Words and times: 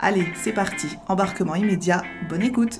Allez, 0.00 0.26
c'est 0.34 0.52
parti, 0.52 0.88
embarquement 1.08 1.54
immédiat, 1.54 2.02
bonne 2.28 2.42
écoute 2.42 2.78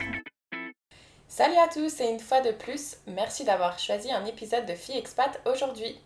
Salut 1.28 1.56
à 1.56 1.68
tous 1.68 2.00
et 2.00 2.10
une 2.10 2.20
fois 2.20 2.40
de 2.40 2.50
plus, 2.50 2.96
merci 3.06 3.44
d'avoir 3.44 3.78
choisi 3.78 4.12
un 4.12 4.24
épisode 4.26 4.66
de 4.66 4.74
Fille 4.74 4.98
Expat 4.98 5.40
aujourd'hui. 5.46 5.98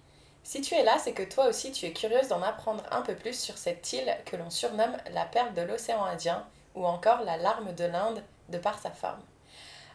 Si 0.42 0.60
tu 0.60 0.74
es 0.74 0.84
là, 0.84 0.96
c'est 0.98 1.12
que 1.12 1.22
toi 1.22 1.48
aussi 1.48 1.72
tu 1.72 1.86
es 1.86 1.92
curieuse 1.92 2.28
d'en 2.28 2.42
apprendre 2.42 2.84
un 2.90 3.00
peu 3.00 3.14
plus 3.14 3.38
sur 3.38 3.56
cette 3.56 3.92
île 3.92 4.14
que 4.26 4.36
l'on 4.36 4.50
surnomme 4.50 4.96
la 5.12 5.24
perle 5.24 5.54
de 5.54 5.62
l'océan 5.62 6.04
Indien 6.04 6.46
ou 6.74 6.84
encore 6.84 7.22
la 7.24 7.38
larme 7.38 7.74
de 7.74 7.84
l'Inde 7.84 8.22
de 8.50 8.58
par 8.58 8.78
sa 8.78 8.90
forme. 8.90 9.20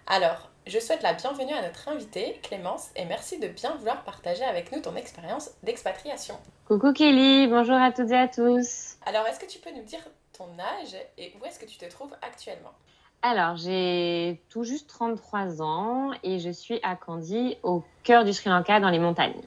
Alors, 0.08 0.50
je 0.66 0.80
souhaite 0.80 1.04
la 1.04 1.14
bienvenue 1.14 1.54
à 1.54 1.62
notre 1.62 1.88
invitée, 1.90 2.40
Clémence, 2.44 2.90
et 2.96 3.06
merci 3.06 3.40
de 3.40 3.48
bien 3.48 3.76
vouloir 3.76 4.04
partager 4.04 4.44
avec 4.44 4.72
nous 4.72 4.82
ton 4.82 4.96
expérience 4.96 5.52
d'expatriation. 5.62 6.36
Coucou 6.68 6.92
Kelly, 6.92 7.48
bonjour 7.48 7.76
à 7.76 7.92
toutes 7.92 8.12
et 8.12 8.18
à 8.18 8.28
tous. 8.28 8.98
Alors, 9.06 9.26
est-ce 9.28 9.40
que 9.40 9.46
tu 9.46 9.60
peux 9.60 9.72
nous 9.72 9.84
dire 9.84 10.02
ton 10.34 10.50
âge 10.60 10.96
et 11.18 11.34
où 11.40 11.46
est-ce 11.46 11.60
que 11.60 11.66
tu 11.66 11.78
te 11.78 11.86
trouves 11.86 12.14
actuellement 12.22 12.74
Alors, 13.22 13.56
j'ai 13.56 14.42
tout 14.50 14.64
juste 14.64 14.90
33 14.90 15.62
ans 15.62 16.12
et 16.24 16.40
je 16.40 16.50
suis 16.50 16.80
à 16.84 16.96
Kandy, 16.96 17.58
au 17.64 17.84
cœur 18.04 18.26
du 18.26 18.34
Sri 18.34 18.50
Lanka, 18.50 18.80
dans 18.80 18.90
les 18.90 19.00
montagnes. 19.00 19.42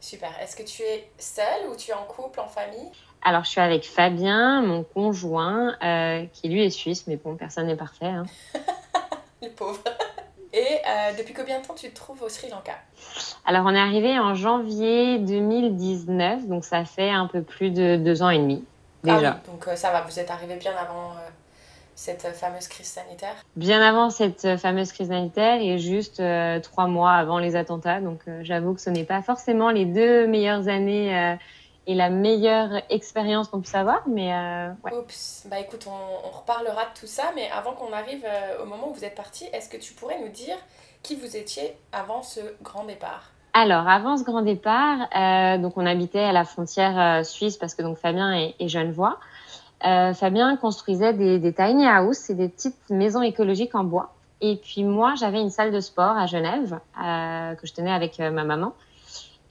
Super. 0.00 0.30
Est-ce 0.42 0.56
que 0.56 0.64
tu 0.64 0.82
es 0.82 1.08
seule 1.18 1.68
ou 1.70 1.76
tu 1.76 1.92
es 1.92 1.94
en 1.94 2.04
couple, 2.04 2.40
en 2.40 2.48
famille 2.48 2.90
Alors, 3.22 3.44
je 3.44 3.50
suis 3.50 3.60
avec 3.60 3.84
Fabien, 3.84 4.60
mon 4.62 4.82
conjoint, 4.82 5.76
euh, 5.82 6.26
qui 6.32 6.48
lui 6.48 6.64
est 6.64 6.70
suisse, 6.70 7.06
mais 7.06 7.16
bon, 7.16 7.36
personne 7.36 7.68
n'est 7.68 7.76
parfait. 7.76 8.06
Hein. 8.06 8.26
Le 9.42 9.50
pauvre. 9.50 9.82
Et 10.52 10.58
euh, 10.86 11.16
depuis 11.18 11.34
combien 11.34 11.60
de 11.60 11.66
temps 11.66 11.74
tu 11.74 11.90
te 11.90 11.96
trouves 11.96 12.22
au 12.22 12.28
Sri 12.28 12.48
Lanka 12.48 12.78
Alors, 13.44 13.64
on 13.66 13.74
est 13.74 13.78
arrivé 13.78 14.18
en 14.18 14.34
janvier 14.34 15.18
2019, 15.18 16.46
donc 16.46 16.64
ça 16.64 16.84
fait 16.84 17.10
un 17.10 17.26
peu 17.26 17.42
plus 17.42 17.70
de 17.70 17.96
deux 17.96 18.22
ans 18.22 18.30
et 18.30 18.38
demi 18.38 18.64
déjà. 19.04 19.30
Ah 19.30 19.40
oui, 19.44 19.52
donc 19.52 19.68
euh, 19.68 19.76
ça 19.76 19.90
va, 19.92 20.00
vous 20.02 20.18
êtes 20.18 20.30
arrivé 20.30 20.56
bien 20.56 20.74
avant 20.76 21.10
euh, 21.12 21.28
cette 21.94 22.26
fameuse 22.34 22.66
crise 22.66 22.88
sanitaire? 22.88 23.34
Bien 23.54 23.80
avant 23.80 24.10
cette 24.10 24.56
fameuse 24.56 24.92
crise 24.92 25.08
sanitaire 25.08 25.60
et 25.60 25.78
juste 25.78 26.18
euh, 26.18 26.58
trois 26.60 26.88
mois 26.88 27.12
avant 27.12 27.38
les 27.38 27.54
attentats. 27.54 28.00
Donc 28.00 28.20
euh, 28.26 28.40
j'avoue 28.42 28.74
que 28.74 28.80
ce 28.80 28.90
n'est 28.90 29.04
pas 29.04 29.22
forcément 29.22 29.70
les 29.70 29.84
deux 29.84 30.26
meilleures 30.26 30.68
années 30.68 31.16
euh, 31.16 31.36
et 31.86 31.94
la 31.94 32.08
meilleure 32.08 32.70
expérience 32.88 33.48
qu'on 33.48 33.60
puisse 33.60 33.74
avoir, 33.74 34.02
mais 34.08 34.32
euh, 34.32 34.70
ouais. 34.84 34.92
Oups, 34.94 35.44
bah 35.50 35.60
écoute, 35.60 35.86
on, 35.86 36.26
on 36.26 36.30
reparlera 36.30 36.86
de 36.86 36.98
tout 36.98 37.06
ça, 37.06 37.24
mais 37.34 37.50
avant 37.50 37.74
qu'on 37.74 37.92
arrive 37.92 38.24
euh, 38.24 38.62
au 38.62 38.66
moment 38.66 38.88
où 38.88 38.94
vous 38.94 39.04
êtes 39.04 39.14
parti, 39.14 39.44
est-ce 39.52 39.68
que 39.68 39.76
tu 39.76 39.92
pourrais 39.92 40.18
nous 40.18 40.30
dire 40.30 40.56
qui 41.02 41.14
vous 41.14 41.36
étiez 41.36 41.76
avant 41.92 42.22
ce 42.22 42.40
grand 42.62 42.84
départ? 42.84 43.30
Alors, 43.56 43.86
avant 43.86 44.16
ce 44.16 44.24
grand 44.24 44.42
départ, 44.42 45.06
euh, 45.14 45.58
donc 45.58 45.76
on 45.76 45.86
habitait 45.86 46.24
à 46.24 46.32
la 46.32 46.44
frontière 46.44 46.98
euh, 46.98 47.22
suisse 47.22 47.56
parce 47.56 47.76
que 47.76 47.82
donc 47.82 47.96
Fabien 47.96 48.32
est, 48.32 48.56
est 48.58 48.66
genevois. 48.66 49.20
Euh, 49.86 50.12
Fabien 50.12 50.56
construisait 50.56 51.12
des, 51.12 51.38
des 51.38 51.52
tiny 51.52 51.86
houses, 51.86 52.16
c'est 52.16 52.34
des 52.34 52.48
petites 52.48 52.90
maisons 52.90 53.22
écologiques 53.22 53.76
en 53.76 53.84
bois. 53.84 54.12
Et 54.40 54.56
puis 54.56 54.82
moi, 54.82 55.14
j'avais 55.14 55.40
une 55.40 55.50
salle 55.50 55.70
de 55.70 55.78
sport 55.78 56.16
à 56.16 56.26
Genève 56.26 56.80
que 56.96 57.66
je 57.66 57.72
tenais 57.72 57.92
avec 57.92 58.18
ma 58.18 58.42
maman. 58.42 58.72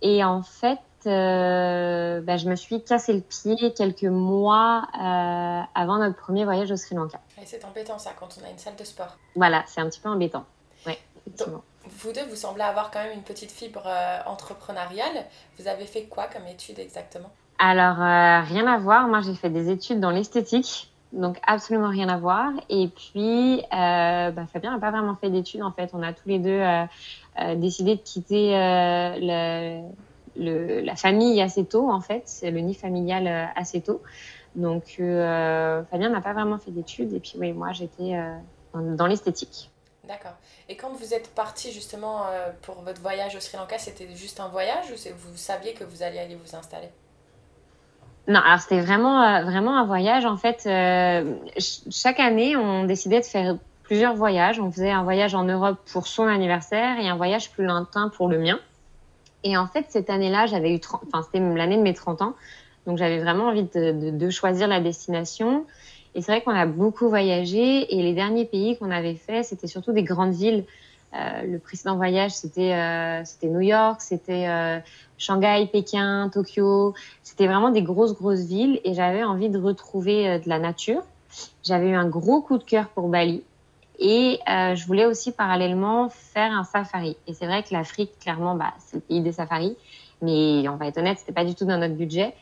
Et 0.02 0.24
en 0.24 0.44
fait, 0.44 0.80
bah, 1.06 2.38
je 2.38 2.50
me 2.50 2.56
suis 2.56 2.84
cassé 2.84 3.14
le 3.14 3.22
pied 3.22 3.74
quelques 3.74 4.04
mois 4.04 4.86
avant 4.94 5.98
notre 5.98 6.18
premier 6.18 6.44
voyage 6.44 6.72
au 6.72 6.76
Sri 6.76 6.96
Lanka. 6.96 7.20
Et 7.42 7.46
c'est 7.46 7.64
embêtant 7.66 7.98
ça 7.98 8.12
quand 8.20 8.28
on 8.40 8.46
a 8.46 8.52
une 8.52 8.60
salle 8.60 8.76
de 8.76 8.84
sport. 8.84 9.18
Voilà, 9.36 9.64
c'est 9.66 9.82
un 9.82 9.90
petit 9.90 10.02
peu 10.02 10.10
embêtant. 10.10 10.44
Ouais, 10.86 11.00
effectivement. 11.26 11.64
Vous 11.86 12.14
deux, 12.14 12.24
vous 12.30 12.36
semblez 12.36 12.64
avoir 12.64 12.92
quand 12.92 13.04
même 13.04 13.12
une 13.14 13.24
petite 13.24 13.52
fibre 13.52 13.84
euh, 13.86 14.20
entrepreneuriale. 14.26 15.26
Vous 15.60 15.68
avez 15.68 15.86
fait 15.86 16.04
quoi 16.06 16.28
comme 16.28 16.48
étude 16.48 16.80
exactement? 16.80 17.30
Alors, 17.60 18.02
euh, 18.02 18.42
rien 18.42 18.68
à 18.68 18.78
voir. 18.78 19.08
Moi, 19.08 19.22
j'ai 19.22 19.36
fait 19.36 19.50
des 19.50 19.70
études 19.70 20.00
dans 20.00 20.10
l'esthétique, 20.10 20.94
donc 21.12 21.38
absolument 21.46 21.90
rien 21.90 22.08
à 22.08 22.18
voir. 22.18 22.52
Et 22.70 22.88
puis, 22.88 23.60
euh, 23.74 24.32
bah, 24.32 24.46
Fabien 24.52 24.72
n'a 24.72 24.80
pas 24.80 24.92
vraiment 24.92 25.16
fait 25.16 25.30
d'études, 25.30 25.62
en 25.62 25.72
fait. 25.72 25.90
On 25.94 26.02
a 26.02 26.14
tous 26.14 26.30
les 26.30 26.40
deux 26.40 26.62
décidé 27.56 27.96
de 27.96 28.02
quitter 28.02 28.52
la 30.36 30.96
famille 30.96 31.42
assez 31.42 31.66
tôt, 31.66 31.92
en 31.92 32.00
fait. 32.00 32.40
Le 32.44 32.60
nid 32.60 32.76
familial 32.76 33.52
assez 33.56 33.82
tôt. 33.82 34.02
Donc, 34.56 34.96
Fabien 34.98 36.10
n'a 36.10 36.22
pas 36.22 36.34
vraiment 36.34 36.60
fait 36.60 36.72
d'études. 36.72 37.12
Et 37.14 37.20
puis, 37.20 37.34
oui, 37.38 37.52
moi, 37.52 37.74
j'étais 37.74 38.18
dans 38.74 39.06
l'esthétique. 39.06 39.70
D'accord. 40.08 40.36
Et 40.68 40.76
quand 40.76 40.92
vous 40.92 41.14
êtes 41.14 41.34
parti 41.34 41.72
justement 41.72 42.26
euh, 42.28 42.52
pour 42.64 42.82
votre 42.82 43.02
voyage 43.02 43.36
au 43.36 43.40
Sri 43.40 43.58
Lanka, 43.58 43.78
c'était 43.80 44.08
juste 44.16 44.40
un 44.40 44.50
voyage 44.50 44.92
ou 44.92 44.96
vous 45.18 45.38
saviez 45.38 45.74
que 45.74 45.84
vous 45.86 46.04
alliez 46.04 46.20
aller 46.20 46.36
vous 46.36 46.56
installer? 46.56 46.90
Non, 48.28 48.40
alors 48.40 48.60
c'était 48.60 48.82
vraiment, 48.82 49.22
euh, 49.22 49.44
vraiment 49.44 49.78
un 49.78 49.86
voyage. 49.86 50.26
En 50.26 50.38
fait, 50.38 50.64
euh, 50.66 51.36
ch- 51.58 51.82
chaque 51.92 52.20
année, 52.20 52.56
on 52.56 52.86
décidait 52.86 53.20
de 53.20 53.26
faire 53.26 53.58
plusieurs 53.84 54.16
voyages. 54.16 54.60
On 54.60 54.72
faisait 54.72 54.92
un 54.92 55.04
voyage 55.04 55.36
en 55.36 55.44
Europe 55.44 55.78
pour 55.92 56.08
son 56.08 56.26
anniversaire 56.28 57.00
et 57.00 57.10
un 57.10 57.16
voyage 57.18 57.52
plus 57.52 57.66
lointain 57.66 58.10
pour 58.10 58.30
le 58.30 58.40
mien. 58.40 58.60
Et 59.44 59.58
en 59.58 59.68
fait, 59.68 59.88
cette 59.90 60.10
année-là, 60.10 60.46
j'avais 60.48 60.74
eu 60.74 60.80
30, 60.80 61.02
enfin, 61.08 61.24
c'était 61.24 61.40
l'année 61.40 61.78
de 61.78 61.82
mes 61.82 61.94
30 61.94 62.22
ans. 62.22 62.36
Donc, 62.88 62.98
j'avais 62.98 63.20
vraiment 63.20 63.48
envie 63.48 63.64
de 63.74 64.30
choisir 64.30 64.68
la 64.68 64.80
destination. 64.82 65.66
Et 66.16 66.22
c'est 66.22 66.32
vrai 66.32 66.42
qu'on 66.42 66.52
a 66.52 66.66
beaucoup 66.66 67.10
voyagé. 67.10 67.94
Et 67.94 68.02
les 68.02 68.14
derniers 68.14 68.46
pays 68.46 68.78
qu'on 68.78 68.92
avait 68.92 69.16
fait, 69.16 69.44
c'était 69.44 69.68
surtout 69.68 69.92
des 69.92 70.04
grandes 70.04 70.34
villes. 70.34 70.66
Euh, 71.16 71.44
le 71.44 71.60
précédent 71.60 71.96
voyage, 71.96 72.32
c'était 72.32 72.74
euh, 72.74 73.24
New 73.44 73.62
York, 73.62 74.02
c'était 74.02 74.48
euh, 74.48 74.80
Shanghai, 75.18 75.70
Pékin, 75.72 76.30
Tokyo. 76.34 76.94
C'était 77.22 77.46
vraiment 77.46 77.70
des 77.70 77.84
grosses, 77.84 78.16
grosses 78.16 78.46
villes. 78.46 78.80
Et 78.84 78.94
j'avais 78.94 79.24
envie 79.24 79.50
de 79.50 79.60
retrouver 79.60 80.40
de 80.40 80.50
la 80.50 80.60
nature. 80.60 81.04
J'avais 81.64 81.90
eu 81.90 81.96
un 81.96 82.08
gros 82.08 82.42
coup 82.42 82.58
de 82.58 82.64
cœur 82.64 82.90
pour 82.90 83.10
Bali. 83.10 83.44
Et 84.00 84.40
je 84.48 84.86
voulais 84.86 85.06
aussi 85.06 85.32
parallèlement 85.32 86.10
faire 86.10 86.52
un 86.52 86.64
safari. 86.64 87.16
Et 87.28 87.34
c'est 87.34 87.46
vrai 87.46 87.64
que 87.64 87.70
l'Afrique, 87.72 88.12
clairement, 88.20 88.56
bah, 88.56 88.74
c'est 88.80 88.98
le 88.98 89.02
pays 89.02 89.22
des 89.22 89.32
safaris. 89.32 89.78
Mais 90.22 90.68
on 90.68 90.78
va 90.78 90.88
être 90.88 90.98
honnête, 90.98 91.20
c'était 91.20 91.34
pas 91.34 91.46
du 91.46 91.54
tout 91.54 91.66
dans 91.66 91.78
notre 91.78 91.96
budget. 91.96 92.34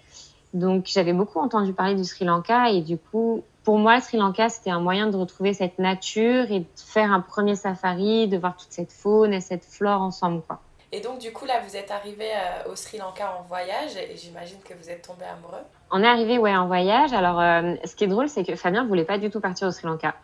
Donc 0.53 0.85
j'avais 0.87 1.13
beaucoup 1.13 1.39
entendu 1.39 1.73
parler 1.73 1.95
du 1.95 2.03
Sri 2.03 2.25
Lanka 2.25 2.69
et 2.69 2.81
du 2.81 2.97
coup, 2.97 3.43
pour 3.63 3.77
moi, 3.77 3.95
le 3.95 4.01
Sri 4.01 4.17
Lanka, 4.17 4.49
c'était 4.49 4.71
un 4.71 4.79
moyen 4.79 5.07
de 5.07 5.15
retrouver 5.15 5.53
cette 5.53 5.77
nature 5.77 6.51
et 6.51 6.61
de 6.61 6.67
faire 6.75 7.11
un 7.11 7.21
premier 7.21 7.55
safari, 7.55 8.27
de 8.27 8.37
voir 8.37 8.55
toute 8.55 8.71
cette 8.71 8.91
faune 8.91 9.33
et 9.33 9.41
cette 9.41 9.63
flore 9.63 10.01
ensemble, 10.01 10.41
quoi. 10.47 10.59
Et 10.93 10.99
donc 10.99 11.19
du 11.19 11.31
coup 11.31 11.45
là, 11.45 11.53
vous 11.65 11.77
êtes 11.77 11.89
arrivé 11.89 12.25
euh, 12.25 12.71
au 12.71 12.75
Sri 12.75 12.97
Lanka 12.97 13.37
en 13.39 13.43
voyage 13.43 13.95
et 13.95 14.17
j'imagine 14.17 14.57
que 14.65 14.73
vous 14.73 14.89
êtes 14.89 15.07
tombé 15.07 15.23
amoureux. 15.23 15.63
On 15.89 16.03
est 16.03 16.07
arrivé 16.07 16.37
ouais 16.37 16.53
en 16.53 16.67
voyage. 16.67 17.13
Alors 17.13 17.39
euh, 17.39 17.75
ce 17.85 17.95
qui 17.95 18.03
est 18.03 18.07
drôle, 18.07 18.27
c'est 18.27 18.43
que 18.43 18.55
Fabien 18.55 18.85
voulait 18.85 19.05
pas 19.05 19.17
du 19.17 19.29
tout 19.29 19.39
partir 19.39 19.69
au 19.69 19.71
Sri 19.71 19.87
Lanka. 19.87 20.15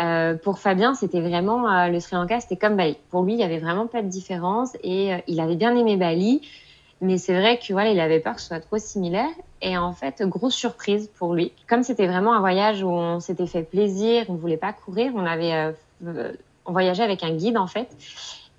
Euh, 0.00 0.34
pour 0.34 0.58
Fabien, 0.58 0.94
c'était 0.94 1.20
vraiment 1.20 1.86
le 1.86 2.00
Sri 2.00 2.16
Lanka, 2.16 2.40
c'était 2.40 2.56
comme 2.56 2.76
Bali. 2.76 2.96
Pour 3.10 3.24
lui, 3.24 3.34
il 3.34 3.38
y 3.38 3.42
avait 3.42 3.58
vraiment 3.58 3.86
pas 3.86 4.00
de 4.00 4.08
différence 4.08 4.74
et 4.82 5.22
il 5.26 5.40
avait 5.40 5.56
bien 5.56 5.76
aimé 5.76 5.96
Bali, 5.96 6.40
mais 7.00 7.18
c'est 7.18 7.38
vrai 7.38 7.58
que 7.58 7.72
il 7.92 8.00
avait 8.00 8.20
peur 8.20 8.36
que 8.36 8.40
ce 8.40 8.48
soit 8.48 8.60
trop 8.60 8.78
similaire. 8.78 9.30
Et 9.62 9.76
en 9.76 9.92
fait, 9.92 10.22
grosse 10.22 10.54
surprise 10.54 11.10
pour 11.18 11.34
lui. 11.34 11.52
Comme 11.68 11.82
c'était 11.82 12.06
vraiment 12.06 12.34
un 12.34 12.40
voyage 12.40 12.82
où 12.82 12.88
on 12.88 13.20
s'était 13.20 13.46
fait 13.46 13.62
plaisir, 13.62 14.24
on 14.28 14.34
voulait 14.34 14.56
pas 14.56 14.72
courir, 14.72 15.12
on 15.14 15.24
avait 15.24 15.74
euh, 16.04 16.32
on 16.64 16.72
voyageait 16.72 17.02
avec 17.02 17.22
un 17.22 17.34
guide 17.34 17.56
en 17.56 17.66
fait, 17.66 17.88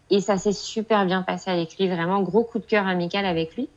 et 0.09 0.21
ça 0.21 0.37
s'est 0.37 0.53
super 0.53 1.05
bien 1.05 1.21
passé 1.21 1.51
avec 1.51 1.77
lui. 1.77 1.87
Vraiment 1.87 2.21
gros 2.21 2.43
coup 2.43 2.59
de 2.59 2.65
cœur 2.65 2.87
amical 2.87 3.25
avec 3.25 3.55
lui. 3.55 3.69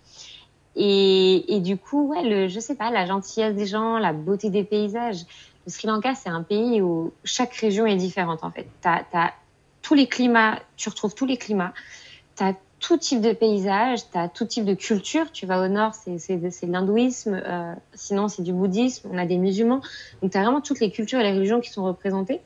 Et, 0.76 1.56
et 1.56 1.60
du 1.60 1.76
coup, 1.76 2.08
ouais, 2.08 2.22
le, 2.22 2.48
je 2.48 2.60
sais 2.60 2.76
pas, 2.76 2.90
la 2.90 3.04
gentillesse 3.04 3.54
des 3.54 3.66
gens, 3.66 3.98
la 3.98 4.12
beauté 4.12 4.50
des 4.50 4.62
paysages, 4.62 5.24
le 5.66 5.72
Sri 5.72 5.88
Lanka, 5.88 6.14
c'est 6.14 6.28
un 6.28 6.42
pays 6.42 6.80
où 6.80 7.12
chaque 7.24 7.54
région 7.54 7.86
est 7.86 7.96
différente 7.96 8.44
en 8.44 8.50
fait. 8.50 8.66
Tous 9.82 9.94
les 9.94 10.06
climats, 10.06 10.58
tu 10.76 10.88
retrouves 10.88 11.14
tous 11.14 11.26
les 11.26 11.36
climats. 11.36 11.72
Tout 12.80 12.96
type 12.96 13.20
de 13.20 13.32
paysage, 13.32 14.00
tu 14.10 14.18
as 14.18 14.28
tout 14.28 14.46
type 14.46 14.64
de 14.64 14.74
culture. 14.74 15.30
Tu 15.32 15.46
vas 15.46 15.62
au 15.62 15.68
nord, 15.68 15.94
c'est 15.94 16.66
l'hindouisme, 16.66 17.40
euh, 17.44 17.74
sinon 17.94 18.28
c'est 18.28 18.42
du 18.42 18.52
bouddhisme, 18.52 19.08
on 19.12 19.18
a 19.18 19.26
des 19.26 19.36
musulmans. 19.36 19.82
Donc 20.22 20.32
tu 20.32 20.38
as 20.38 20.42
vraiment 20.42 20.60
toutes 20.60 20.80
les 20.80 20.90
cultures 20.90 21.20
et 21.20 21.22
les 21.22 21.32
religions 21.32 21.60
qui 21.60 21.70
sont 21.70 21.84
représentées. 21.84 22.40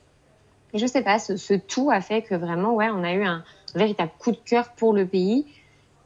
Et 0.72 0.78
je 0.78 0.86
sais 0.86 1.02
pas, 1.02 1.20
ce, 1.20 1.54
tout 1.54 1.90
a 1.90 2.00
fait 2.00 2.22
que 2.22 2.34
vraiment, 2.34 2.74
ouais, 2.74 2.90
on 2.90 3.04
a 3.04 3.12
eu 3.12 3.24
un 3.24 3.44
véritable 3.76 4.10
coup 4.18 4.32
de 4.32 4.36
cœur 4.44 4.70
pour 4.72 4.92
le 4.92 5.06
pays. 5.06 5.46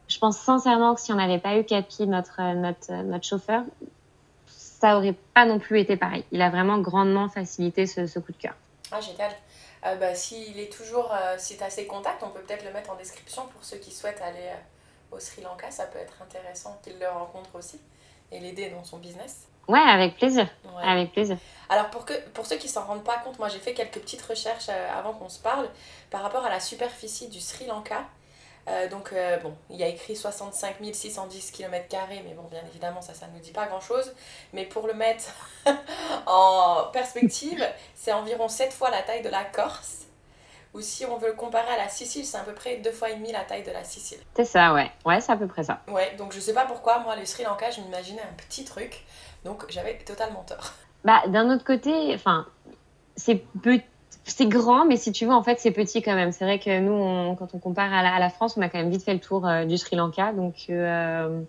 Je 0.09 0.19
pense 0.19 0.39
sincèrement 0.39 0.95
que 0.95 1.01
si 1.01 1.11
on 1.11 1.17
n'avait 1.17 1.39
pas 1.39 1.59
eu 1.59 1.65
Capi, 1.65 2.07
notre, 2.07 2.55
notre, 2.55 2.93
notre 3.05 3.25
chauffeur, 3.25 3.63
ça 4.47 4.97
aurait 4.97 5.17
pas 5.35 5.47
non 5.47 5.59
plus 5.59 5.81
été 5.81 5.97
pareil. 5.97 6.25
Il 6.33 6.43
a 6.43 6.51
vraiment 6.51 6.79
grandement 6.79 7.29
facilité 7.29 7.87
ce, 7.87 8.19
coup 8.19 8.33
de 8.33 8.37
cœur. 8.37 8.55
Ah, 8.93 9.01
génial. 9.01 9.33
Euh, 9.87 9.95
bah, 9.97 10.15
S'il 10.15 10.59
est 10.59 10.73
toujours, 10.73 11.13
euh, 11.13 11.37
si 11.39 11.57
tu 11.57 11.63
as 11.63 11.71
ses 11.71 11.87
contacts, 11.87 12.23
on 12.23 12.31
peut 12.31 12.41
peut-être 12.41 12.65
le 12.65 12.73
mettre 12.73 12.91
en 12.91 12.97
description 12.97 13.47
pour 13.47 13.65
ceux 13.65 13.79
qui 13.79 13.91
souhaitent 13.91 14.21
aller 14.23 14.49
euh, 14.49 15.17
au 15.17 15.21
Sri 15.21 15.43
Lanka. 15.43 15.71
Ça 15.71 15.87
peut 15.87 15.99
être 15.99 16.15
intéressant 16.23 16.79
qu'il 16.83 16.99
le 16.99 17.09
rencontre 17.09 17.55
aussi 17.55 17.81
et 18.31 18.41
l'aider 18.41 18.71
dans 18.71 18.85
son 18.85 18.99
business. 18.99 19.47
Ouais, 19.69 19.79
avec 19.79 20.17
plaisir. 20.17 20.49
Avec 20.83 21.13
plaisir. 21.13 21.37
Alors 21.69 21.91
pour, 21.91 22.07
que, 22.07 22.15
pour 22.31 22.47
ceux 22.47 22.57
qui 22.57 22.69
s'en 22.69 22.85
rendent 22.85 23.05
pas 23.05 23.19
compte, 23.19 23.39
moi 23.39 23.49
j'ai 23.49 23.59
fait 23.59 23.75
quelques 23.75 23.99
petites 24.01 24.23
recherches 24.23 24.71
avant 24.71 25.13
qu'on 25.13 25.29
se 25.29 25.41
parle 25.41 25.69
par 26.11 26.23
rapport 26.23 26.45
à 26.47 26.49
la 26.49 26.59
superficie 26.59 27.29
du 27.29 27.41
Sri 27.41 27.67
Lanka. 27.67 28.07
Euh, 28.69 28.89
donc, 28.89 29.13
euh, 29.13 29.39
bon, 29.39 29.55
il 29.71 29.77
y 29.77 29.85
a 29.85 29.87
écrit 29.87 30.17
65 30.17 30.77
610 30.93 31.51
km, 31.53 31.87
mais 32.25 32.35
bon, 32.35 32.45
bien 32.51 32.63
évidemment, 32.69 33.01
ça, 33.01 33.15
ça 33.15 33.27
ne 33.27 33.33
nous 33.33 33.41
dit 33.41 33.53
pas 33.53 33.67
grand-chose. 33.67 34.13
Mais 34.53 34.65
pour 34.65 34.87
le 34.87 34.95
mettre 34.95 35.25
en 36.27 36.89
perspective, 36.93 37.65
c'est 37.95 38.13
environ 38.13 38.49
7 38.49 38.73
fois 38.73 38.91
la 38.91 39.03
taille 39.03 39.23
de 39.23 39.29
la 39.29 39.45
Corse. 39.45 40.07
Ou 40.75 40.83
si 40.83 41.07
on 41.07 41.17
veut 41.17 41.29
le 41.29 41.35
comparer 41.35 41.73
à 41.73 41.79
la 41.79 41.89
Sicile, 41.89 42.27
c'est 42.27 42.37
à 42.37 42.43
peu 42.43 42.53
près 42.53 42.77
deux 42.77 42.93
fois 42.93 43.11
et 43.11 43.15
demi 43.15 43.33
la 43.33 43.43
taille 43.45 43.63
de 43.63 43.71
la 43.71 43.85
Sicile. 43.85 44.19
C'est 44.37 44.45
ça, 44.45 44.75
ouais. 44.75 44.91
Ouais, 45.07 45.21
c'est 45.21 45.33
à 45.33 45.37
peu 45.37 45.47
près 45.47 45.65
ça. 45.65 45.81
Ouais, 45.89 46.15
donc 46.17 46.33
je 46.33 46.41
sais 46.41 46.53
pas 46.53 46.67
pourquoi, 46.67 46.99
moi, 46.99 47.17
le 47.17 47.25
Sri 47.25 47.45
Lanka, 47.45 47.71
je 47.71 47.81
m'imaginais 47.81 48.23
un 48.23 48.35
petit 48.37 48.65
truc. 48.65 49.05
Donc, 49.45 49.65
j'avais 49.71 49.97
totalement 49.99 50.43
tort. 50.43 50.75
Bah, 51.05 51.23
d'un 51.29 51.51
autre 51.51 51.65
côté, 51.65 52.13
enfin, 52.15 52.47
c'est 53.17 53.37
petit 53.63 53.85
c'est 54.31 54.47
grand, 54.47 54.85
mais 54.85 54.97
si 54.97 55.13
tu 55.13 55.27
veux, 55.27 55.33
en 55.33 55.43
fait, 55.43 55.59
c'est 55.61 55.71
petit 55.71 56.03
quand 56.03 56.15
même. 56.15 56.33
C'est 56.33 56.45
vrai 56.45 56.59
que 56.59 56.81
nous, 56.81 57.35
quand 57.37 57.55
on 57.55 57.59
compare 57.59 57.93
à 57.93 58.19
la, 58.19 58.31
France, 58.31 58.57
on 58.57 58.63
a 58.63 58.69
quand 58.69 58.79
même 58.79 58.91
vite 58.91 59.05
fait 59.05 59.15
le 59.15 59.21
tour 59.21 59.47
euh, 59.47 59.65
du 59.65 59.79
Sri 59.79 59.97
Lanka. 59.97 60.33
Donc, 60.33 60.67
euh, 60.71 61.41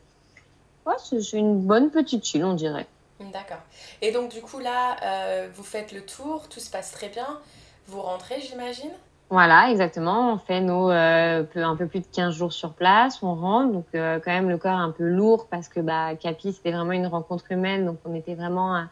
ouais, 0.85 0.93
c'est 0.97 1.37
une 1.37 1.59
bonne 1.59 1.89
petite 1.89 2.33
île, 2.33 2.45
on 2.45 2.53
dirait. 2.53 2.87
D'accord. 3.19 3.61
Et 4.01 4.11
donc, 4.11 4.31
du 4.31 4.41
coup, 4.41 4.59
là, 4.59 4.95
euh, 5.03 5.49
vous 5.53 5.63
faites 5.63 5.91
le 5.91 6.01
tour, 6.01 6.47
tout 6.47 6.59
se 6.59 6.69
passe 6.69 6.91
très 6.91 7.09
bien. 7.09 7.39
Vous 7.87 8.01
rentrez, 8.01 8.39
j'imagine? 8.41 8.91
Voilà, 9.29 9.69
exactement. 9.69 10.33
On 10.33 10.37
fait 10.37 10.61
nos 10.61 10.89
un 10.89 11.75
peu 11.75 11.85
plus 11.85 11.99
de 11.99 12.07
15 12.11 12.33
jours 12.33 12.53
sur 12.53 12.73
place. 12.73 13.21
On 13.21 13.35
rentre, 13.35 13.73
donc 13.73 13.85
quand 13.93 14.31
même 14.31 14.49
le 14.49 14.57
corps 14.57 14.79
un 14.79 14.89
peu 14.89 15.03
lourd 15.03 15.47
parce 15.51 15.69
que 15.69 15.79
bah, 15.79 16.15
Capi, 16.15 16.53
c'était 16.53 16.71
vraiment 16.71 16.93
une 16.93 17.07
rencontre 17.07 17.51
humaine. 17.51 17.85
Donc, 17.85 17.97
on 18.05 18.15
était 18.15 18.33
vraiment, 18.33 18.85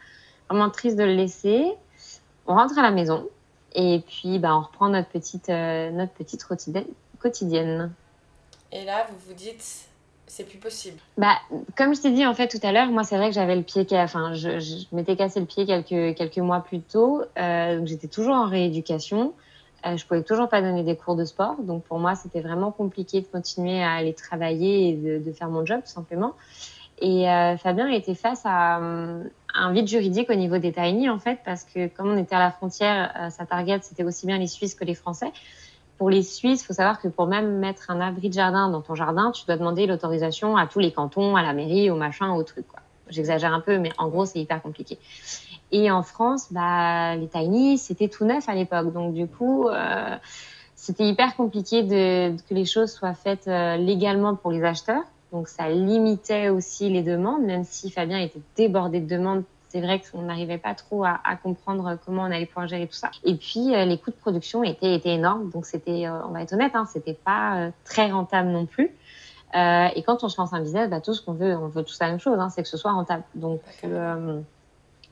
vraiment 0.48 0.70
triste 0.70 0.96
de 0.96 1.04
le 1.04 1.14
laisser. 1.14 1.72
On 2.46 2.54
rentre 2.54 2.78
à 2.78 2.82
la 2.82 2.92
maison. 2.92 3.26
Et 3.74 4.02
puis, 4.06 4.38
bah, 4.38 4.56
on 4.56 4.62
reprend 4.62 4.88
notre 4.88 5.08
petite, 5.08 5.48
euh, 5.50 5.90
notre 5.90 6.12
petite 6.12 6.44
quotidienne. 7.18 7.92
Et 8.72 8.84
là, 8.84 9.06
vous 9.10 9.16
vous 9.28 9.34
dites, 9.34 9.88
c'est 10.28 10.44
plus 10.44 10.58
possible. 10.58 10.98
Bah, 11.16 11.36
comme 11.76 11.94
je 11.94 12.02
t'ai 12.02 12.10
dit 12.10 12.26
en 12.26 12.34
fait 12.34 12.48
tout 12.48 12.64
à 12.64 12.70
l'heure, 12.70 12.88
moi 12.88 13.02
c'est 13.02 13.16
vrai 13.16 13.28
que 13.28 13.34
j'avais 13.34 13.56
le 13.56 13.62
pied, 13.62 13.86
enfin, 13.92 14.34
je, 14.34 14.60
je 14.60 14.84
m'étais 14.92 15.16
cassé 15.16 15.40
le 15.40 15.46
pied 15.46 15.66
quelques, 15.66 16.16
quelques 16.16 16.38
mois 16.38 16.60
plus 16.60 16.80
tôt, 16.80 17.22
euh, 17.38 17.78
donc 17.78 17.86
j'étais 17.86 18.08
toujours 18.08 18.34
en 18.34 18.46
rééducation. 18.46 19.32
Euh, 19.86 19.96
je 19.96 20.04
pouvais 20.04 20.22
toujours 20.22 20.48
pas 20.48 20.60
donner 20.60 20.82
des 20.82 20.96
cours 20.96 21.16
de 21.16 21.24
sport, 21.24 21.56
donc 21.60 21.84
pour 21.84 21.98
moi 21.98 22.14
c'était 22.14 22.40
vraiment 22.40 22.72
compliqué 22.72 23.20
de 23.20 23.26
continuer 23.26 23.82
à 23.82 23.92
aller 23.92 24.12
travailler 24.12 24.88
et 24.88 24.92
de, 24.94 25.18
de 25.18 25.32
faire 25.32 25.48
mon 25.48 25.64
job 25.64 25.80
tout 25.84 25.92
simplement. 25.92 26.34
Et 27.00 27.28
euh, 27.28 27.56
Fabien 27.56 27.88
était 27.88 28.14
face 28.14 28.42
à, 28.44 28.80
un 29.54 29.72
vide 29.72 29.88
juridique 29.88 30.30
au 30.30 30.34
niveau 30.34 30.58
des 30.58 30.72
tiny 30.72 31.08
en 31.08 31.18
fait, 31.18 31.40
parce 31.44 31.64
que 31.64 31.88
comme 31.88 32.10
on 32.10 32.18
était 32.18 32.34
à 32.34 32.38
la 32.38 32.50
frontière, 32.50 33.14
euh, 33.18 33.30
sa 33.30 33.46
target 33.46 33.80
c'était 33.82 34.04
aussi 34.04 34.26
bien 34.26 34.38
les 34.38 34.46
Suisses 34.46 34.74
que 34.74 34.84
les 34.84 34.94
Français. 34.94 35.32
Pour 35.96 36.10
les 36.10 36.22
Suisses, 36.22 36.62
il 36.62 36.66
faut 36.66 36.74
savoir 36.74 37.00
que 37.00 37.08
pour 37.08 37.26
même 37.26 37.58
mettre 37.58 37.90
un 37.90 38.00
abri 38.00 38.28
de 38.28 38.34
jardin 38.34 38.68
dans 38.68 38.82
ton 38.82 38.94
jardin, 38.94 39.32
tu 39.32 39.44
dois 39.46 39.56
demander 39.56 39.86
l'autorisation 39.86 40.56
à 40.56 40.66
tous 40.66 40.78
les 40.78 40.92
cantons, 40.92 41.34
à 41.34 41.42
la 41.42 41.52
mairie, 41.52 41.90
au 41.90 41.96
machin, 41.96 42.32
au 42.34 42.42
truc. 42.44 42.66
J'exagère 43.08 43.52
un 43.52 43.60
peu, 43.60 43.78
mais 43.78 43.90
en 43.98 44.08
gros, 44.08 44.24
c'est 44.24 44.38
hyper 44.38 44.62
compliqué. 44.62 44.98
Et 45.72 45.90
en 45.90 46.04
France, 46.04 46.52
bah, 46.52 47.16
les 47.16 47.26
tiny, 47.26 47.78
c'était 47.78 48.08
tout 48.08 48.24
neuf 48.24 48.48
à 48.48 48.54
l'époque. 48.54 48.92
Donc, 48.92 49.12
du 49.12 49.26
coup, 49.26 49.68
euh, 49.68 50.16
c'était 50.76 51.04
hyper 51.04 51.34
compliqué 51.36 51.82
de, 51.82 52.36
que 52.48 52.54
les 52.54 52.64
choses 52.64 52.92
soient 52.92 53.14
faites 53.14 53.48
euh, 53.48 53.76
légalement 53.76 54.36
pour 54.36 54.52
les 54.52 54.62
acheteurs. 54.62 55.02
Donc 55.32 55.48
ça 55.48 55.68
limitait 55.68 56.48
aussi 56.48 56.88
les 56.88 57.02
demandes, 57.02 57.42
même 57.42 57.64
si 57.64 57.90
Fabien 57.90 58.18
était 58.18 58.40
débordé 58.56 59.00
de 59.00 59.08
demandes. 59.08 59.44
C'est 59.68 59.82
vrai 59.82 60.00
qu'on 60.00 60.22
n'arrivait 60.22 60.56
pas 60.56 60.74
trop 60.74 61.04
à, 61.04 61.18
comprendre 61.42 61.98
comment 62.06 62.22
on 62.22 62.30
allait 62.30 62.46
pouvoir 62.46 62.66
gérer 62.66 62.86
tout 62.86 62.94
ça. 62.94 63.10
Et 63.22 63.34
puis 63.34 63.74
euh, 63.74 63.84
les 63.84 63.98
coûts 63.98 64.10
de 64.10 64.16
production 64.16 64.64
étaient, 64.64 64.94
étaient 64.94 65.12
énormes, 65.12 65.50
donc 65.50 65.66
c'était, 65.66 66.06
euh, 66.06 66.24
on 66.26 66.30
va 66.30 66.42
être 66.42 66.54
honnête, 66.54 66.72
hein, 66.74 66.86
c'était 66.90 67.12
pas 67.12 67.58
euh, 67.58 67.70
très 67.84 68.10
rentable 68.10 68.48
non 68.48 68.64
plus. 68.64 68.90
et 69.54 70.02
quand 70.06 70.24
on 70.24 70.30
se 70.30 70.40
lance 70.40 70.54
un 70.54 70.62
business, 70.62 70.88
bah, 70.88 71.02
tout 71.02 71.12
ce 71.12 71.20
qu'on 71.20 71.34
veut, 71.34 71.54
on 71.54 71.68
veut 71.68 71.82
tous 71.82 71.98
la 72.00 72.08
même 72.08 72.20
chose, 72.20 72.38
hein, 72.38 72.48
c'est 72.48 72.62
que 72.62 72.68
ce 72.68 72.78
soit 72.78 72.92
rentable. 72.92 73.24
Donc 73.34 73.60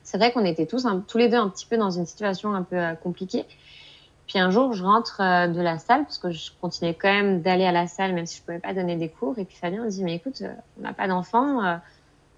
c'est 0.03 0.17
vrai 0.17 0.31
qu'on 0.31 0.45
était 0.45 0.65
tous, 0.65 0.87
tous 1.07 1.17
les 1.19 1.29
deux, 1.29 1.37
un 1.37 1.49
petit 1.49 1.67
peu 1.67 1.77
dans 1.77 1.91
une 1.91 2.07
situation 2.07 2.55
un 2.55 2.63
peu 2.63 2.81
compliquée. 3.03 3.45
Puis 4.27 4.39
un 4.39 4.51
jour, 4.51 4.73
je 4.73 4.83
rentre 4.83 5.21
euh, 5.21 5.47
de 5.47 5.61
la 5.61 5.79
salle, 5.79 6.03
parce 6.03 6.17
que 6.17 6.31
je 6.31 6.51
continuais 6.61 6.93
quand 6.93 7.11
même 7.11 7.41
d'aller 7.41 7.65
à 7.65 7.71
la 7.71 7.87
salle, 7.87 8.13
même 8.13 8.25
si 8.25 8.37
je 8.37 8.43
pouvais 8.43 8.59
pas 8.59 8.73
donner 8.73 8.97
des 8.97 9.09
cours. 9.09 9.39
Et 9.39 9.45
puis 9.45 9.55
Fabien 9.55 9.83
me 9.83 9.89
dit, 9.89 10.03
mais 10.03 10.15
écoute, 10.15 10.41
euh, 10.41 10.53
on 10.77 10.83
n'a 10.83 10.93
pas 10.93 11.07
d'enfant. 11.07 11.63
Euh, 11.63 11.77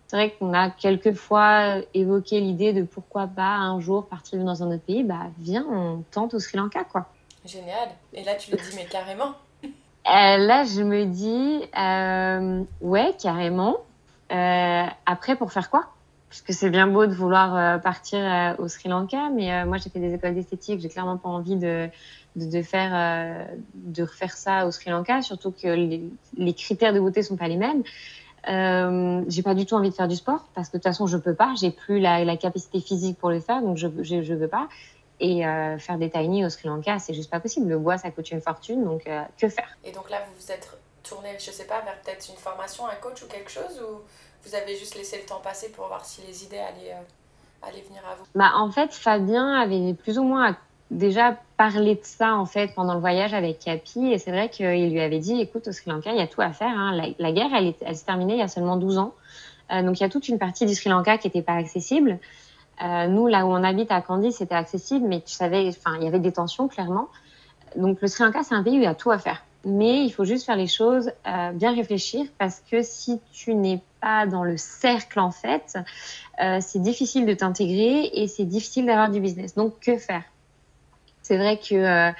c'est 0.07 0.15
vrai 0.15 0.35
qu'on 0.37 0.53
a 0.53 0.69
quelquefois 0.69 1.77
évoqué 1.95 2.39
l'idée 2.39 2.73
de 2.73 2.83
pourquoi 2.83 3.27
pas 3.27 3.55
un 3.55 3.79
jour 3.79 4.07
partir 4.07 4.43
dans 4.43 4.61
un 4.63 4.67
autre 4.67 4.83
pays. 4.83 5.03
Bah, 5.03 5.27
viens, 5.39 5.65
on 5.71 6.03
tente 6.11 6.35
au 6.35 6.39
Sri 6.39 6.57
Lanka, 6.57 6.83
quoi. 6.83 7.07
Génial. 7.45 7.89
Et 8.13 8.23
là, 8.23 8.35
tu 8.35 8.51
le 8.51 8.57
dis, 8.57 8.75
mais 8.75 8.85
carrément. 8.85 9.33
là, 10.05 10.63
je 10.65 10.81
me 10.81 11.05
dis, 11.05 11.61
ouais, 12.81 13.15
carrément. 13.19 13.77
après, 15.05 15.35
pour 15.35 15.51
faire 15.51 15.69
quoi? 15.69 15.89
Parce 16.29 16.41
que 16.41 16.53
c'est 16.53 16.69
bien 16.69 16.85
beau 16.85 17.07
de 17.07 17.13
vouloir 17.13 17.55
euh, 17.55 17.77
partir 17.79 18.19
euh, 18.19 18.63
au 18.63 18.67
Sri 18.67 18.87
Lanka, 18.87 19.29
mais 19.33 19.51
euh, 19.51 19.65
moi 19.65 19.77
j'ai 19.77 19.89
fait 19.89 19.99
des 19.99 20.13
écoles 20.13 20.35
d'esthétique, 20.35 20.79
j'ai 20.79 20.87
clairement 20.87 21.17
pas 21.17 21.27
envie 21.27 21.55
de, 21.55 21.89
de, 22.35 22.61
faire 22.61 23.47
de 23.73 24.03
refaire 24.03 24.37
ça 24.37 24.67
au 24.67 24.71
Sri 24.71 24.91
Lanka, 24.91 25.23
surtout 25.23 25.51
que 25.51 25.67
les, 25.67 26.53
critères 26.53 26.93
de 26.93 26.99
beauté 26.99 27.23
sont 27.23 27.35
pas 27.35 27.47
les 27.47 27.57
mêmes. 27.57 27.83
J'ai 29.27 29.41
pas 29.41 29.55
du 29.55 29.65
tout 29.65 29.73
envie 29.73 29.89
de 29.89 29.95
faire 29.95 30.07
du 30.07 30.15
sport 30.15 30.47
parce 30.53 30.69
que 30.69 30.73
de 30.73 30.77
toute 30.77 30.83
façon 30.83 31.07
je 31.07 31.17
peux 31.17 31.33
pas, 31.33 31.55
j'ai 31.59 31.71
plus 31.71 31.99
la, 31.99 32.23
la, 32.23 32.37
capacité 32.37 32.79
physique 32.79 33.17
pour 33.17 33.31
le 33.31 33.39
faire, 33.39 33.63
donc 33.63 33.77
je 33.77 33.87
je, 34.01 34.33
veux 34.33 34.47
pas. 34.47 34.69
Et 35.19 35.41
faire 35.79 35.97
des 35.97 36.11
tiny 36.11 36.45
au 36.45 36.49
Sri 36.49 36.67
Lanka, 36.67 36.99
c'est 36.99 37.15
juste 37.15 37.31
pas 37.31 37.39
possible. 37.39 37.67
Le 37.67 37.79
bois, 37.79 37.97
ça 37.97 38.11
coûte 38.11 38.29
une 38.29 38.41
fortune, 38.41 38.83
donc 38.83 39.09
que 39.37 39.49
faire? 39.49 39.77
Et 39.83 39.91
donc 39.91 40.11
là, 40.11 40.19
vous 40.27 40.39
vous 40.39 40.51
êtes 40.51 40.77
tourné, 41.03 41.29
je 41.39 41.49
sais 41.49 41.65
pas, 41.65 41.81
vers 41.81 41.99
peut-être 42.01 42.29
une 42.29 42.37
formation, 42.37 42.85
un 42.85 42.95
coach 42.95 43.23
ou 43.23 43.27
quelque 43.27 43.49
chose 43.49 43.81
ou 43.81 44.01
vous 44.45 44.55
avez 44.55 44.75
juste 44.75 44.95
laissé 44.95 45.17
le 45.17 45.25
temps 45.25 45.41
passer 45.43 45.69
pour 45.69 45.87
voir 45.87 46.05
si 46.05 46.21
les 46.27 46.43
idées 46.43 46.59
allaient, 46.59 46.93
euh, 46.93 47.67
allaient 47.67 47.81
venir 47.81 48.01
à 48.09 48.15
vous. 48.15 48.25
Bah, 48.35 48.51
En 48.55 48.71
fait, 48.71 48.93
Fabien 48.93 49.53
avait 49.53 49.93
plus 49.93 50.17
ou 50.17 50.23
moins 50.23 50.55
déjà 50.91 51.37
parlé 51.57 51.95
de 51.95 52.03
ça 52.03 52.35
en 52.35 52.45
fait 52.45 52.73
pendant 52.73 52.95
le 52.95 52.99
voyage 52.99 53.33
avec 53.33 53.59
Capi 53.59 54.07
et 54.11 54.17
c'est 54.17 54.31
vrai 54.31 54.49
qu'il 54.49 54.91
lui 54.91 54.99
avait 54.99 55.19
dit 55.19 55.39
écoute 55.39 55.67
au 55.67 55.71
Sri 55.71 55.89
Lanka 55.91 56.11
il 56.11 56.17
y 56.17 56.21
a 56.21 56.27
tout 56.27 56.41
à 56.41 56.51
faire 56.51 56.75
hein. 56.75 56.99
la, 57.19 57.31
guerre 57.31 57.51
elle, 57.55 57.73
elle 57.81 57.95
s'est 57.95 58.05
terminée 58.05 58.33
il 58.33 58.39
y 58.39 58.43
a 58.43 58.47
seulement 58.47 58.77
12 58.77 58.97
ans. 58.97 59.13
Euh, 59.71 59.83
donc 59.83 59.99
il 59.99 60.03
y 60.03 60.05
a 60.05 60.09
toute 60.09 60.27
une 60.29 60.39
partie 60.39 60.65
du 60.65 60.73
Sri 60.73 60.89
Lanka 60.89 61.17
qui 61.17 61.27
n'était 61.27 61.43
pas 61.43 61.53
accessible. 61.53 62.17
Euh, 62.83 63.07
nous 63.07 63.27
là 63.27 63.45
où 63.45 63.49
on 63.49 63.63
habite 63.63 63.91
à 63.91 64.01
Kandy 64.01 64.31
c'était 64.31 64.55
accessible 64.55 65.07
mais 65.07 65.21
tu 65.21 65.33
savais 65.33 65.65
il 65.67 66.03
y 66.03 66.07
avait 66.07 66.19
des 66.19 66.31
tensions 66.31 66.67
clairement. 66.67 67.09
Donc 67.75 68.01
le 68.01 68.07
Sri 68.07 68.23
Lanka 68.23 68.41
c'est 68.43 68.55
un 68.55 68.63
pays 68.63 68.73
où 68.73 68.81
il 68.81 68.83
y 68.83 68.87
a 68.87 68.95
tout 68.95 69.11
à 69.11 69.19
faire. 69.19 69.43
Mais 69.65 70.05
il 70.05 70.09
faut 70.09 70.23
juste 70.23 70.45
faire 70.45 70.55
les 70.55 70.67
choses, 70.67 71.11
bien 71.25 71.75
réfléchir, 71.75 72.25
parce 72.37 72.63
que 72.71 72.81
si 72.81 73.19
tu 73.33 73.53
n'es 73.55 73.81
pas 74.01 74.25
dans 74.25 74.43
le 74.43 74.57
cercle, 74.57 75.19
en 75.19 75.31
fait, 75.31 75.77
euh, 76.41 76.59
c'est 76.61 76.81
difficile 76.81 77.25
de 77.25 77.33
t'intégrer 77.33 78.09
et 78.13 78.27
c'est 78.27 78.45
difficile 78.45 78.85
d'avoir 78.85 79.09
du 79.09 79.19
business. 79.19 79.55
Donc, 79.55 79.79
que 79.79 79.97
faire? 79.97 80.23
C'est 81.21 81.37
vrai 81.37 81.57
que 81.57 81.75
euh, 81.75 82.11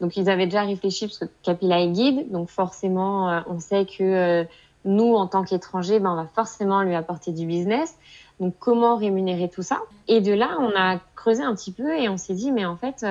donc 0.00 0.16
ils 0.16 0.30
avaient 0.30 0.46
déjà 0.46 0.62
réfléchi, 0.62 1.06
parce 1.06 1.18
que 1.18 1.26
Capilla 1.42 1.80
est 1.80 1.88
guide, 1.88 2.30
donc 2.30 2.48
forcément, 2.48 3.30
euh, 3.30 3.40
on 3.46 3.60
sait 3.60 3.86
que 3.86 4.46
nous, 4.84 5.14
en 5.14 5.26
tant 5.26 5.44
qu'étrangers, 5.44 5.98
ben, 5.98 6.12
on 6.12 6.16
va 6.16 6.26
forcément 6.34 6.82
lui 6.82 6.94
apporter 6.94 7.32
du 7.32 7.46
business. 7.46 7.96
Donc, 8.40 8.54
comment 8.58 8.96
rémunérer 8.96 9.48
tout 9.48 9.62
ça? 9.62 9.80
Et 10.08 10.20
de 10.20 10.32
là, 10.32 10.56
on 10.60 10.72
a 10.76 10.98
creusé 11.14 11.42
un 11.42 11.54
petit 11.54 11.72
peu 11.72 11.96
et 11.96 12.08
on 12.08 12.16
s'est 12.16 12.34
dit, 12.34 12.52
mais 12.52 12.66
en 12.66 12.76
fait 12.76 13.04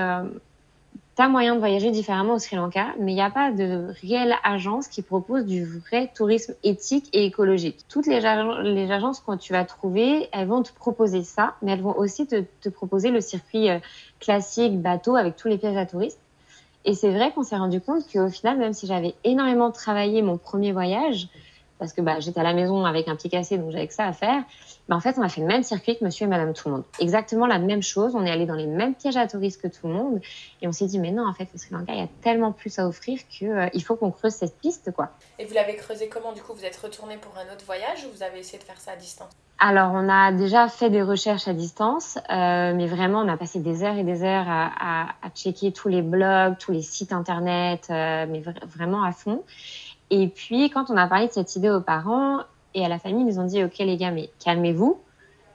tu 1.15 1.22
as 1.22 1.29
moyen 1.29 1.53
de 1.53 1.60
voyager 1.60 1.91
différemment 1.91 2.34
au 2.34 2.39
Sri 2.39 2.55
Lanka, 2.55 2.88
mais 3.00 3.12
il 3.12 3.15
n'y 3.15 3.22
a 3.22 3.29
pas 3.29 3.51
de 3.51 3.93
réelle 4.01 4.36
agence 4.43 4.88
qui 4.88 5.03
propose 5.03 5.46
du 5.46 5.63
vrai 5.65 6.12
tourisme 6.15 6.55
éthique 6.63 7.10
et 7.13 7.25
écologique. 7.25 7.86
Toutes 7.88 8.08
les, 8.08 8.20
les 8.20 8.91
agences 8.91 9.20
que 9.20 9.36
tu 9.38 9.53
vas 9.53 9.63
trouver, 9.63 10.27
elles 10.32 10.48
vont 10.48 10.63
te 10.63 10.74
proposer 10.74 11.24
ça, 11.24 11.55
mais 11.62 11.74
elles 11.74 11.82
vont 11.82 11.96
aussi 11.98 12.25
te, 12.25 12.43
te 12.62 12.70
proposer 12.70 13.12
le 13.12 13.22
circuit 13.22 13.70
euh, 13.70 13.77
classique 14.20 14.82
bateau 14.82 15.15
avec 15.15 15.36
tous 15.36 15.48
les 15.48 15.60
pièges 15.60 15.77
à 15.77 15.86
touristes. 15.86 16.20
Et 16.86 16.96
c'est 16.96 17.12
vrai 17.12 17.32
qu'on 17.32 17.43
s'est 17.43 17.55
rendu 17.55 17.79
compte 17.79 18.03
qu'au 18.12 18.29
final, 18.29 18.58
même 18.58 18.74
si 18.74 18.88
j'avais 18.88 19.13
énormément 19.24 19.72
travaillé 19.72 20.22
mon 20.22 20.38
premier 20.38 20.72
voyage, 20.72 21.29
parce 21.80 21.94
que 21.94 22.01
bah, 22.01 22.20
j'étais 22.20 22.39
à 22.39 22.44
la 22.44 22.53
maison 22.53 22.86
avec 22.86 23.08
un 23.08 23.15
pied 23.15 23.30
cassé, 23.30 23.58
donc 23.58 23.72
j'avais 23.72 23.88
que 23.88 23.94
ça 23.94 24.06
à 24.06 24.13
faire. 24.13 24.44
Mais 24.89 24.96
en 24.96 25.00
fait, 25.00 25.15
on 25.18 25.22
a 25.22 25.30
fait 25.30 25.42
le 25.42 25.48
même 25.48 25.63
circuit 25.63 25.98
que 25.98 26.03
monsieur 26.03 26.25
et 26.25 26.30
madame 26.30 26.53
tout 26.53 26.68
le 26.68 26.75
monde. 26.75 26.84
Exactement 27.00 27.48
la 27.48 27.60
même 27.60 27.82
chose. 27.82 28.15
On 28.15 28.25
est 28.25 28.32
allé 28.32 28.46
dans 28.46 28.56
les 28.56 28.68
mêmes 28.68 28.96
pièges 28.96 29.18
à 29.18 29.27
touristes 29.27 29.62
que 29.62 29.68
tout 29.68 29.88
le 29.88 29.94
monde. 29.94 30.22
Et 30.62 30.68
on 30.68 30.72
s'est 30.72 30.86
dit, 30.86 31.00
mais 31.00 31.12
non, 31.12 31.27
en 31.27 31.34
fait, 31.34 31.48
le 31.53 31.60
Sri 31.60 31.74
Lanka, 31.74 31.94
il 31.94 32.00
y 32.00 32.03
a 32.03 32.10
tellement 32.22 32.51
plus 32.51 32.80
à 32.80 32.88
offrir 32.88 33.20
qu'il 33.30 33.50
euh, 33.50 33.80
faut 33.86 33.96
qu'on 33.96 34.12
creuse 34.12 34.34
cette 34.34 34.58
piste, 34.60 34.92
quoi. 34.94 35.10
Et 35.39 35.46
vous 35.46 35.53
l'avez 35.53 35.75
creusé 35.75 36.10
comment 36.10 36.34
Du 36.34 36.42
coup, 36.42 36.53
vous 36.53 36.65
êtes 36.65 36.77
retourné 36.77 37.18
pour 37.18 37.34
un 37.38 37.53
autre 37.53 37.65
voyage 37.65 38.06
ou 38.06 38.15
vous 38.15 38.24
avez 38.24 38.39
essayé 38.39 38.60
de 38.60 38.63
faire 38.63 38.80
ça 38.80 38.92
à 38.92 38.96
distance? 38.96 39.30
Alors, 39.60 39.92
on 39.94 40.10
a 40.10 40.34
déjà 40.34 40.68
fait 40.68 40.89
des 40.89 41.01
recherches 41.01 41.48
à 41.48 41.53
distance, 41.53 42.18
euh, 42.30 42.74
mais 42.75 42.88
vraiment, 42.88 43.22
on 43.22 43.30
a 43.30 43.38
passé 43.38 43.60
des 43.60 43.84
heures 43.84 43.98
et 43.98 44.03
des 44.03 44.24
heures 44.24 44.48
à, 44.48 45.06
à, 45.22 45.30
checker 45.34 45.72
tous 45.72 45.88
les 45.88 46.01
blogs, 46.01 46.58
tous 46.58 46.74
les 46.74 46.82
sites 46.82 47.13
internet, 47.13 47.88
euh, 47.89 48.25
mais 48.27 48.44
vraiment 48.68 49.03
à 49.03 49.13
fond. 49.13 49.44
Et 50.15 50.27
puis, 50.27 50.70
quand 50.70 50.91
on 50.91 50.96
a 50.96 51.08
parlé 51.08 51.25
de 51.25 51.32
cette 51.32 51.55
idée 51.55 51.72
aux 51.72 51.82
parents 51.82 52.41
et 52.75 52.86
à 52.86 52.88
la 52.88 53.00
famille, 53.00 53.25
ils 53.27 53.39
ont 53.39 53.46
dit, 53.46 53.63
OK 53.63 53.79
les 53.79 53.98
gars, 53.98 54.12
mais 54.12 54.29
calmez-vous, 54.38 55.01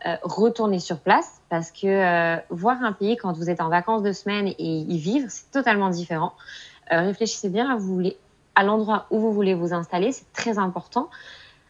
euh, 0.05 0.17
retournez 0.25 0.81
sur 0.81 0.99
place, 0.99 1.41
parce 1.49 1.71
que 1.71 1.87
euh, 1.87 2.41
voir 2.51 2.83
un 2.83 2.91
pays 2.91 3.17
quand 3.17 3.33
vous 3.35 3.51
êtes 3.51 3.61
en 3.61 3.69
vacances 3.69 4.03
de 4.03 4.11
semaine 4.11 4.49
et 4.49 4.55
y 4.59 4.99
vivre, 4.99 5.27
c'est 5.31 5.49
totalement 5.53 5.91
différent. 5.91 6.33
Euh, 6.91 7.03
réfléchissez 7.03 7.51
bien 7.51 7.79
à 8.57 8.65
l'endroit 8.65 9.07
où 9.13 9.21
vous 9.21 9.33
voulez 9.33 9.55
vous 9.55 9.73
installer, 9.73 10.11
c'est 10.11 10.33
très 10.33 10.59
important. 10.59 11.09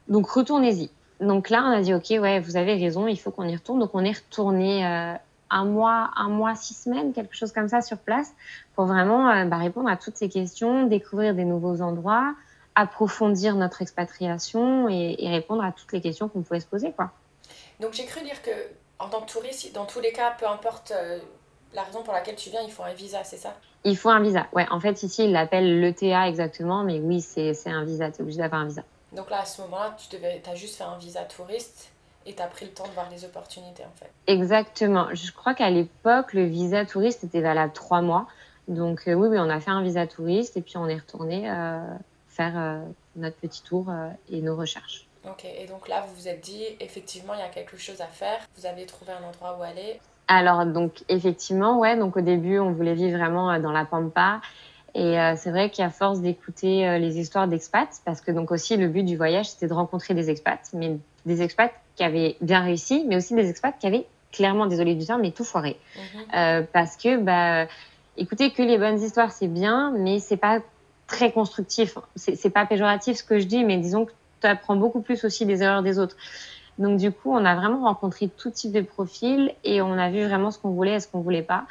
Donc, 0.09 0.27
retournez-y. 0.31 0.89
Donc 1.21 1.51
là, 1.51 1.65
on 1.67 1.71
a 1.71 1.83
dit, 1.83 1.93
OK, 1.93 2.07
ouais, 2.09 2.41
vous 2.41 2.57
avez 2.57 2.73
raison, 2.73 3.07
il 3.07 3.19
faut 3.19 3.31
qu'on 3.31 3.49
y 3.49 3.55
retourne. 3.55 3.81
Donc, 3.81 3.91
on 3.93 4.03
est 4.03 4.17
retourné 4.17 4.83
un 5.51 5.65
mois, 5.67 6.11
un 6.17 6.31
mois, 6.31 6.55
six 6.55 6.73
semaines, 6.73 7.13
quelque 7.13 7.37
chose 7.37 7.53
comme 7.53 7.69
ça 7.69 7.83
sur 7.83 7.99
place, 7.99 8.33
pour 8.75 8.87
vraiment 8.87 9.45
bah, 9.45 9.59
répondre 9.59 9.91
à 9.91 9.99
toutes 9.99 10.17
ces 10.17 10.31
questions, 10.31 10.87
découvrir 10.87 11.35
des 11.35 11.45
nouveaux 11.45 11.83
endroits, 11.83 12.35
approfondir 12.79 13.57
notre 13.57 13.83
expatriation 13.83 14.89
et, 14.89 15.17
répondre 15.29 15.65
à 15.65 15.73
toutes 15.73 15.93
les 15.93 16.01
questions 16.01 16.29
qu'on 16.29 16.43
pouvait 16.43 16.61
se 16.61 16.67
poser. 16.67 16.93
Quoi. 16.93 17.11
Donc 17.81 17.93
j'ai 17.93 18.07
cru 18.07 18.23
dire 18.23 18.41
que 18.41 18.51
en 19.01 19.09
tant 19.09 19.21
que 19.21 19.31
touriste, 19.31 19.75
dans 19.75 19.85
tous 19.85 20.01
les 20.01 20.13
cas, 20.13 20.31
peu 20.39 20.47
importe 20.47 20.93
euh, 20.93 21.19
la 21.75 21.83
raison 21.83 22.05
pour 22.05 22.13
laquelle 22.15 22.37
tu 22.37 22.51
viens, 22.51 22.63
il 22.63 22.71
faut 22.71 22.85
un 22.85 22.93
visa, 22.93 23.25
c'est 23.25 23.37
ça? 23.37 23.57
Il 23.83 23.97
faut 23.97 24.11
un 24.11 24.21
visa. 24.21 24.47
Ouais, 24.53 24.67
en 24.71 24.79
fait, 24.79 25.03
ici, 25.03 25.25
ils 25.25 25.33
l'appellent 25.33 25.81
l'ETA 25.81 26.29
exactement, 26.29 26.85
mais 26.85 27.01
oui, 27.01 27.21
c'est 27.21 27.53
un 27.67 27.85
visa. 27.85 28.11
Tu 28.11 28.19
es 28.19 28.23
obligé 28.23 28.39
d'avoir 28.39 28.63
un 28.63 28.67
visa. 28.67 28.83
Donc 29.13 29.31
là, 29.31 29.41
à 29.41 29.45
ce 29.45 29.61
moment-là, 29.63 29.97
tu 29.97 30.17
devais, 30.17 30.41
as 30.49 30.55
juste 30.55 30.77
fait 30.77 30.85
un 30.85 30.99
visa 30.99 31.23
touriste 31.23 31.91
et 32.27 32.35
tu 32.35 32.43
as 32.43 32.47
pris 32.47 32.67
le 32.67 32.73
temps 32.73 32.87
de 32.87 32.93
voir 32.93 33.09
les 33.11 33.25
opportunités, 33.25 33.85
en 33.85 33.97
fait. 33.99 34.11
Exactement. 34.27 35.09
Je 35.13 35.33
crois 35.33 35.55
qu'à 35.55 35.71
l'époque, 35.71 36.33
le 36.33 36.45
visa 36.45 36.85
touriste 36.85 37.25
était 37.25 37.41
valable 37.41 37.73
trois 37.73 38.03
mois. 38.03 38.27
Donc 38.69 39.09
euh, 39.09 39.15
oui, 39.15 39.29
oui, 39.29 39.39
on 39.41 39.49
a 39.49 39.61
fait 39.61 39.71
un 39.71 39.83
visa 39.83 40.07
touriste 40.07 40.57
et 40.57 40.63
puis 40.63 40.77
on 40.77 40.89
est 40.89 40.97
retourné 40.99 41.51
euh, 41.51 41.81
faire 42.39 42.57
euh, 42.57 42.81
notre 43.17 43.37
petit 43.37 43.63
tour 43.63 43.87
euh, 43.91 44.09
et 44.31 44.41
nos 44.41 44.57
recherches. 44.57 45.07
Ok, 45.25 45.45
et 45.45 45.67
donc 45.67 45.89
là, 45.89 46.05
vous 46.07 46.15
vous 46.15 46.29
êtes 46.29 46.41
dit, 46.41 46.63
effectivement, 46.81 47.35
il 47.35 47.41
y 47.41 47.43
a 47.43 47.49
quelque 47.49 47.77
chose 47.77 48.01
à 48.01 48.07
faire. 48.07 48.39
Vous 48.57 48.65
avez 48.65 48.87
trouvé 48.87 49.13
un 49.13 49.27
endroit 49.27 49.59
où 49.59 49.63
aller. 49.63 50.01
Alors, 50.29 50.65
donc, 50.65 51.03
effectivement, 51.09 51.79
ouais, 51.79 51.97
donc 51.97 52.17
au 52.17 52.21
début, 52.21 52.59
on 52.59 52.73
voulait 52.73 52.95
vivre 52.95 53.19
vraiment 53.19 53.51
euh, 53.51 53.59
dans 53.59 53.73
la 53.73 53.85
Pampa. 53.85 54.41
Et 54.95 55.17
c'est 55.37 55.51
vrai 55.51 55.71
qu'à 55.71 55.91
force 55.91 56.21
d'écouter 56.21 56.99
les 56.99 57.19
histoires 57.21 57.47
d'expats, 57.47 58.01
parce 58.05 58.21
que 58.21 58.33
donc 58.33 58.51
aussi 58.51 58.77
le 58.77 58.89
but 58.89 59.05
du 59.05 59.17
voyage, 59.17 59.51
c'était 59.51 59.69
de 59.69 59.75
rencontrer 59.75 60.15
des 60.15 60.29
expats, 60.29 60.71
mais 60.73 60.97
des 61.25 61.43
expats 61.43 61.73
qui 61.95 62.03
avaient 62.03 62.37
bien 62.41 62.63
réussi, 62.63 63.05
mais 63.07 63.15
aussi 63.15 63.35
des 63.35 63.49
expats 63.49 63.79
qui 63.79 63.87
avaient 63.87 64.07
clairement, 64.33 64.67
désolé 64.67 64.97
du 64.97 65.05
terme, 65.05 65.21
mais 65.21 65.31
tout 65.31 65.45
foiré. 65.45 65.79
Mhm. 65.95 66.67
parce 66.73 66.97
que, 66.97 67.19
bah, 67.19 67.69
écoutez, 68.17 68.51
que 68.51 68.63
les 68.63 68.79
bonnes 68.79 69.01
histoires, 69.01 69.31
c'est 69.31 69.47
bien, 69.47 69.93
mais 69.97 70.19
c'est 70.19 70.39
pas 70.39 70.61
très 71.09 71.33
constructif. 71.33 71.99
C'est 72.15 72.51
pas 72.51 72.67
péjoratif 72.67 73.17
ce 73.17 73.25
que 73.25 73.41
je 73.41 73.47
dis, 73.47 73.65
mais 73.65 73.79
disons 73.79 74.05
que 74.05 74.13
tu 74.41 74.47
apprends 74.47 74.77
beaucoup 74.77 75.01
plus 75.01 75.25
aussi 75.25 75.45
des 75.47 75.63
erreurs 75.63 75.83
des 75.83 75.99
autres. 75.99 76.17
Donc 76.79 76.99
du 76.99 77.11
coup, 77.11 77.33
on 77.33 77.45
a 77.45 77.57
vraiment 77.57 77.83
rencontré 77.83 78.29
tout 78.29 78.51
type 78.51 78.71
de 78.71 78.83
profils 78.83 79.53
et 79.65 79.83
on 79.83 79.95
a 79.95 80.11
vu 80.11 80.25
vraiment 80.25 80.53
ce 80.53 80.61
qu'on 80.61 80.71
voulait 80.71 80.95
et 80.95 81.01
ce 81.01 81.09
qu'on 81.09 81.21
voulait 81.21 81.43
pas. 81.43 81.65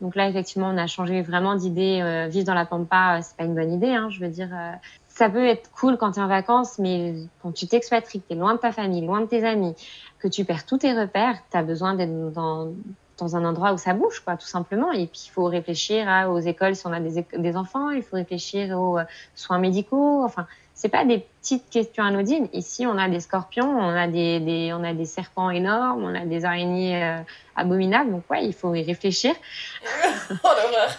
Donc 0.00 0.14
là, 0.14 0.28
effectivement, 0.28 0.68
on 0.68 0.78
a 0.78 0.86
changé 0.86 1.22
vraiment 1.22 1.54
d'idée. 1.56 2.00
Euh, 2.02 2.26
vivre 2.28 2.46
dans 2.46 2.54
la 2.54 2.66
pampa, 2.66 3.18
euh, 3.18 3.20
c'est 3.22 3.36
pas 3.36 3.44
une 3.44 3.54
bonne 3.54 3.72
idée. 3.72 3.92
Hein, 3.92 4.08
je 4.10 4.20
veux 4.20 4.28
dire, 4.28 4.50
euh, 4.52 4.72
ça 5.08 5.28
peut 5.28 5.46
être 5.46 5.70
cool 5.72 5.96
quand 5.96 6.12
tu 6.12 6.20
es 6.20 6.22
en 6.22 6.28
vacances, 6.28 6.78
mais 6.78 7.14
quand 7.42 7.52
tu 7.52 7.66
t'expatries, 7.66 8.20
que 8.20 8.28
tu 8.28 8.34
es 8.34 8.36
loin 8.36 8.54
de 8.54 8.58
ta 8.60 8.72
famille, 8.72 9.04
loin 9.04 9.22
de 9.22 9.26
tes 9.26 9.44
amis, 9.44 9.74
que 10.18 10.28
tu 10.28 10.44
perds 10.44 10.66
tous 10.66 10.78
tes 10.78 10.92
repères, 10.92 11.38
tu 11.50 11.56
as 11.56 11.62
besoin 11.62 11.94
d'être 11.94 12.32
dans, 12.32 12.72
dans 13.18 13.36
un 13.36 13.44
endroit 13.44 13.72
où 13.72 13.78
ça 13.78 13.94
bouge, 13.94 14.20
quoi, 14.20 14.36
tout 14.36 14.46
simplement. 14.46 14.92
Et 14.92 15.06
puis, 15.06 15.24
il 15.26 15.30
faut 15.30 15.44
réfléchir 15.44 16.06
aux 16.30 16.38
écoles 16.38 16.76
si 16.76 16.86
on 16.86 16.92
a 16.92 17.00
des, 17.00 17.24
des, 17.36 17.56
enfants, 17.56 17.90
il 17.90 18.02
faut 18.02 18.16
réfléchir 18.16 18.78
aux 18.78 18.98
euh, 18.98 19.04
soins 19.34 19.58
médicaux. 19.58 20.22
Enfin, 20.24 20.46
c'est 20.74 20.90
pas 20.90 21.04
des 21.04 21.24
petites 21.40 21.68
questions 21.70 22.04
anodines. 22.04 22.48
Ici, 22.52 22.86
on 22.86 22.98
a 22.98 23.08
des 23.08 23.20
scorpions, 23.20 23.70
on 23.70 23.96
a 23.96 24.06
des, 24.06 24.40
des 24.40 24.72
on 24.74 24.84
a 24.84 24.92
des 24.92 25.06
serpents 25.06 25.50
énormes, 25.50 26.04
on 26.04 26.14
a 26.14 26.26
des 26.26 26.44
araignées 26.44 27.02
euh, 27.02 27.18
abominables. 27.56 28.10
Donc, 28.10 28.24
ouais, 28.30 28.44
il 28.44 28.52
faut 28.52 28.74
y 28.74 28.82
réfléchir. 28.82 29.34
oh 30.44 30.48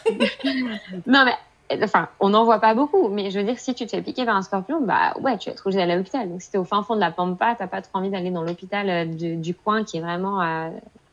Non, 1.06 1.26
mais 1.26 1.36
enfin, 1.84 2.10
on 2.20 2.30
n'en 2.30 2.44
voit 2.44 2.60
pas 2.60 2.74
beaucoup, 2.74 3.10
mais 3.10 3.30
je 3.30 3.40
veux 3.40 3.46
dire, 3.46 3.60
si 3.60 3.76
tu 3.76 3.86
te 3.86 3.92
fais 3.92 4.02
piquer 4.02 4.26
par 4.26 4.36
un 4.36 4.42
scorpion, 4.42 4.82
bah 4.82 5.14
ouais, 5.20 5.38
tu 5.38 5.50
vas 5.50 5.54
être 5.54 5.66
obligé 5.66 5.80
d'aller 5.80 5.94
à 5.94 5.98
l'hôpital. 5.98 6.30
Donc, 6.30 6.42
si 6.42 6.50
t'es 6.50 6.58
au 6.58 6.64
fin 6.64 6.82
fond 6.82 6.96
de 6.96 7.00
la 7.00 7.12
pampa, 7.12 7.56
t'as 7.56 7.68
pas 7.68 7.82
trop 7.82 8.00
envie 8.00 8.10
d'aller 8.10 8.32
dans 8.32 8.44
l'hôpital 8.44 8.90
euh, 8.90 9.06
du, 9.06 9.54
coin 9.54 9.84
qui 9.84 9.98
est 9.98 10.02
vraiment 10.02 10.42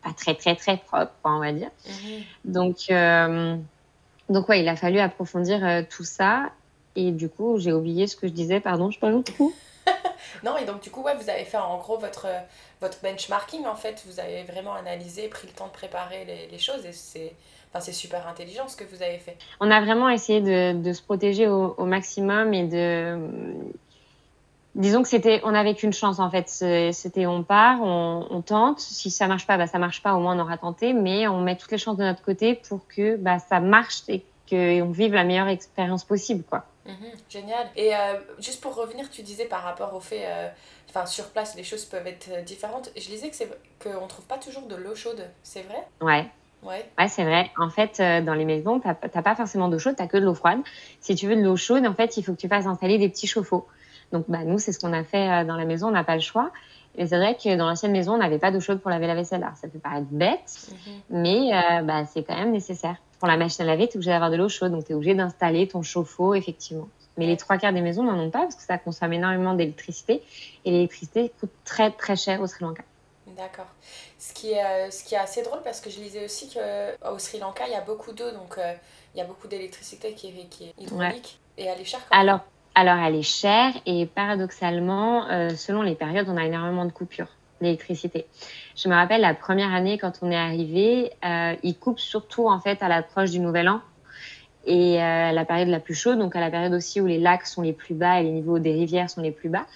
pas 0.05 0.13
très 0.13 0.35
très 0.35 0.55
très 0.55 0.77
propre, 0.77 1.13
on 1.25 1.39
va 1.39 1.53
dire. 1.53 1.71
Mhm. 1.87 2.23
Donc, 2.45 2.77
euh, 2.91 3.57
donc 4.29 4.49
ouais, 4.49 4.61
il 4.61 4.69
a 4.69 4.77
fallu 4.77 5.01
approfondir 5.01 5.65
euh, 5.65 5.83
tout 5.89 6.05
ça. 6.05 6.51
Et 6.97 7.11
du 7.11 7.29
coup, 7.29 7.59
j'ai 7.59 7.73
oublié 7.73 8.07
ce 8.07 8.15
que 8.15 8.29
je 8.29 8.33
disais, 8.33 8.61
pardon, 8.61 8.91
je 8.91 9.01
parle 9.01 9.23
trop. 9.25 9.53
non, 10.45 10.57
et 10.57 10.65
donc 10.65 10.81
du 10.81 10.91
coup, 10.91 11.03
ouais, 11.03 11.17
vous 11.17 11.29
avez 11.29 11.45
fait 11.45 11.57
en 11.57 11.77
gros 11.79 11.99
votre, 11.99 12.29
votre 12.81 12.99
benchmarking, 13.03 13.67
en 13.67 13.75
fait, 13.75 14.05
vous 14.07 14.21
avez 14.21 14.45
vraiment 14.45 14.75
analysé, 14.75 15.27
pris 15.29 15.49
le 15.49 15.53
temps 15.53 15.67
de 15.67 15.73
préparer 15.73 16.25
les, 16.25 16.47
les 16.47 16.59
choses, 16.59 16.87
et 16.87 16.93
c'est 16.93 17.33
enfin, 17.75 17.93
super 17.93 18.29
intelligent 18.29 18.69
ce 18.69 18.77
que 18.77 18.85
vous 18.85 19.03
avez 19.03 19.19
fait. 19.19 19.37
On 19.61 19.71
a 19.71 19.81
vraiment 19.81 20.09
essayé 20.09 20.41
de, 20.41 20.81
de 20.81 20.93
se 20.93 21.03
protéger 21.03 21.49
au, 21.49 21.75
au, 21.77 21.85
maximum 21.85 22.55
et 22.55 22.65
de, 22.67 23.19
disons 24.75 25.03
que 25.03 25.09
c'était, 25.09 25.41
on 25.45 25.55
avait 25.55 25.75
qu'une 25.75 25.93
chance 25.93 26.19
en 26.19 26.31
fait. 26.31 26.49
C'était 26.93 27.27
on 27.27 27.43
part, 27.43 27.83
on, 27.83 28.27
on, 28.31 28.43
tente. 28.43 28.81
Si 28.81 29.11
ça 29.11 29.27
marche 29.27 29.47
pas, 29.47 29.57
bah 29.57 29.67
ça 29.67 29.79
marche 29.79 30.03
pas. 30.03 30.15
Au 30.15 30.21
moins 30.21 30.37
on 30.37 30.41
aura 30.41 30.59
tenté, 30.59 30.93
mais 30.93 31.27
on 31.29 31.41
met 31.41 31.57
toutes 31.57 31.73
les 31.73 31.79
chances 31.79 31.97
de 31.97 32.05
notre 32.05 32.23
côté 32.23 32.55
pour 32.55 32.87
que 32.89 33.17
bah 33.17 33.39
ça 33.39 33.61
marche 33.61 34.03
et 34.09 34.25
qu'on 34.49 34.91
vive 34.91 35.15
la 35.15 35.25
meilleure 35.25 35.49
expérience 35.49 36.05
possible, 36.05 36.45
quoi. 36.45 36.65
Mhm, 36.87 37.13
génial. 37.31 37.67
Et 37.77 37.95
euh, 37.95 38.21
juste 38.39 38.61
pour 38.61 38.75
revenir, 38.75 39.09
tu 39.11 39.23
disais 39.23 39.47
par 39.47 39.63
rapport 39.63 39.95
au 39.95 40.01
fait, 40.01 40.27
euh, 40.27 40.49
enfin 40.91 41.07
sur 41.07 41.31
place, 41.31 41.57
les 41.57 41.65
choses 41.65 41.85
peuvent 41.85 42.07
être 42.07 42.29
euh, 42.31 42.43
différentes. 42.43 42.91
Je 42.97 43.07
disais 43.07 43.31
que 43.31 43.37
c'est 43.37 43.49
qu'on 43.83 44.07
trouve 44.07 44.27
pas 44.27 44.39
toujours 44.39 44.67
de 44.67 44.77
l'eau 44.77 44.95
chaude. 44.95 45.25
C'est 45.43 45.63
vrai? 45.63 45.87
Ouais. 46.01 46.27
Ouais, 46.63 46.87
ouais 46.99 47.09
c'est 47.09 47.25
vrai. 47.25 47.51
En 47.59 47.69
fait, 47.69 48.01
dans 48.25 48.33
les 48.33 48.47
maisons, 48.47 48.81
t'as 48.81 48.95
pas 48.95 49.35
forcément 49.35 49.69
d'eau 49.69 49.79
chaude, 49.79 49.97
t'as 49.97 50.07
que 50.07 50.17
de 50.17 50.25
l'eau 50.25 50.33
froide. 50.33 50.61
Si 51.03 51.15
tu 51.15 51.27
veux 51.27 51.37
de 51.37 51.43
l'eau 51.43 51.57
chaude, 51.57 51.87
en 51.87 51.93
fait, 51.93 52.17
il 52.17 52.23
faut 52.23 52.33
que 52.33 52.41
tu 52.41 52.49
fasses 52.49 52.65
installer 52.65 52.97
des 52.97 53.11
petits 53.11 53.27
chauffe-eau. 53.27 53.67
Donc, 54.15 54.27
bah, 54.29 54.45
nous, 54.45 54.61
c'est 54.61 54.73
ce 54.73 54.79
qu'on 54.79 54.93
a 54.93 55.03
fait 55.03 55.29
euh, 55.29 55.45
dans 55.45 55.57
la 55.57 55.65
maison, 55.65 55.89
on 55.89 55.91
n'a 55.91 56.05
pas 56.05 56.15
le 56.15 56.21
choix. 56.21 56.53
Et 56.97 57.09
c'est 57.09 57.17
vrai 57.17 57.35
que 57.35 57.57
dans 57.57 57.67
l'ancienne 57.67 57.91
maison, 57.91 58.15
on 58.15 58.19
n'avait 58.19 58.39
pas 58.39 58.53
d'eau 58.53 58.61
chaude 58.61 58.79
pour 58.79 58.89
laver 58.89 59.09
la 59.09 59.17
vaisselle. 59.17 59.43
Alors, 59.43 59.57
ça 59.57 59.67
peut 59.67 59.81
paraître 59.81 60.07
bête, 60.09 60.69
mhm. 60.71 60.93
mais 61.11 61.53
euh, 61.53 61.83
bah, 61.83 62.05
c'est 62.05 62.23
quand 62.23 62.37
même 62.37 62.53
nécessaire. 62.53 62.95
Pour 63.19 63.27
la 63.27 63.37
machine 63.37 63.65
à 63.65 63.67
laver, 63.67 63.89
tu 63.89 63.95
es 63.95 63.97
obligé 63.97 64.13
d'avoir 64.13 64.31
de 64.31 64.37
l'eau 64.37 64.49
chaude, 64.49 64.71
donc 64.71 64.85
tu 64.85 64.93
es 64.93 64.95
obligé 64.95 65.15
d'installer 65.17 65.67
ton 65.67 65.83
chauffe-eau, 65.83 66.35
effectivement. 66.35 66.89
Mais 67.17 67.27
les 67.27 67.37
trois 67.37 67.59
quarts 67.59 67.73
des 67.73 67.81
maisons 67.81 68.05
n'en 68.05 68.17
ont 68.19 68.31
pas 68.31 68.43
parce 68.43 68.55
que 68.55 68.63
ça 68.63 68.79
consomme 68.79 69.13
énormément 69.13 69.55
d'électricité 69.55 70.23
et 70.65 70.71
l'électricité 70.71 71.33
coûte 71.41 71.51
très 71.65 71.91
très 71.91 72.17
cher 72.17 72.41
au 72.41 72.47
Sri 72.47 72.65
Lanka. 72.65 72.83
D'accord. 73.37 73.67
Ce 74.19 74.33
qui, 74.33 74.53
est, 74.53 74.65
euh, 74.65 74.91
ce 74.91 75.05
qui 75.05 75.15
est 75.15 75.19
assez 75.19 75.43
drôle 75.43 75.61
parce 75.65 75.81
que 75.81 75.91
je 75.91 75.99
lisais 76.01 76.25
aussi 76.25 76.53
qu'au 76.53 77.19
Sri 77.19 77.39
Lanka, 77.39 77.67
il 77.67 77.73
y 77.73 77.77
a 77.77 77.81
beaucoup 77.81 78.13
d'eau, 78.13 78.31
donc 78.31 78.59
il 79.15 79.19
y 79.19 79.21
a 79.21 79.25
beaucoup 79.25 79.49
d'électricité 79.49 80.13
qui 80.13 80.29
est, 80.29 80.49
qui 80.49 80.65
est 80.65 80.75
hydraulique 80.79 81.39
et 81.57 81.65
elle 81.65 81.81
est 81.81 81.85
chère 81.85 82.01
quand 82.09 82.17
même. 82.17 82.29
Alors, 82.29 82.41
alors, 82.75 82.97
elle 82.97 83.15
est 83.15 83.23
chère 83.23 83.73
et 83.87 84.07
paradoxalement, 84.07 85.31
euh, 85.31 85.51
selon 85.51 85.83
les 85.83 85.95
périodes, 85.95 86.29
on 86.29 86.37
a 86.37 86.45
énormément 86.45 86.85
de 86.85 86.91
coupures 86.91 87.29
d'électricité. 87.61 88.27
Je 88.77 88.89
me 88.89 88.95
rappelle 88.95 89.21
la 89.21 89.33
première 89.33 89.73
année 89.73 89.97
quand 89.97 90.19
on 90.23 90.31
est 90.31 90.37
arrivé, 90.37 91.13
euh, 91.25 91.55
ils 91.63 91.79
coupent 91.79 92.01
surtout 92.01 92.49
en 92.49 92.59
fait 92.59 92.83
à 92.83 92.89
l'approche 92.89 93.31
du 93.31 93.39
Nouvel 93.39 93.69
An 93.69 93.81
et 94.67 95.01
euh, 95.01 95.31
la 95.31 95.45
période 95.45 95.69
la 95.69 95.79
plus 95.79 95.95
chaude, 95.95 96.19
donc 96.19 96.35
à 96.35 96.41
la 96.41 96.51
période 96.51 96.75
aussi 96.75 97.01
où 97.01 97.07
les 97.07 97.19
lacs 97.19 97.47
sont 97.47 97.63
les 97.63 97.73
plus 97.73 97.95
bas 97.95 98.21
et 98.21 98.25
les 98.25 98.31
niveaux 98.31 98.59
des 98.59 98.73
rivières 98.73 99.09
sont 99.09 99.23
les 99.23 99.31
plus 99.31 99.49
bas. 99.49 99.67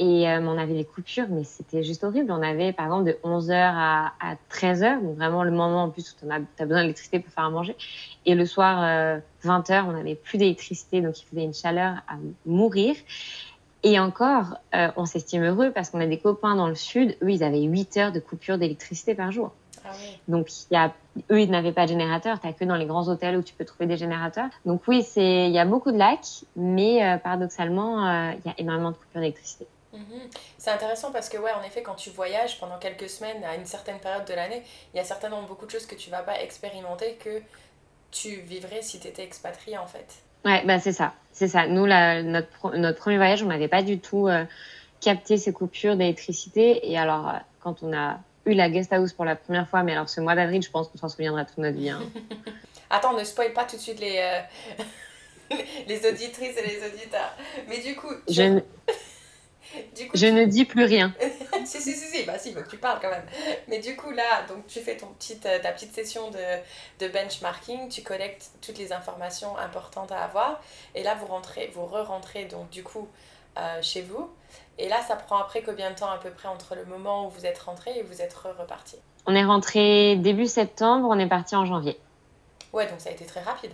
Et 0.00 0.28
euh, 0.28 0.40
on 0.40 0.56
avait 0.56 0.74
des 0.74 0.84
coupures, 0.84 1.26
mais 1.28 1.42
c'était 1.42 1.82
juste 1.82 2.04
horrible. 2.04 2.30
On 2.30 2.40
avait, 2.40 2.72
par 2.72 2.86
exemple, 2.86 3.04
de 3.06 3.18
11h 3.24 3.52
à, 3.52 4.12
13h, 4.48 5.02
donc 5.02 5.16
vraiment 5.16 5.42
le 5.42 5.50
moment 5.50 5.82
en 5.82 5.90
plus 5.90 6.12
où 6.12 6.14
tu 6.24 6.32
as, 6.32 6.64
besoin 6.64 6.82
d'électricité 6.82 7.18
pour 7.18 7.32
faire 7.32 7.44
à 7.44 7.50
manger. 7.50 7.76
Et 8.24 8.36
le 8.36 8.46
soir, 8.46 9.20
20h, 9.44 9.72
euh, 9.72 9.82
on 9.88 9.92
n'avait 9.92 10.14
plus 10.14 10.38
d'électricité, 10.38 11.00
donc 11.00 11.20
il 11.20 11.24
faisait 11.24 11.42
une 11.42 11.52
chaleur 11.52 11.96
à 12.06 12.14
mourir. 12.46 12.94
Et 13.82 13.98
encore, 13.98 14.58
euh, 14.76 14.88
on 14.96 15.04
s'estime 15.04 15.42
heureux 15.42 15.72
parce 15.72 15.90
qu'on 15.90 16.00
a 16.00 16.06
des 16.06 16.18
copains 16.18 16.54
dans 16.54 16.68
le 16.68 16.76
sud, 16.76 17.16
eux, 17.20 17.30
ils 17.30 17.42
avaient 17.42 17.62
8 17.62 17.96
heures 17.96 18.12
de 18.12 18.20
coupure 18.20 18.56
d'électricité 18.56 19.16
par 19.16 19.32
jour. 19.32 19.50
Ah 19.84 19.90
donc, 20.28 20.48
y 20.70 20.76
a, 20.76 20.92
eux, 21.32 21.40
ils 21.40 21.50
n'avaient 21.50 21.72
pas 21.72 21.86
de 21.86 21.88
générateur. 21.88 22.38
Tu 22.38 22.46
n'as 22.46 22.52
que 22.52 22.64
dans 22.64 22.76
les 22.76 22.86
grands 22.86 23.08
hôtels 23.08 23.36
où 23.36 23.42
tu 23.42 23.54
peux 23.54 23.64
trouver 23.64 23.86
des 23.86 23.96
générateurs. 23.96 24.50
Donc, 24.64 24.82
oui, 24.86 25.04
il 25.16 25.50
y 25.50 25.58
a 25.58 25.64
beaucoup 25.64 25.90
de 25.90 25.98
lacs, 25.98 26.44
mais 26.54 27.18
paradoxalement, 27.24 28.32
il 28.32 28.40
y 28.46 28.48
a 28.48 28.54
énormément 28.58 28.90
de 28.90 28.96
coupures 28.96 29.20
d'électricité. 29.20 29.66
Mhm. 29.92 30.28
C'est 30.58 30.70
intéressant 30.70 31.12
parce 31.12 31.28
que, 31.28 31.38
ouais, 31.38 31.52
en 31.52 31.62
effet, 31.62 31.82
quand 31.82 31.94
tu 31.94 32.10
voyages 32.10 32.58
pendant 32.58 32.78
quelques 32.78 33.08
semaines 33.08 33.42
à 33.44 33.54
une 33.54 33.66
certaine 33.66 33.98
période 33.98 34.26
de 34.26 34.34
l'année, 34.34 34.62
il 34.92 34.98
y 34.98 35.00
a 35.00 35.04
certainement 35.04 35.42
beaucoup 35.42 35.66
de 35.66 35.70
choses 35.70 35.86
que 35.86 35.94
tu 35.94 36.10
vas 36.10 36.22
pas 36.22 36.40
expérimenter 36.42 37.14
que 37.14 37.40
tu 38.10 38.36
vivrais 38.40 38.82
si 38.82 39.00
tu 39.00 39.08
étais 39.08 39.24
expatrié, 39.24 39.78
en 39.78 39.86
fait. 39.86 40.06
Ouais, 40.44 40.64
bah 40.64 40.78
c'est 40.78 40.92
ça. 40.92 41.14
C'est 41.32 41.48
ça. 41.48 41.66
Nous, 41.66 41.86
la, 41.86 42.22
notre, 42.22 42.76
notre 42.76 42.98
premier 42.98 43.16
voyage, 43.16 43.42
on 43.42 43.46
n'avait 43.46 43.68
pas 43.68 43.82
du 43.82 43.98
tout 43.98 44.28
euh, 44.28 44.44
capté 45.00 45.36
ces 45.36 45.52
coupures 45.52 45.96
d'électricité. 45.96 46.90
Et 46.90 46.98
alors, 46.98 47.28
euh, 47.28 47.38
quand 47.60 47.82
on 47.82 47.92
a 47.96 48.18
eu 48.46 48.54
la 48.54 48.70
guest 48.70 48.92
house 48.92 49.12
pour 49.12 49.24
la 49.24 49.36
première 49.36 49.68
fois, 49.68 49.82
mais 49.82 49.92
alors 49.92 50.08
ce 50.08 50.20
mois 50.20 50.34
d'avril, 50.34 50.62
je 50.62 50.70
pense 50.70 50.88
qu'on 50.88 50.98
s'en 50.98 51.08
souviendra 51.08 51.44
toute 51.44 51.58
notre 51.58 51.76
vie. 51.76 51.90
Hein. 51.90 52.00
Attends, 52.90 53.14
ne 53.16 53.24
spoil 53.24 53.52
pas 53.52 53.64
tout 53.64 53.76
de 53.76 53.80
suite 53.80 54.00
les, 54.00 54.18
euh, 54.18 55.56
les 55.86 56.08
auditrices 56.08 56.56
et 56.56 56.66
les 56.66 56.86
auditeurs. 56.86 57.34
Mais 57.68 57.80
du 57.80 57.94
coup. 57.96 58.12
Je 58.28 58.60
je 60.14 60.26
ne 60.26 60.44
dis 60.44 60.64
plus 60.64 60.84
rien. 60.84 61.14
si, 61.64 61.80
si, 61.80 61.92
si, 61.92 62.06
si, 62.06 62.24
bah 62.24 62.38
si, 62.38 62.52
faut 62.52 62.62
que 62.62 62.70
tu 62.70 62.78
parles 62.78 62.98
quand 63.00 63.10
même. 63.10 63.26
Mais 63.68 63.78
du 63.78 63.96
coup, 63.96 64.10
là, 64.10 64.42
donc 64.48 64.66
tu 64.66 64.80
fais 64.80 64.96
ton 64.96 65.08
petite, 65.08 65.46
euh, 65.46 65.58
ta 65.60 65.72
petite 65.72 65.94
session 65.94 66.30
de, 66.30 67.04
de 67.04 67.12
benchmarking, 67.12 67.88
tu 67.88 68.02
collectes 68.02 68.50
toutes 68.62 68.78
les 68.78 68.92
informations 68.92 69.56
importantes 69.58 70.12
à 70.12 70.24
avoir, 70.24 70.60
et 70.94 71.02
là, 71.02 71.14
vous 71.14 71.26
rentrez, 71.26 71.70
vous 71.74 71.84
re-rentrez 71.86 72.46
donc 72.46 72.70
du 72.70 72.82
coup 72.82 73.08
euh, 73.58 73.78
chez 73.82 74.02
vous. 74.02 74.30
Et 74.78 74.88
là, 74.88 75.00
ça 75.02 75.16
prend 75.16 75.38
après 75.38 75.62
combien 75.62 75.90
de 75.90 75.96
temps 75.96 76.10
à 76.10 76.18
peu 76.18 76.30
près 76.30 76.48
entre 76.48 76.76
le 76.76 76.84
moment 76.84 77.26
où 77.26 77.30
vous 77.30 77.44
êtes 77.44 77.58
rentré 77.58 77.98
et 77.98 78.02
vous 78.02 78.22
êtes 78.22 78.34
reparti 78.34 78.96
On 79.26 79.34
est 79.34 79.44
rentré 79.44 80.16
début 80.16 80.46
septembre, 80.46 81.08
on 81.10 81.18
est 81.18 81.28
parti 81.28 81.56
en 81.56 81.66
janvier. 81.66 81.98
Ouais, 82.72 82.86
donc 82.86 83.00
ça 83.00 83.10
a 83.10 83.12
été 83.12 83.24
très 83.26 83.42
rapide. 83.42 83.72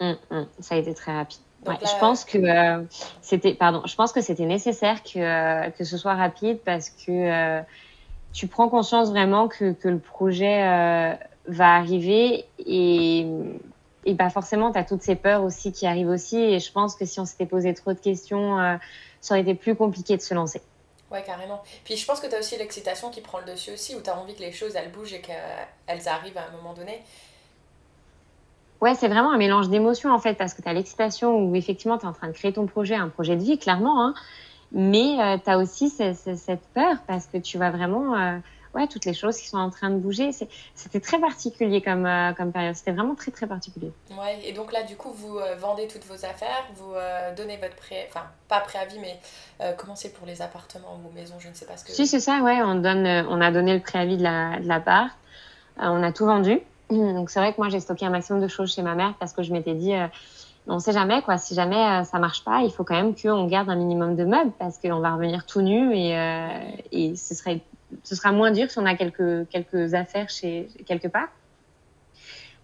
Hum, 0.00 0.16
hum, 0.30 0.48
ça 0.60 0.74
a 0.76 0.78
été 0.78 0.94
très 0.94 1.12
rapide 1.12 1.40
je 1.66 1.98
pense 2.00 2.24
que 2.24 2.38
euh, 2.38 2.82
c'était 3.22 3.54
pardon, 3.54 3.82
je 3.86 3.94
pense 3.94 4.12
que 4.12 4.20
c'était 4.20 4.46
nécessaire 4.46 5.02
que, 5.02 5.18
euh, 5.18 5.70
que 5.70 5.84
ce 5.84 5.96
soit 5.96 6.14
rapide 6.14 6.58
parce 6.64 6.90
que 6.90 7.10
euh, 7.10 7.62
tu 8.32 8.46
prends 8.46 8.68
conscience 8.68 9.10
vraiment 9.10 9.48
que, 9.48 9.72
que 9.72 9.88
le 9.88 9.98
projet 9.98 11.18
va 11.46 11.74
arriver 11.74 12.46
et 12.66 13.26
et 14.06 14.12
bah 14.12 14.28
forcément 14.28 14.70
tu 14.70 14.78
as 14.78 14.84
toutes 14.84 15.02
ces 15.02 15.16
peurs 15.16 15.42
aussi 15.44 15.72
qui 15.72 15.86
arrivent 15.86 16.08
aussi 16.08 16.36
et 16.36 16.60
je 16.60 16.70
pense 16.72 16.94
que 16.94 17.04
si 17.06 17.20
on 17.20 17.24
s'était 17.24 17.46
posé 17.46 17.72
trop 17.72 17.92
de 17.92 17.98
questions 17.98 18.78
ça 19.20 19.34
aurait 19.34 19.42
été 19.42 19.54
plus 19.54 19.74
compliqué 19.74 20.16
de 20.16 20.22
se 20.22 20.34
lancer. 20.34 20.60
Ouais, 21.10 21.22
carrément. 21.22 21.62
Puis 21.84 21.96
je 21.96 22.04
pense 22.04 22.20
que 22.20 22.26
tu 22.26 22.34
as 22.34 22.40
aussi 22.40 22.58
l'excitation 22.58 23.10
qui 23.10 23.20
prend 23.20 23.38
le 23.38 23.44
dessus 23.44 23.70
aussi, 23.70 23.94
où 23.94 24.02
tu 24.02 24.10
as 24.10 24.18
envie 24.18 24.34
que 24.34 24.40
les 24.40 24.52
choses 24.52 24.74
elles 24.74 24.90
bougent 24.90 25.14
et 25.14 25.20
qu'elles 25.20 26.08
arrivent 26.08 26.36
à 26.36 26.48
un 26.48 26.50
moment 26.50 26.74
donné. 26.74 27.02
Ouais, 28.84 28.94
c'est 28.94 29.08
vraiment 29.08 29.32
un 29.32 29.38
mélange 29.38 29.70
d'émotions 29.70 30.12
en 30.12 30.18
fait, 30.18 30.34
parce 30.34 30.52
que 30.52 30.60
tu 30.60 30.68
as 30.68 30.74
l'excitation 30.74 31.38
où 31.38 31.56
effectivement 31.56 31.96
tu 31.96 32.04
es 32.04 32.06
en 32.06 32.12
train 32.12 32.26
de 32.26 32.34
créer 32.34 32.52
ton 32.52 32.66
projet, 32.66 32.94
un 32.94 33.08
projet 33.08 33.34
de 33.34 33.42
vie, 33.42 33.58
clairement, 33.58 34.04
hein, 34.04 34.12
mais 34.72 35.18
euh, 35.18 35.38
tu 35.42 35.50
as 35.50 35.56
aussi 35.56 35.88
cette 35.88 36.60
peur 36.74 36.96
parce 37.06 37.24
que 37.26 37.38
tu 37.38 37.56
vois 37.56 37.70
vraiment 37.70 38.14
euh, 38.14 38.36
ouais, 38.74 38.86
toutes 38.86 39.06
les 39.06 39.14
choses 39.14 39.38
qui 39.38 39.48
sont 39.48 39.56
en 39.56 39.70
train 39.70 39.88
de 39.88 39.96
bouger. 39.96 40.32
C'était 40.74 41.00
très 41.00 41.18
particulier 41.18 41.80
comme, 41.80 42.04
euh, 42.04 42.34
comme 42.34 42.52
période, 42.52 42.74
c'était 42.74 42.92
vraiment 42.92 43.14
très 43.14 43.30
très 43.30 43.46
particulier. 43.46 43.90
Ouais, 44.10 44.38
et 44.44 44.52
donc 44.52 44.70
là, 44.70 44.82
du 44.82 44.96
coup, 44.96 45.12
vous 45.12 45.38
vendez 45.56 45.88
toutes 45.88 46.04
vos 46.04 46.22
affaires, 46.26 46.66
vous 46.74 46.92
donnez 47.38 47.56
votre 47.56 47.76
prêt, 47.76 48.06
enfin, 48.10 48.26
pas 48.48 48.60
préavis, 48.60 48.98
mais 48.98 49.18
comment 49.78 49.96
c'est 49.96 50.12
pour 50.12 50.26
les 50.26 50.42
appartements 50.42 51.00
ou 51.02 51.10
maisons, 51.14 51.36
je 51.38 51.48
ne 51.48 51.54
sais 51.54 51.64
pas 51.64 51.78
ce 51.78 51.86
que. 51.86 51.92
Si, 51.92 52.06
c'est 52.06 52.20
ça, 52.20 52.42
ouais, 52.42 52.60
on, 52.60 52.74
donne, 52.74 53.06
on 53.30 53.40
a 53.40 53.50
donné 53.50 53.72
le 53.72 53.80
préavis 53.80 54.18
de 54.18 54.24
la, 54.24 54.60
de 54.60 54.68
la 54.68 54.80
part, 54.80 55.08
on 55.78 56.02
a 56.02 56.12
tout 56.12 56.26
vendu. 56.26 56.60
Donc 56.90 57.30
c'est 57.30 57.40
vrai 57.40 57.52
que 57.52 57.58
moi 57.58 57.68
j'ai 57.68 57.80
stocké 57.80 58.04
un 58.04 58.10
maximum 58.10 58.42
de 58.42 58.48
choses 58.48 58.72
chez 58.72 58.82
ma 58.82 58.94
mère 58.94 59.14
parce 59.18 59.32
que 59.32 59.42
je 59.42 59.52
m'étais 59.52 59.74
dit 59.74 59.94
euh, 59.94 60.06
on 60.66 60.78
sait 60.78 60.92
jamais 60.92 61.22
quoi. 61.22 61.38
Si 61.38 61.54
jamais 61.54 61.76
euh, 61.76 62.04
ça 62.04 62.18
marche 62.18 62.44
pas 62.44 62.60
il 62.62 62.70
faut 62.70 62.84
quand 62.84 62.94
même 62.94 63.14
qu'on 63.14 63.46
garde 63.46 63.70
un 63.70 63.76
minimum 63.76 64.16
de 64.16 64.24
meubles 64.24 64.52
parce 64.58 64.78
qu'on 64.78 65.00
va 65.00 65.14
revenir 65.14 65.46
tout 65.46 65.62
nu 65.62 65.94
et, 65.96 66.16
euh, 66.16 66.48
et 66.92 67.16
ce 67.16 67.34
serait 67.34 67.60
ce 68.02 68.14
sera 68.14 68.32
moins 68.32 68.50
dur 68.50 68.70
si 68.70 68.78
on 68.78 68.86
a 68.86 68.94
quelques 68.94 69.48
quelques 69.48 69.94
affaires 69.94 70.28
chez 70.28 70.68
quelque 70.86 71.08
part 71.08 71.28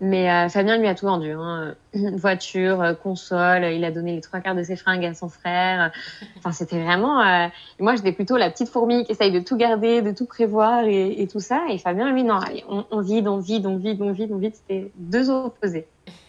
mais 0.00 0.30
euh, 0.30 0.48
Fabien 0.48 0.78
lui 0.78 0.88
a 0.88 0.94
tout 0.94 1.06
vendu. 1.06 1.32
Hein. 1.32 1.74
Voiture, 1.94 2.80
euh, 2.80 2.94
console, 2.94 3.64
il 3.64 3.84
a 3.84 3.90
donné 3.90 4.14
les 4.14 4.20
trois 4.22 4.40
quarts 4.40 4.54
de 4.54 4.62
ses 4.62 4.76
fringues 4.76 5.04
à 5.04 5.14
son 5.14 5.28
frère. 5.28 5.92
Enfin, 6.38 6.52
c'était 6.52 6.82
vraiment. 6.82 7.20
Euh... 7.20 7.48
Moi, 7.78 7.96
j'étais 7.96 8.12
plutôt 8.12 8.36
la 8.36 8.50
petite 8.50 8.70
fourmi 8.70 9.04
qui 9.04 9.12
essaye 9.12 9.30
de 9.30 9.40
tout 9.40 9.56
garder, 9.56 10.00
de 10.00 10.12
tout 10.12 10.26
prévoir 10.26 10.84
et, 10.84 11.20
et 11.20 11.26
tout 11.26 11.40
ça. 11.40 11.64
Et 11.68 11.76
Fabien, 11.76 12.10
lui, 12.12 12.24
non, 12.24 12.40
on, 12.68 12.86
on, 12.90 13.00
vide, 13.00 13.28
on 13.28 13.38
vide, 13.38 13.66
on 13.66 13.76
vide, 13.76 14.00
on 14.00 14.12
vide, 14.12 14.32
on 14.32 14.38
vide. 14.38 14.54
C'était 14.54 14.90
deux 14.96 15.28
opposés. 15.28 15.86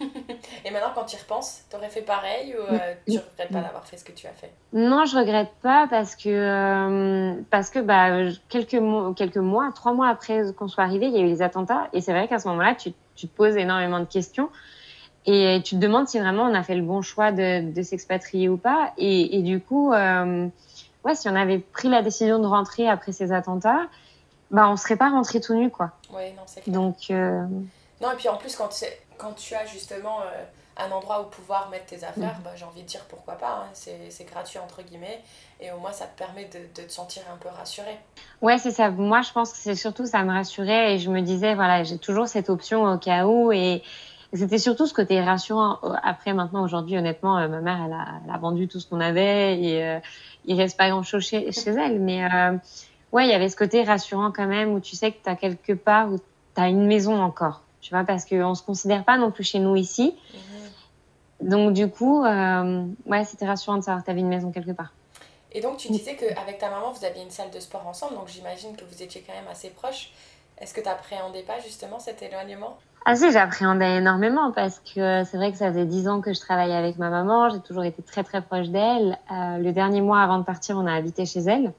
et 0.64 0.70
maintenant, 0.70 0.90
quand 0.94 1.04
tu 1.04 1.16
y 1.16 1.18
repenses, 1.18 1.64
t'aurais 1.70 1.88
fait 1.88 2.02
pareil 2.02 2.54
ou 2.54 2.74
euh, 2.74 2.94
tu 3.08 3.18
regrettes 3.18 3.52
pas 3.52 3.60
d'avoir 3.60 3.86
fait 3.86 3.96
ce 3.96 4.04
que 4.04 4.12
tu 4.12 4.26
as 4.26 4.32
fait? 4.32 4.52
Non, 4.72 5.06
je 5.06 5.16
regrette 5.16 5.50
pas 5.62 5.86
parce 5.88 6.14
que 6.14 6.28
euh, 6.28 7.34
parce 7.50 7.70
que 7.70 7.78
bah 7.78 8.30
quelques 8.48 8.74
mois, 8.74 9.14
quelques 9.14 9.38
mois, 9.38 9.70
trois 9.74 9.92
mois 9.92 10.08
après 10.08 10.52
qu'on 10.56 10.68
soit 10.68 10.84
arrivé, 10.84 11.06
il 11.06 11.14
y 11.14 11.18
a 11.18 11.20
eu 11.20 11.26
les 11.26 11.42
attentats 11.42 11.88
et 11.92 12.00
c'est 12.00 12.12
vrai 12.12 12.28
qu'à 12.28 12.38
ce 12.38 12.48
moment-là, 12.48 12.74
tu 12.74 12.92
tu 13.14 13.28
te 13.28 13.36
poses 13.36 13.56
énormément 13.56 14.00
de 14.00 14.04
questions 14.04 14.50
et 15.26 15.60
tu 15.64 15.76
te 15.76 15.80
demandes 15.80 16.08
si 16.08 16.18
vraiment 16.18 16.44
on 16.44 16.54
a 16.54 16.62
fait 16.62 16.74
le 16.74 16.82
bon 16.82 17.02
choix 17.02 17.30
de, 17.32 17.70
de 17.72 17.82
s'expatrier 17.82 18.48
ou 18.48 18.56
pas. 18.56 18.92
Et, 18.98 19.38
et 19.38 19.42
du 19.42 19.60
coup, 19.60 19.92
euh, 19.92 20.48
ouais, 21.04 21.14
si 21.14 21.28
on 21.28 21.36
avait 21.36 21.58
pris 21.58 21.88
la 21.88 22.02
décision 22.02 22.38
de 22.38 22.46
rentrer 22.46 22.88
après 22.88 23.12
ces 23.12 23.32
attentats, 23.32 23.86
bah 24.50 24.68
on 24.68 24.76
serait 24.76 24.96
pas 24.96 25.10
rentré 25.10 25.40
tout 25.40 25.54
nu, 25.54 25.70
quoi. 25.70 25.92
Ouais, 26.12 26.34
non, 26.36 26.42
c'est 26.46 26.62
clair. 26.62 26.74
Donc. 26.74 26.96
Euh... 27.10 27.46
Non, 28.00 28.10
et 28.12 28.16
puis 28.16 28.28
en 28.28 28.36
plus, 28.36 28.56
quand, 28.56 28.68
quand 29.16 29.32
tu 29.34 29.54
as 29.54 29.64
justement 29.64 30.20
euh, 30.20 30.44
un 30.76 30.90
endroit 30.90 31.20
où 31.22 31.24
pouvoir 31.26 31.68
mettre 31.70 31.86
tes 31.86 32.04
affaires, 32.04 32.38
mm. 32.38 32.42
bah, 32.44 32.50
j'ai 32.56 32.64
envie 32.64 32.82
de 32.82 32.86
dire 32.86 33.04
pourquoi 33.08 33.34
pas. 33.34 33.64
Hein. 33.64 33.70
C'est 33.74 34.24
gratuit, 34.24 34.58
entre 34.58 34.82
guillemets. 34.82 35.20
Et 35.60 35.70
au 35.70 35.78
moins, 35.78 35.92
ça 35.92 36.06
te 36.06 36.18
permet 36.18 36.46
de, 36.46 36.58
de 36.80 36.86
te 36.86 36.92
sentir 36.92 37.22
un 37.32 37.36
peu 37.36 37.48
rassuré. 37.48 37.96
Ouais, 38.40 38.58
c'est 38.58 38.70
ça. 38.70 38.90
Moi, 38.90 39.22
je 39.22 39.32
pense 39.32 39.52
que 39.52 39.58
c'est 39.58 39.74
surtout 39.74 40.06
ça 40.06 40.22
me 40.24 40.32
rassurait. 40.32 40.94
Et 40.94 40.98
je 40.98 41.10
me 41.10 41.20
disais, 41.20 41.54
voilà, 41.54 41.84
j'ai 41.84 41.98
toujours 41.98 42.26
cette 42.28 42.50
option 42.50 42.84
au 42.84 42.98
cas 42.98 43.26
où. 43.26 43.52
Et, 43.52 43.82
c'était 44.34 44.58
surtout 44.58 44.86
ce 44.86 44.94
côté 44.94 45.20
rassurant. 45.20 45.78
Après, 46.02 46.32
maintenant, 46.32 46.64
aujourd'hui, 46.64 46.96
honnêtement, 46.96 47.38
euh, 47.38 47.48
ma 47.48 47.60
mère, 47.60 47.78
elle 47.84 47.92
a, 47.92 48.06
elle 48.24 48.34
a, 48.34 48.38
vendu 48.38 48.66
tout 48.66 48.80
ce 48.80 48.88
qu'on 48.88 49.00
avait. 49.00 49.60
Et 49.60 49.84
euh, 49.84 49.98
il 50.46 50.58
reste 50.58 50.78
pas 50.78 50.88
grand-chose 50.88 51.22
chez, 51.22 51.52
chez, 51.52 51.70
elle. 51.70 52.00
Mais 52.00 52.24
euh, 52.24 52.56
ouais, 53.12 53.26
il 53.26 53.30
y 53.30 53.34
avait 53.34 53.50
ce 53.50 53.56
côté 53.56 53.82
rassurant 53.82 54.32
quand 54.32 54.46
même 54.46 54.72
où 54.72 54.80
tu 54.80 54.96
sais 54.96 55.12
que 55.12 55.22
tu 55.22 55.28
as 55.28 55.36
quelque 55.36 55.74
part 55.74 56.10
où 56.10 56.18
tu 56.18 56.60
as 56.60 56.68
une 56.68 56.86
maison 56.86 57.20
encore. 57.20 57.60
Tu 57.82 57.90
vois, 57.90 58.04
parce 58.04 58.24
qu'on 58.24 58.54
se 58.54 58.62
considère 58.62 59.04
pas 59.04 59.18
non 59.18 59.30
plus 59.30 59.44
chez 59.44 59.58
nous 59.58 59.76
ici. 59.76 60.14
Mm 60.14 60.36
-hmm. 60.36 60.61
Donc, 61.42 61.74
du 61.74 61.88
coup, 61.88 62.24
euh, 62.24 62.86
ouais, 63.06 63.24
c'était 63.24 63.46
rassurant 63.46 63.76
de 63.76 63.82
savoir 63.82 64.02
que 64.02 64.06
tu 64.06 64.10
avais 64.10 64.20
une 64.20 64.28
maison 64.28 64.52
quelque 64.52 64.72
part. 64.72 64.92
Et 65.52 65.60
donc, 65.60 65.76
tu 65.76 65.92
disais 65.92 66.16
qu'avec 66.16 66.58
ta 66.58 66.70
maman, 66.70 66.92
vous 66.92 67.04
aviez 67.04 67.22
une 67.22 67.30
salle 67.30 67.50
de 67.50 67.60
sport 67.60 67.86
ensemble, 67.86 68.14
donc 68.14 68.28
j'imagine 68.28 68.74
que 68.74 68.84
vous 68.84 69.02
étiez 69.02 69.22
quand 69.26 69.34
même 69.34 69.48
assez 69.50 69.70
proches. 69.70 70.12
Est-ce 70.58 70.72
que 70.72 70.80
tu 70.80 70.86
n'appréhendais 70.86 71.42
pas 71.42 71.58
justement 71.58 71.98
cet 71.98 72.22
éloignement? 72.22 72.78
Ah 73.04 73.16
si, 73.16 73.32
j'appréhendais 73.32 73.96
énormément 73.96 74.52
parce 74.52 74.78
que 74.78 75.24
c'est 75.24 75.36
vrai 75.36 75.50
que 75.50 75.58
ça 75.58 75.72
faisait 75.72 75.86
dix 75.86 76.06
ans 76.06 76.20
que 76.20 76.32
je 76.32 76.38
travaillais 76.38 76.76
avec 76.76 76.98
ma 76.98 77.10
maman, 77.10 77.50
j'ai 77.50 77.58
toujours 77.58 77.82
été 77.82 78.00
très 78.00 78.22
très 78.22 78.40
proche 78.40 78.68
d'elle. 78.68 79.18
Euh, 79.30 79.58
le 79.58 79.72
dernier 79.72 80.00
mois 80.00 80.20
avant 80.20 80.38
de 80.38 80.44
partir, 80.44 80.76
on 80.76 80.86
a 80.86 80.94
habité 80.94 81.26
chez 81.26 81.40
elle. 81.40 81.66
Euh, 81.66 81.72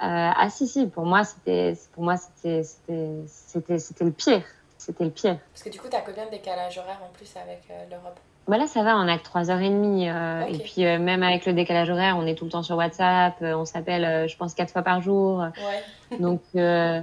ah 0.00 0.48
si, 0.50 0.66
si, 0.66 0.86
pour 0.86 1.06
moi, 1.06 1.22
c'était 1.24 1.76
le 1.98 4.10
pire. 4.10 4.42
C'était 4.78 5.04
le 5.04 5.10
pire. 5.10 5.38
Parce 5.52 5.62
que 5.62 5.70
du 5.70 5.80
coup, 5.80 5.88
tu 5.88 5.96
as 5.96 6.00
combien 6.00 6.26
de 6.26 6.30
décalage 6.30 6.76
horaire 6.78 7.00
en 7.08 7.12
plus 7.12 7.36
avec 7.36 7.62
euh, 7.70 7.84
l'Europe 7.90 8.18
bah 8.48 8.56
là, 8.56 8.66
ça 8.66 8.82
va, 8.82 8.96
on 8.96 9.06
a 9.06 9.18
que 9.18 9.24
3h30. 9.24 10.08
Euh, 10.08 10.42
okay. 10.42 10.54
Et 10.54 10.58
puis, 10.58 10.86
euh, 10.86 10.98
même 10.98 11.22
avec 11.22 11.44
le 11.44 11.52
décalage 11.52 11.90
horaire, 11.90 12.16
on 12.18 12.26
est 12.26 12.34
tout 12.34 12.46
le 12.46 12.50
temps 12.50 12.62
sur 12.62 12.76
WhatsApp. 12.76 13.34
Euh, 13.42 13.54
on 13.54 13.66
s'appelle, 13.66 14.04
euh, 14.04 14.26
je 14.26 14.36
pense, 14.38 14.54
quatre 14.54 14.72
fois 14.72 14.80
par 14.80 15.02
jour. 15.02 15.40
Ouais. 15.40 16.18
Donc, 16.18 16.40
euh, 16.56 17.00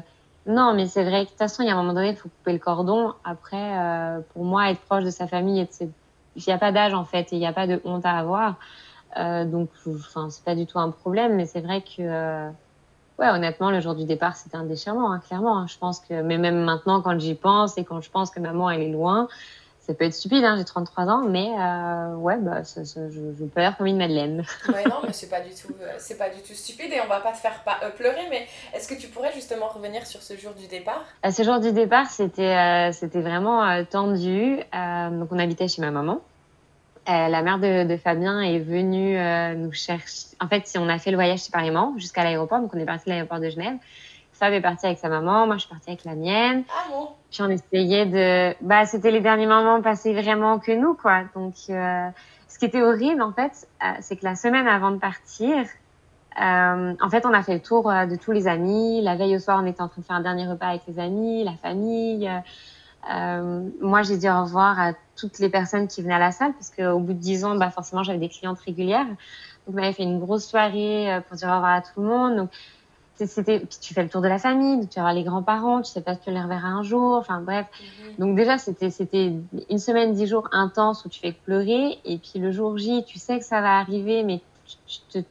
non, 0.47 0.73
mais 0.73 0.87
c'est 0.87 1.03
vrai 1.03 1.19
que 1.19 1.25
de 1.25 1.29
toute 1.29 1.37
façon, 1.37 1.61
il 1.61 1.67
y 1.67 1.69
a 1.69 1.73
un 1.73 1.77
moment 1.77 1.93
donné, 1.93 2.09
il 2.09 2.15
faut 2.15 2.29
couper 2.29 2.53
le 2.53 2.59
cordon. 2.59 3.13
Après, 3.23 3.73
pour 4.33 4.43
moi, 4.43 4.71
être 4.71 4.81
proche 4.81 5.03
de 5.03 5.11
sa 5.11 5.27
famille, 5.27 5.67
il 5.81 6.43
n'y 6.45 6.53
a 6.53 6.57
pas 6.57 6.71
d'âge, 6.71 6.93
en 6.93 7.05
fait, 7.05 7.31
et 7.31 7.35
il 7.35 7.39
n'y 7.39 7.47
a 7.47 7.53
pas 7.53 7.67
de 7.67 7.79
honte 7.83 8.05
à 8.05 8.17
avoir. 8.17 8.55
donc, 9.17 9.69
enfin, 9.87 10.29
c'est 10.29 10.43
pas 10.43 10.53
du 10.53 10.67
tout 10.67 10.77
un 10.77 10.91
problème, 10.91 11.35
mais 11.35 11.47
c'est 11.47 11.61
vrai 11.61 11.81
que, 11.81 12.47
ouais, 13.17 13.29
honnêtement, 13.29 13.71
le 13.71 13.81
jour 13.81 13.95
du 13.95 14.05
départ, 14.05 14.35
c'était 14.35 14.57
un 14.57 14.65
déchirement, 14.65 15.11
hein, 15.11 15.19
clairement. 15.19 15.57
Hein. 15.57 15.65
Je 15.67 15.79
pense 15.79 15.99
que, 15.99 16.21
mais 16.21 16.37
même 16.37 16.63
maintenant, 16.63 17.01
quand 17.01 17.19
j'y 17.19 17.33
pense 17.33 17.79
et 17.79 17.83
quand 17.83 18.01
je 18.01 18.11
pense 18.11 18.29
que 18.29 18.39
maman, 18.39 18.69
elle 18.69 18.81
est 18.81 18.91
loin, 18.91 19.27
ça 19.85 19.93
peut 19.93 20.05
être 20.05 20.15
stupide, 20.15 20.43
hein, 20.43 20.55
j'ai 20.57 20.63
33 20.63 21.09
ans, 21.09 21.21
mais 21.29 21.51
euh, 21.59 22.15
ouais, 22.15 22.37
bah, 22.39 22.63
ça, 22.63 22.81
je, 22.83 23.11
je 23.11 23.45
peux 23.45 23.61
comme 23.77 23.85
une 23.85 23.97
madeleine. 23.97 24.43
ouais, 24.69 24.83
non, 24.85 24.95
mais 25.03 25.13
c'est 25.13 25.29
pas 25.29 25.41
du 25.41 25.51
tout, 25.51 25.73
euh, 25.79 25.93
c'est 25.99 26.17
pas 26.17 26.29
du 26.29 26.41
tout 26.41 26.53
stupide 26.53 26.91
et 26.91 27.01
on 27.01 27.07
va 27.07 27.19
pas 27.19 27.33
te 27.33 27.37
faire 27.37 27.61
pas, 27.63 27.77
euh, 27.83 27.91
pleurer. 27.91 28.23
Mais 28.31 28.47
est-ce 28.73 28.87
que 28.87 28.95
tu 28.95 29.09
pourrais 29.09 29.31
justement 29.31 29.67
revenir 29.67 30.07
sur 30.07 30.23
ce 30.23 30.35
jour 30.37 30.53
du 30.53 30.65
départ? 30.65 31.05
À 31.21 31.31
ce 31.31 31.43
jour 31.43 31.59
du 31.59 31.71
départ, 31.71 32.09
c'était 32.09 32.91
c'était 32.93 33.21
vraiment 33.21 33.83
tendu. 33.85 34.57
donc 34.57 35.31
on 35.31 35.37
habitait 35.37 35.67
chez 35.67 35.81
ma 35.81 35.91
maman. 35.91 36.19
la 37.07 37.41
mère 37.43 37.59
de, 37.59 37.87
de, 37.87 37.97
Fabien 37.97 38.41
est 38.41 38.59
venue 38.59 39.17
nous 39.55 39.71
chercher. 39.71 40.29
En 40.41 40.47
fait, 40.47 40.63
on 40.77 40.89
a 40.89 40.97
fait 40.97 41.11
le 41.11 41.17
voyage 41.17 41.39
séparément 41.39 41.93
jusqu'à 41.97 42.23
l'aéroport, 42.23 42.59
donc 42.59 42.73
on 42.73 42.79
est 42.79 42.85
parti 42.85 43.05
de 43.05 43.11
l'aéroport 43.11 43.39
de 43.39 43.49
Genève. 43.49 43.77
Fab 44.35 44.51
est 44.51 44.61
parti 44.61 44.85
avec 44.85 44.99
sa 44.99 45.07
maman, 45.07 45.47
moi 45.47 45.55
je 45.55 45.61
suis 45.61 45.69
partie 45.69 45.89
avec 45.89 46.03
la 46.03 46.15
mienne. 46.15 46.63
Ah 46.69 46.89
bon? 46.91 47.07
Puis 47.31 47.41
on 47.41 47.49
essayait 47.49 48.05
de. 48.05 48.53
Bah, 48.61 48.85
c'était 48.85 49.11
les 49.11 49.21
derniers 49.21 49.47
moments 49.47 49.81
passés 49.81 50.13
vraiment 50.13 50.59
que 50.59 50.73
nous, 50.73 50.93
quoi. 50.93 51.23
Donc, 51.35 51.53
euh, 51.69 52.09
ce 52.49 52.59
qui 52.59 52.65
était 52.65 52.81
horrible, 52.81 53.21
en 53.21 53.31
fait, 53.31 53.67
euh, 53.81 53.91
c'est 54.01 54.17
que 54.17 54.25
la 54.25 54.35
semaine 54.35 54.67
avant 54.67 54.91
de 54.91 54.97
partir, 54.97 55.65
euh, 56.41 56.93
en 57.01 57.09
fait, 57.09 57.25
on 57.25 57.33
a 57.33 57.43
fait 57.43 57.53
le 57.53 57.61
tour 57.61 57.83
de 57.89 58.15
tous 58.17 58.33
les 58.33 58.47
amis. 58.47 59.01
La 59.01 59.15
veille 59.15 59.37
au 59.37 59.39
soir, 59.39 59.59
on 59.63 59.65
était 59.65 59.81
en 59.81 59.87
train 59.87 60.01
de 60.01 60.05
faire 60.05 60.17
un 60.17 60.21
dernier 60.21 60.47
repas 60.47 60.67
avec 60.67 60.81
les 60.87 60.99
amis, 60.99 61.45
la 61.45 61.55
famille. 61.55 62.29
moi, 63.81 64.01
j'ai 64.03 64.17
dit 64.17 64.29
au 64.29 64.41
revoir 64.43 64.77
à 64.79 64.91
toutes 65.15 65.39
les 65.39 65.49
personnes 65.49 65.87
qui 65.87 66.01
venaient 66.01 66.15
à 66.15 66.19
la 66.19 66.31
salle, 66.31 66.51
parce 66.53 66.71
qu'au 66.71 66.99
bout 66.99 67.13
de 67.13 67.19
dix 67.19 67.45
ans, 67.45 67.55
bah, 67.55 67.69
forcément, 67.69 68.03
j'avais 68.03 68.19
des 68.19 68.29
clientes 68.29 68.59
régulières. 68.59 69.07
Donc, 69.07 69.75
on 69.75 69.77
avait 69.77 69.93
fait 69.93 70.03
une 70.03 70.19
grosse 70.19 70.45
soirée 70.45 71.21
pour 71.27 71.37
dire 71.37 71.47
au 71.47 71.55
revoir 71.55 71.73
à 71.73 71.81
tout 71.81 72.01
le 72.01 72.07
monde. 72.07 72.35
Donc, 72.35 72.49
c'était 73.17 73.59
puis 73.59 73.77
tu 73.81 73.93
fais 73.93 74.03
le 74.03 74.09
tour 74.09 74.21
de 74.21 74.27
la 74.27 74.37
famille 74.37 74.87
tu 74.87 74.95
vas 74.95 75.03
voir 75.03 75.13
les 75.13 75.23
grands-parents 75.23 75.81
tu 75.81 75.91
sais 75.91 76.01
pas 76.01 76.15
si 76.15 76.21
tu 76.21 76.31
les 76.31 76.41
reverras 76.41 76.67
un 76.67 76.83
jour 76.83 77.15
enfin 77.15 77.39
bref. 77.39 77.65
Mhm. 77.79 78.15
donc 78.19 78.35
déjà 78.35 78.57
c'était 78.57 78.89
c'était 78.89 79.33
une 79.69 79.79
semaine 79.79 80.13
dix 80.13 80.27
jours 80.27 80.49
intense 80.51 81.05
où 81.05 81.09
tu 81.09 81.19
fais 81.19 81.33
que 81.33 81.39
pleurer 81.45 81.99
et 82.03 82.17
puis 82.17 82.39
le 82.39 82.51
jour 82.51 82.77
J 82.77 83.03
tu 83.05 83.19
sais 83.19 83.39
que 83.39 83.45
ça 83.45 83.61
va 83.61 83.79
arriver 83.79 84.23
mais 84.23 84.41
tu, 84.87 84.99
tu, 85.09 85.25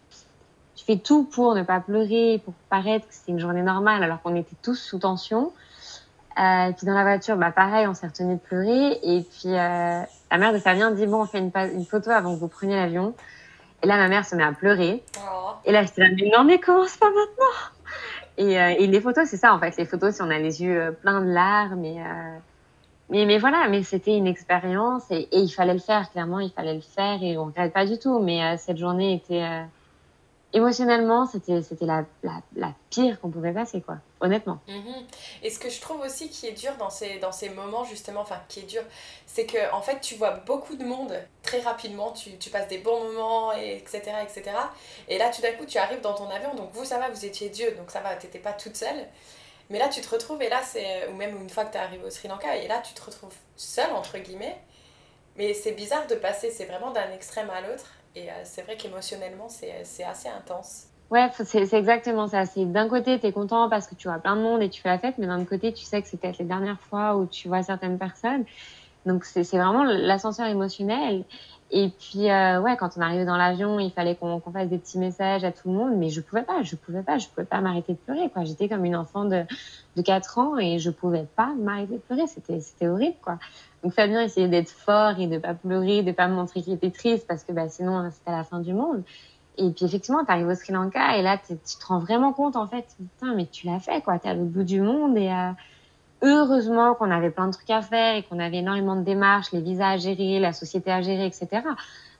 tu 0.77 0.85
fais 0.85 0.99
tout 0.99 1.25
pour 1.25 1.55
ne 1.55 1.62
pas 1.62 1.81
pleurer 1.81 2.40
pour 2.44 2.55
paraître 2.68 3.07
que 3.09 3.14
c'était 3.14 3.33
une 3.33 3.38
journée 3.38 3.62
normale 3.62 4.03
alors 4.03 4.20
qu'on 4.23 4.37
était 4.37 4.57
tous 4.62 4.75
sous 4.75 4.99
tension. 4.99 5.53
Euh, 6.38 6.68
et 6.68 6.73
puis 6.73 6.85
dans 6.85 6.94
la 6.94 7.05
voiture 7.05 7.37
bah 7.37 7.53
pareil 7.53 7.87
on 7.87 7.94
s'est 7.94 8.09
retenu 8.09 8.35
de 8.35 8.40
pleurer 8.40 8.99
et 9.05 9.23
puis 9.23 9.55
euh, 9.55 10.03
la 10.33 10.38
mère 10.38 10.53
de 10.53 10.59
Fabien 10.59 10.90
dit 10.90 11.07
bon 11.07 11.23
on 11.23 11.27
fait 11.27 11.38
une, 11.38 11.53
une 11.55 11.87
photo 11.87 12.11
avant 12.11 12.35
que 12.35 12.40
vous 12.40 12.49
preniez 12.49 12.75
l'avion. 12.75 13.14
Et 13.83 13.87
là 13.87 13.97
ma 13.97 14.09
mère 14.09 14.27
se 14.27 14.35
met 14.35 14.42
à 14.42 14.53
pleurer. 14.53 15.05
Oh. 15.18 15.53
et 15.64 15.70
là 15.70 15.83
j'étais 15.85 16.01
là 16.03 16.09
mais 16.11 16.31
non 16.37 16.44
mais 16.44 16.59
commence 16.59 16.97
pas 16.97 17.07
maintenant? 17.07 17.73
Et, 18.37 18.59
euh, 18.59 18.75
et, 18.79 18.87
les 18.87 19.01
photos, 19.01 19.29
c'est 19.29 19.37
ça 19.37 19.55
en 19.55 19.61
fait. 19.61 19.77
Les 19.77 19.85
photos, 19.85 20.14
si 20.14 20.23
on 20.23 20.31
a 20.31 20.38
les 20.38 20.62
yeux 20.62 20.81
euh, 20.81 20.92
pleins 20.92 21.20
de 21.20 21.31
larmes, 21.31 21.85
et, 21.85 22.01
euh, 22.01 22.38
mais, 23.11 23.27
mais 23.27 23.38
voilà, 23.38 23.68
mais 23.68 23.83
c'était 23.83 24.16
une 24.16 24.27
expérience 24.27 25.11
et, 25.11 25.29
et, 25.31 25.40
il 25.40 25.51
fallait 25.51 25.75
le 25.75 25.79
faire, 25.79 26.11
clairement, 26.11 26.40
il 26.40 26.51
fallait 26.51 26.75
le 26.75 26.81
faire 26.81 27.23
et 27.23 27.37
on 27.38 27.47
regrette 27.47 27.73
pas 27.73 27.87
du 27.87 27.99
tout. 27.99 28.20
Mais 28.20 28.57
cette 28.57 28.79
journée 28.79 29.14
était 29.14 29.47
émotionnellement, 30.54 31.26
c'était 31.26 31.60
la, 31.80 32.04
la, 32.22 32.40
la, 32.56 32.72
pire 32.88 33.20
qu'on 33.20 33.28
pouvait 33.28 33.52
passer, 33.52 33.82
quoi, 33.82 33.96
honnêtement. 34.20 34.60
Mhm. 34.68 35.04
Et 35.42 35.50
ce 35.50 35.58
que 35.58 35.68
je 35.68 35.80
trouve 35.80 36.00
aussi 36.00 36.30
qui 36.30 36.46
est 36.46 36.52
dur 36.52 36.70
dans 36.78 36.90
ces, 36.90 37.18
dans 37.18 37.32
ces 37.32 37.50
moments, 37.50 37.84
justement, 37.84 38.20
enfin, 38.20 38.40
qui 38.48 38.60
est 38.60 38.70
dur, 38.70 38.82
c'est 39.26 39.46
que 39.46 39.72
en 39.72 39.82
fait, 39.82 40.00
tu 40.00 40.14
vois 40.14 40.30
beaucoup 40.30 40.76
de 40.76 40.84
monde 40.84 41.12
très 41.42 41.60
rapidement, 41.60 42.12
tu, 42.12 42.38
tu 42.38 42.50
passes 42.50 42.68
des 42.68 42.78
bons 42.78 43.12
moments, 43.12 43.52
et 43.52 43.76
etc., 43.76 44.12
etc. 44.22 44.56
Et 45.08 45.18
là, 45.18 45.30
tout 45.30 45.42
d'un 45.42 45.52
coup, 45.52 45.66
tu 45.66 45.76
arrives 45.76 46.00
dans 46.00 46.14
ton 46.14 46.30
avion, 46.30 46.54
donc 46.54 46.70
vous, 46.72 46.84
ça 46.84 46.98
va, 46.98 47.10
vous 47.10 47.24
étiez 47.24 47.50
Dieu, 47.50 47.72
donc 47.76 47.90
ça 47.90 48.00
va, 48.00 48.14
t'étais 48.14 48.38
pas 48.38 48.52
toute 48.52 48.76
seule. 48.76 49.08
Mais 49.70 49.78
là, 49.78 49.88
tu 49.88 50.00
te 50.00 50.08
retrouves, 50.08 50.40
et 50.40 50.48
là, 50.48 50.60
c'est. 50.62 51.08
Ou 51.08 51.14
même 51.14 51.36
une 51.40 51.50
fois 51.50 51.64
que 51.64 51.72
tu 51.72 51.78
arrivé 51.78 52.04
au 52.06 52.10
Sri 52.10 52.28
Lanka, 52.28 52.56
et 52.56 52.68
là, 52.68 52.80
tu 52.80 52.94
te 52.94 53.02
retrouves 53.02 53.34
seule, 53.56 53.90
entre 53.92 54.18
guillemets. 54.18 54.56
Mais 55.36 55.52
c'est 55.52 55.72
bizarre 55.72 56.06
de 56.06 56.14
passer, 56.14 56.50
c'est 56.50 56.66
vraiment 56.66 56.92
d'un 56.92 57.10
extrême 57.12 57.50
à 57.50 57.60
l'autre. 57.60 57.93
Et 58.16 58.31
euh, 58.31 58.33
c'est 58.44 58.62
vrai 58.62 58.77
qu'émotionnellement, 58.77 59.48
c'est 59.48 60.05
assez 60.05 60.29
intense. 60.29 60.87
Ouais, 61.11 61.29
c'est 61.33 61.72
exactement 61.74 62.29
ça. 62.29 62.46
C'est 62.46 62.64
d'un 62.64 62.88
côté, 62.88 63.20
tu 63.20 63.27
es 63.27 63.33
content 63.33 63.68
parce 63.68 63.87
que 63.87 63.94
tu 63.94 64.09
vois 64.09 64.18
plein 64.18 64.37
de 64.37 64.40
monde 64.40 64.62
et 64.62 64.70
tu 64.70 64.81
fais 64.81 64.88
la 64.88 64.98
fête, 64.98 65.16
mais 65.18 65.27
d'un 65.27 65.40
autre 65.40 65.48
côté, 65.48 65.72
tu 65.72 65.85
sais 65.85 66.00
que 66.00 66.09
c'est 66.09 66.16
peut-être 66.16 66.38
les 66.38 66.44
dernières 66.44 66.81
fois 66.81 67.16
où 67.16 67.27
tu 67.27 67.48
vois 67.48 67.62
certaines 67.62 67.98
personnes. 67.98 68.44
Donc, 69.05 69.24
c'est 69.24 69.42
vraiment 69.42 69.85
l'ascenseur 69.85 70.46
émotionnel. 70.46 71.24
Et 71.70 71.88
puis, 71.90 72.31
euh, 72.31 72.61
ouais, 72.61 72.77
quand 72.77 72.90
on 72.96 73.00
arrivait 73.00 73.24
dans 73.24 73.37
l'avion, 73.37 73.79
il 73.81 73.90
fallait 73.90 74.14
qu'on 74.14 74.40
fasse 74.40 74.68
des 74.68 74.79
petits 74.79 74.98
messages 74.98 75.44
à 75.44 75.53
tout 75.53 75.68
le 75.68 75.74
monde, 75.74 75.96
mais 75.96 76.09
je 76.09 76.20
pouvais 76.20 76.42
pas, 76.42 76.62
je 76.62 76.77
pouvais 76.77 77.03
pas, 77.03 77.18
je 77.18 77.27
pouvais 77.29 77.46
pas 77.46 77.61
m'arrêter 77.61 77.92
de 77.92 77.98
pleurer. 77.98 78.31
J'étais 78.44 78.68
comme 78.68 78.85
une 78.85 78.96
enfant 78.96 79.24
de, 79.24 79.44
de 79.96 80.03
4 80.03 80.38
ans 80.38 80.59
et 80.59 80.79
je 80.79 80.90
pouvais 80.90 81.27
pas 81.37 81.53
m'arrêter 81.59 81.94
de 81.94 81.98
pleurer. 81.98 82.24
C'était 82.27 82.87
horrible, 82.87 83.16
quoi. 83.22 83.38
Donc 83.85 83.92
Fabien 83.92 84.23
essayait 84.23 84.49
d'être 84.49 84.70
fort 84.70 85.20
et 85.20 85.27
de 85.27 85.37
pas 85.37 85.53
pleurer, 85.53 86.03
de 86.03 86.11
pas 86.11 86.27
me 86.27 86.35
montrer 86.35 86.62
qu'il 86.62 86.73
était 86.73 86.90
triste 86.90 87.27
parce 87.29 87.44
que 87.44 87.53
bah, 87.53 87.68
sinon 87.68 88.11
c'était 88.11 88.31
la 88.31 88.42
fin 88.42 88.59
du 88.59 88.73
monde. 88.73 89.03
Et 89.59 89.70
puis 89.70 89.85
effectivement, 89.85 90.25
tu 90.25 90.33
arrives 90.33 90.49
au 90.49 90.55
Sri 90.55 90.73
Lanka 90.73 91.18
et 91.18 91.23
là 91.23 91.38
tu 91.38 91.55
te 91.57 91.87
rends 91.87 91.99
vraiment 91.99 92.33
compte 92.33 92.57
en 92.57 92.66
fait, 92.66 92.87
putain 92.97 93.35
mais 93.35 93.44
tu 93.47 93.66
l'as 93.66 93.81
fait 93.81 94.01
quoi, 94.01 94.18
tu 94.18 94.27
es 94.27 94.31
à 94.31 94.35
l'autre 94.35 94.51
bout 94.51 94.64
du 94.64 94.81
monde 94.81 95.18
et 95.18 95.31
euh, 95.31 95.51
heureusement 96.23 96.94
qu'on 96.94 97.11
avait 97.11 97.31
plein 97.31 97.47
de 97.47 97.53
trucs 97.53 97.68
à 97.68 97.83
faire 97.83 98.16
et 98.16 98.23
qu'on 98.23 98.38
avait 98.38 98.57
énormément 98.57 98.97
de 98.97 99.03
démarches, 99.03 99.53
les 99.53 99.61
visas 99.61 99.90
à 99.90 99.97
gérer, 99.99 100.40
la 100.40 100.55
société 100.55 100.90
à 100.90 101.03
gérer, 101.03 101.27
etc. 101.27 101.49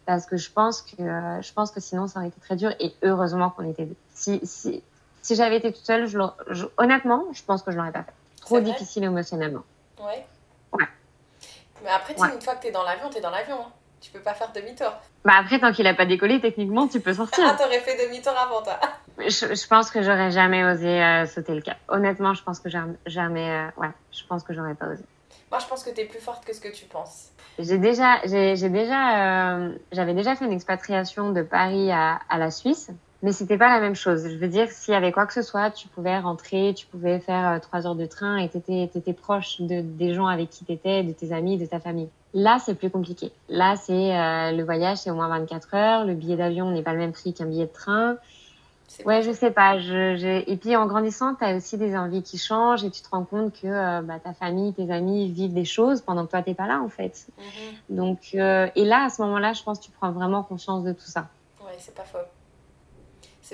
Parce 0.05 0.27
que 0.27 0.37
je 0.37 0.53
pense 0.53 0.83
que 0.83 1.03
euh, 1.03 1.41
je 1.41 1.53
pense 1.55 1.71
que 1.71 1.81
sinon 1.81 2.09
ça 2.09 2.21
aurait 2.21 2.29
été 2.29 2.41
très 2.41 2.57
dur 2.57 2.73
et 2.79 2.93
heureusement 3.03 3.49
qu'on 3.49 3.69
était 3.69 3.89
si 4.13 4.39
si 4.45 4.83
si 5.23 5.35
j'avais 5.35 5.57
été 5.57 5.73
toute 5.73 5.87
seule, 5.87 6.07
je, 6.07 6.67
honnêtement, 6.77 7.25
je 7.33 7.43
pense 7.43 7.63
que 7.63 7.71
je 7.71 7.79
l'aurais 7.79 7.93
pas 7.93 8.03
fait. 8.03 8.13
Trop 8.43 8.61
difficile 8.61 9.05
émotionnellement. 9.05 9.63
Mais 11.85 11.91
après, 11.91 12.15
une 12.15 12.41
fois 12.41 12.55
que 12.57 12.63
tu 12.63 12.69
es 12.69 12.73
dans 12.73 12.83
l'avion, 12.83 13.11
tu 13.11 13.19
es 13.19 13.21
dans 13.21 13.31
l'avion. 13.31 13.57
Hein. 13.61 13.73
Tu 14.01 14.11
peux 14.11 14.21
pas 14.21 14.35
faire 14.35 14.53
demi-tour. 14.53 14.93
Bah 15.25 15.33
après, 15.39 15.59
tant 15.59 15.73
qu'il 15.73 15.87
a 15.87 15.95
pas 15.95 16.05
décollé, 16.05 16.39
techniquement, 16.41 16.89
tu 16.89 17.01
peux 17.01 17.15
sortir. 17.15 17.45
Ah, 17.49 17.57
t'aurais 17.59 17.81
fait 17.81 18.07
demi-tour 18.07 18.35
avant 18.37 18.63
toi. 18.63 18.79
Je, 19.19 19.55
je, 19.55 19.67
pense 19.67 19.91
que 19.91 20.03
j'aurais 20.03 20.31
jamais 20.31 20.63
osé 20.65 21.03
euh, 21.03 21.25
sauter 21.25 21.55
le 21.55 21.63
cap. 21.63 21.79
Honnêtement, 21.89 22.35
je 22.35 22.43
pense 22.43 22.59
que 22.59 22.69
jamais. 22.69 23.51
Euh, 23.51 23.81
ouais, 23.81 23.89
je 24.13 24.25
pense 24.27 24.43
que 24.43 24.53
j'aurais 24.53 24.75
pas 24.75 24.89
osé. 24.89 25.05
Moi, 25.51 25.59
je 25.59 25.67
pense 25.67 25.83
que 25.83 25.91
tu 25.91 26.01
es 26.01 26.05
plus 26.05 26.21
forte 26.21 26.45
que 26.45 26.53
ce 26.53 26.61
que 26.61 26.69
tu 26.69 26.85
penses. 26.85 27.31
J'ai 27.59 27.79
déjà, 27.79 28.21
j'ai 28.25 28.69
déjà, 28.69 29.55
euh, 29.55 29.75
j'avais 29.93 30.13
déjà 30.13 30.35
fait 30.35 30.45
une 30.45 30.53
expatriation 30.53 31.31
de 31.31 31.43
Paris 31.43 31.93
à, 31.93 32.19
à 32.29 32.39
la 32.39 32.51
Suisse 32.51 32.91
mais 33.25 33.33
c'était 33.33 33.57
pas 33.57 33.71
la 33.71 33.81
même 33.81 33.97
chose. 33.97 34.29
Je 34.29 34.37
veux 34.37 34.49
dire, 34.49 34.69
s'il 34.71 34.93
y 34.93 34.97
avait 34.97 35.11
quoi 35.11 35.25
que 35.25 35.33
ce 35.33 35.41
soit, 35.41 35.71
tu 35.71 35.89
pouvais 35.89 36.19
rentrer, 36.19 36.75
tu 36.77 36.85
pouvais 36.85 37.21
faire 37.21 37.53
euh, 37.53 37.59
trois 37.59 37.87
heures 37.87 37.95
de 37.95 38.05
train 38.05 38.37
et 38.37 38.51
tu 38.51 38.59
étais, 38.59 39.13
proche 39.15 39.63
de, 39.63 39.81
des 39.81 40.13
gens 40.13 40.27
avec 40.27 40.51
qui 40.51 40.67
tu 40.67 40.73
étais, 40.73 41.03
de 41.03 41.13
tes 41.13 41.33
amis, 41.33 41.57
de 41.57 41.65
ta 41.65 41.81
famille. 41.81 42.11
Là, 42.35 42.59
c'est 42.63 42.75
plus 42.75 42.91
compliqué. 42.91 43.33
Là, 43.49 43.77
c'est 43.77 44.15
euh, 44.15 44.53
le 44.53 44.63
voyage, 44.63 44.99
c'est 44.99 45.11
au 45.11 45.15
moins 45.15 45.29
24 45.29 45.75
heures. 45.75 46.05
Le 46.05 46.13
billet 46.13 46.37
d'avion 46.37 46.71
n'est 46.71 46.83
pas 46.83 46.93
le 46.93 46.99
même 46.99 47.13
prix 47.13 47.33
qu'un 47.33 47.47
billet 47.47 47.65
de 47.65 47.73
train. 47.73 48.17
Ouais, 49.07 49.23
je 49.23 49.33
sais 49.33 49.51
pas. 49.51 49.79
Je, 49.79 50.45
Et 50.47 50.57
puis 50.59 50.77
en 50.77 50.85
grandissant, 50.85 51.35
tu 51.35 51.45
as 51.45 51.57
aussi 51.57 51.79
des 51.79 51.97
envies 51.97 52.23
qui 52.23 52.37
changent 52.37 52.85
et 52.85 52.91
tu 52.91 53.01
te 53.01 53.09
rends 53.09 53.25
compte 53.25 53.55
que 53.55 53.67
euh, 53.67 54.03
bah, 54.03 54.19
ta 54.23 54.35
famille, 54.35 54.75
tes 54.75 54.93
amis 54.93 55.31
vivent 55.31 55.55
des 55.55 55.65
choses 55.65 56.03
pendant 56.03 56.27
que 56.27 56.31
toi, 56.31 56.43
t'es 56.43 56.55
pas 56.55 56.67
là 56.67 56.83
en 56.83 56.91
fait. 56.91 57.27
Mm-hmm. 57.39 57.97
Donc, 57.97 58.35
et 58.35 58.85
là, 58.85 59.05
à 59.05 59.09
ce 59.09 59.23
moment-là, 59.23 59.55
je 59.55 59.63
pense 59.63 59.79
que 59.79 59.85
tu 59.85 59.93
prends 59.93 60.13
vraiment 60.13 60.43
conscience 60.43 60.85
de 60.85 60.93
tout 60.93 61.07
ça. 61.07 61.29
Ouais, 61.65 61.73
c'est 61.79 61.95
pas 61.95 62.05
faux. 62.05 62.19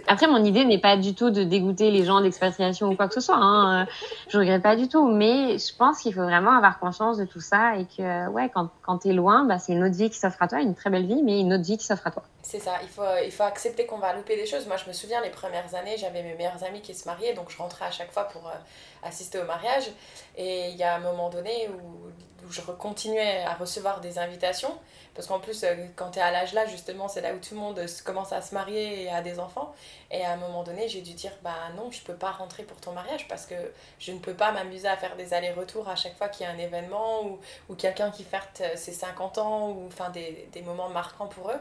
Après, 0.07 0.26
mon 0.26 0.44
idée 0.44 0.64
n'est 0.64 0.81
pas 0.81 0.96
du 0.96 1.14
tout 1.14 1.31
de 1.31 1.42
dégoûter 1.42 1.90
les 1.90 2.05
gens 2.05 2.20
d'expatriation 2.20 2.88
ou 2.88 2.96
quoi 2.96 3.09
que 3.09 3.14
ce 3.14 3.20
soit. 3.20 3.38
Hein. 3.38 3.87
Je 4.29 4.38
regrette 4.38 4.62
pas 4.62 4.76
du 4.76 4.88
tout. 4.88 5.09
Mais 5.09 5.59
je 5.59 5.74
pense 5.76 6.00
qu'il 6.00 6.14
faut 6.14 6.22
vraiment 6.22 6.53
avoir 6.53 6.79
conscience 6.79 7.18
de 7.18 7.24
tout 7.24 7.40
ça 7.40 7.76
et 7.76 7.87
que, 7.87 8.29
ouais, 8.29 8.50
quand, 8.55 8.68
quand 8.83 8.98
tu 8.98 9.09
es 9.09 9.12
loin, 9.12 9.44
bah, 9.44 9.59
c'est 9.59 9.72
une 9.72 9.85
autre 9.85 9.96
vie 9.96 10.11
qui 10.11 10.18
s'offre 10.18 10.40
à 10.42 10.48
toi, 10.48 10.61
une 10.61 10.74
très 10.74 10.90
belle 10.90 11.07
vie, 11.07 11.22
mais 11.22 11.40
une 11.40 11.53
autre 11.53 11.64
vie 11.64 11.79
qui 11.79 11.87
s'offre 11.87 12.07
à 12.07 12.11
toi. 12.11 12.22
C'est 12.42 12.61
ça. 12.61 12.72
Il 12.83 12.88
faut, 12.88 13.03
il 13.24 13.33
faut 13.33 13.42
accepter 13.42 13.87
qu'on 13.87 13.98
va 13.98 14.14
louper 14.14 14.37
des 14.37 14.46
choses. 14.46 14.66
Moi, 14.66 14.76
je 14.76 14.88
me 14.88 14.92
souviens, 14.92 15.20
les 15.20 15.31
premières 15.31 15.74
années, 15.74 15.96
j'avais 15.96 16.22
mes 16.22 16.35
meilleurs 16.35 16.62
amis 16.64 16.81
qui 16.81 16.94
se 16.94 17.07
mariaient, 17.07 17.35
donc 17.35 17.50
je 17.50 17.59
rentrais 17.59 17.87
à 17.87 17.90
chaque 17.90 18.12
fois 18.12 18.24
pour 18.24 18.46
euh, 18.46 18.55
assister 19.02 19.38
au 19.38 19.44
mariage. 19.44 19.90
Et 20.36 20.70
il 20.70 20.76
y 20.76 20.82
a 20.82 20.94
un 20.94 21.00
moment 21.00 21.30
donné 21.30 21.68
où, 21.68 22.46
où 22.46 22.52
je 22.52 22.60
continuais 22.60 23.42
à 23.42 23.54
recevoir 23.54 24.00
des 24.00 24.18
invitations. 24.18 24.76
Parce 25.14 25.26
qu'en 25.26 25.40
plus, 25.40 25.64
euh, 25.64 25.74
quand 25.96 26.12
tu 26.12 26.18
es 26.18 26.22
à 26.22 26.30
l'âge 26.30 26.54
là, 26.54 26.66
justement, 26.66 27.08
c'est 27.08 27.20
là 27.20 27.34
où 27.34 27.38
tout 27.38 27.54
le 27.54 27.60
monde 27.60 27.84
commence 28.04 28.32
à 28.32 28.40
se 28.42 28.54
marier 28.54 29.02
et 29.02 29.10
a 29.10 29.22
des 29.22 29.40
enfants. 29.40 29.74
Et 30.10 30.24
à 30.24 30.32
un 30.32 30.36
moment 30.36 30.62
donné, 30.62 30.88
j'ai 30.88 31.00
dû 31.00 31.14
dire, 31.14 31.32
bah 31.42 31.54
non, 31.76 31.90
je 31.90 32.00
peux 32.02 32.14
pas 32.14 32.30
rentrer 32.30 32.62
pour 32.62 32.80
ton 32.80 32.92
mariage 32.92 33.26
parce 33.28 33.46
que 33.46 33.54
je 33.98 34.12
ne 34.12 34.18
peux 34.18 34.34
pas 34.34 34.52
m'amuser 34.52 34.88
à 34.88 34.96
faire 34.96 35.16
des 35.16 35.34
allers-retours 35.34 35.88
à 35.88 35.96
chaque 35.96 36.16
fois 36.16 36.28
qu'il 36.28 36.46
y 36.46 36.48
a 36.48 36.52
un 36.52 36.58
événement 36.58 37.24
ou, 37.24 37.38
ou 37.68 37.74
quelqu'un 37.74 38.10
qui 38.10 38.24
fête 38.24 38.62
euh, 38.62 38.76
ses 38.76 38.92
50 38.92 39.38
ans 39.38 39.70
ou 39.70 39.86
enfin 39.88 40.10
des, 40.10 40.48
des 40.52 40.62
moments 40.62 40.88
marquants 40.88 41.26
pour 41.26 41.50
eux. 41.50 41.60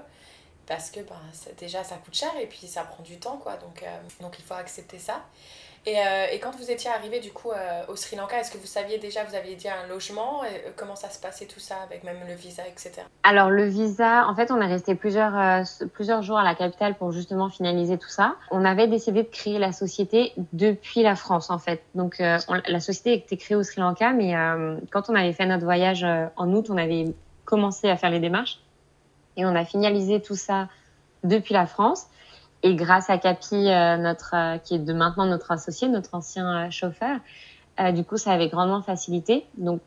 Parce 0.67 0.91
que 0.91 0.99
bah, 0.99 1.15
déjà, 1.57 1.83
ça 1.83 1.95
coûte 1.95 2.13
cher 2.13 2.31
et 2.39 2.45
puis 2.45 2.67
ça 2.67 2.83
prend 2.83 3.01
du 3.01 3.17
temps, 3.17 3.37
quoi. 3.37 3.57
Donc, 3.57 3.81
euh, 3.81 3.87
donc 4.21 4.37
il 4.37 4.45
faut 4.45 4.53
accepter 4.53 4.99
ça. 4.99 5.25
Euh, 5.87 6.25
et, 6.31 6.39
quand 6.39 6.51
vous 6.55 6.69
étiez 6.69 6.89
arrivé 6.89 7.19
du 7.19 7.31
coup 7.31 7.51
euh, 7.51 7.83
au 7.87 7.95
Sri 7.95 8.15
Lanka, 8.15 8.39
est-ce 8.39 8.51
que 8.51 8.57
vous 8.57 8.67
saviez 8.67 8.97
déjà, 8.97 9.23
vous 9.23 9.35
aviez 9.35 9.55
dit 9.55 9.67
un 9.67 9.87
logement 9.87 10.43
euh, 10.43 10.47
Comment 10.75 10.95
ça 10.95 11.09
se 11.09 11.19
passait 11.19 11.45
tout 11.45 11.59
ça 11.59 11.75
avec 11.83 12.03
même 12.03 12.19
le 12.27 12.33
visa, 12.33 12.63
etc. 12.67 13.03
Alors 13.23 13.49
le 13.49 13.65
visa, 13.65 14.27
en 14.27 14.35
fait, 14.35 14.51
on 14.51 14.61
est 14.61 14.67
resté 14.67 14.95
plusieurs, 14.95 15.63
plusieurs 15.93 16.21
jours 16.21 16.37
à 16.37 16.43
la 16.43 16.55
capitale 16.55 16.95
pour 16.95 17.11
justement 17.11 17.49
finaliser 17.49 17.97
tout 17.97 18.09
ça. 18.09 18.35
On 18.51 18.65
avait 18.65 18.87
décidé 18.87 19.23
de 19.23 19.29
créer 19.29 19.59
la 19.59 19.71
société 19.71 20.33
depuis 20.53 21.01
la 21.01 21.15
France 21.15 21.49
en 21.49 21.59
fait. 21.59 21.81
Donc 21.95 22.19
la 22.19 22.79
société 22.79 23.13
était 23.13 23.37
créée 23.37 23.55
au 23.55 23.63
Sri 23.63 23.81
Lanka, 23.81 24.11
mais 24.11 24.33
quand 24.91 25.09
on 25.09 25.15
avait 25.15 25.33
fait 25.33 25.45
notre 25.45 25.63
voyage 25.63 26.03
en 26.03 26.53
août, 26.53 26.67
on 26.69 26.77
avait 26.77 27.05
commencé 27.45 27.89
à 27.89 27.97
faire 27.97 28.09
les 28.09 28.19
démarches 28.19 28.59
et 29.37 29.45
on 29.45 29.55
a 29.55 29.65
finalisé 29.65 30.21
tout 30.21 30.35
ça 30.35 30.67
depuis 31.23 31.53
la 31.53 31.65
France. 31.65 32.07
Et 32.61 32.75
grâce 32.75 33.09
à 33.09 33.17
Capi, 33.17 33.69
euh, 33.69 33.97
notre, 33.97 34.35
euh, 34.35 34.57
qui 34.57 34.75
est 34.75 34.79
de 34.79 34.93
maintenant 34.93 35.25
notre 35.25 35.51
associé, 35.51 35.87
notre 35.87 36.13
ancien 36.13 36.65
euh, 36.65 36.69
chauffeur, 36.69 37.19
du 37.93 38.03
coup, 38.03 38.17
ça 38.17 38.33
avait 38.33 38.49
grandement 38.49 38.81
facilité. 38.81 39.45
Donc, 39.57 39.79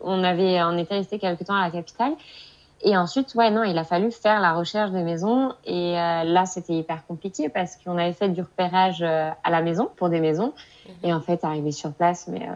on 0.00 0.24
avait, 0.24 0.60
on 0.64 0.76
était 0.76 0.94
resté 0.94 1.20
quelques 1.20 1.44
temps 1.44 1.54
à 1.54 1.60
la 1.60 1.70
capitale. 1.70 2.14
Et 2.82 2.96
ensuite, 2.96 3.36
ouais, 3.36 3.52
non, 3.52 3.62
il 3.62 3.78
a 3.78 3.84
fallu 3.84 4.10
faire 4.10 4.40
la 4.40 4.52
recherche 4.52 4.90
de 4.90 4.98
maisons. 4.98 5.54
Et 5.64 5.92
là, 5.92 6.44
c'était 6.44 6.72
hyper 6.72 7.06
compliqué 7.06 7.48
parce 7.48 7.76
qu'on 7.76 7.96
avait 7.98 8.14
fait 8.14 8.30
du 8.30 8.42
repérage 8.42 9.00
à 9.02 9.48
la 9.48 9.62
maison 9.62 9.88
pour 9.94 10.08
des 10.08 10.18
maisons. 10.18 10.54
Mhm. 10.88 10.94
Et 11.04 11.14
en 11.14 11.20
fait, 11.20 11.44
arrivé 11.44 11.70
sur 11.70 11.92
place, 11.92 12.26
mais 12.26 12.48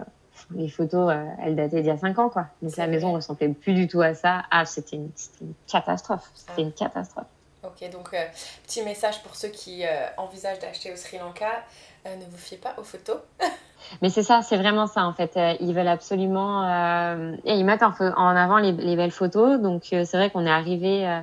les 0.57 0.69
photos, 0.69 1.15
elles 1.41 1.55
dataient 1.55 1.83
d'il 1.83 1.87
y 1.87 1.91
a 1.91 1.97
cinq 1.97 2.19
ans, 2.19 2.29
quoi. 2.29 2.47
Donc 2.61 2.77
la 2.77 2.89
maison 2.89 3.13
ressemblait 3.13 3.51
plus 3.51 3.75
du 3.75 3.87
tout 3.87 4.01
à 4.01 4.15
ça. 4.15 4.43
Ah, 4.51 4.65
c'était 4.65 4.97
une, 4.97 5.13
une, 5.41 5.55
catastrophe. 5.71 6.29
C'était 6.35 6.53
ah. 6.57 6.63
une 6.63 6.73
catastrophe. 6.73 7.27
Ok, 7.65 7.91
donc 7.91 8.13
euh, 8.13 8.25
petit 8.67 8.83
message 8.83 9.23
pour 9.23 9.37
ceux 9.37 9.49
qui 9.49 9.87
euh, 9.87 9.89
envisagent 10.19 10.59
d'acheter 10.59 10.93
au 10.93 10.97
Sri 10.97 11.19
Lanka, 11.19 11.47
euh, 12.07 12.15
ne 12.17 12.25
vous 12.25 12.37
fiez 12.37 12.59
pas 12.59 12.75
aux 12.77 12.83
photos. 12.83 13.17
Mais 14.03 14.11
c'est 14.11 14.23
ça, 14.23 14.43
c'est 14.43 14.59
vraiment 14.59 14.87
ça 14.87 15.05
en 15.05 15.15
fait. 15.15 15.39
ils 15.61 15.75
veulent 15.75 15.89
absolument, 15.89 16.65
et 17.45 17.53
ils 17.53 17.65
mettent 17.65 17.83
en, 17.83 17.93
avant 17.93 18.57
les, 18.57 18.73
belles 18.73 19.11
photos. 19.11 19.61
Donc 19.61 19.83
c'est 19.91 20.15
vrai 20.15 20.31
qu'on 20.31 20.47
est 20.47 20.51
arrivé, 20.51 21.23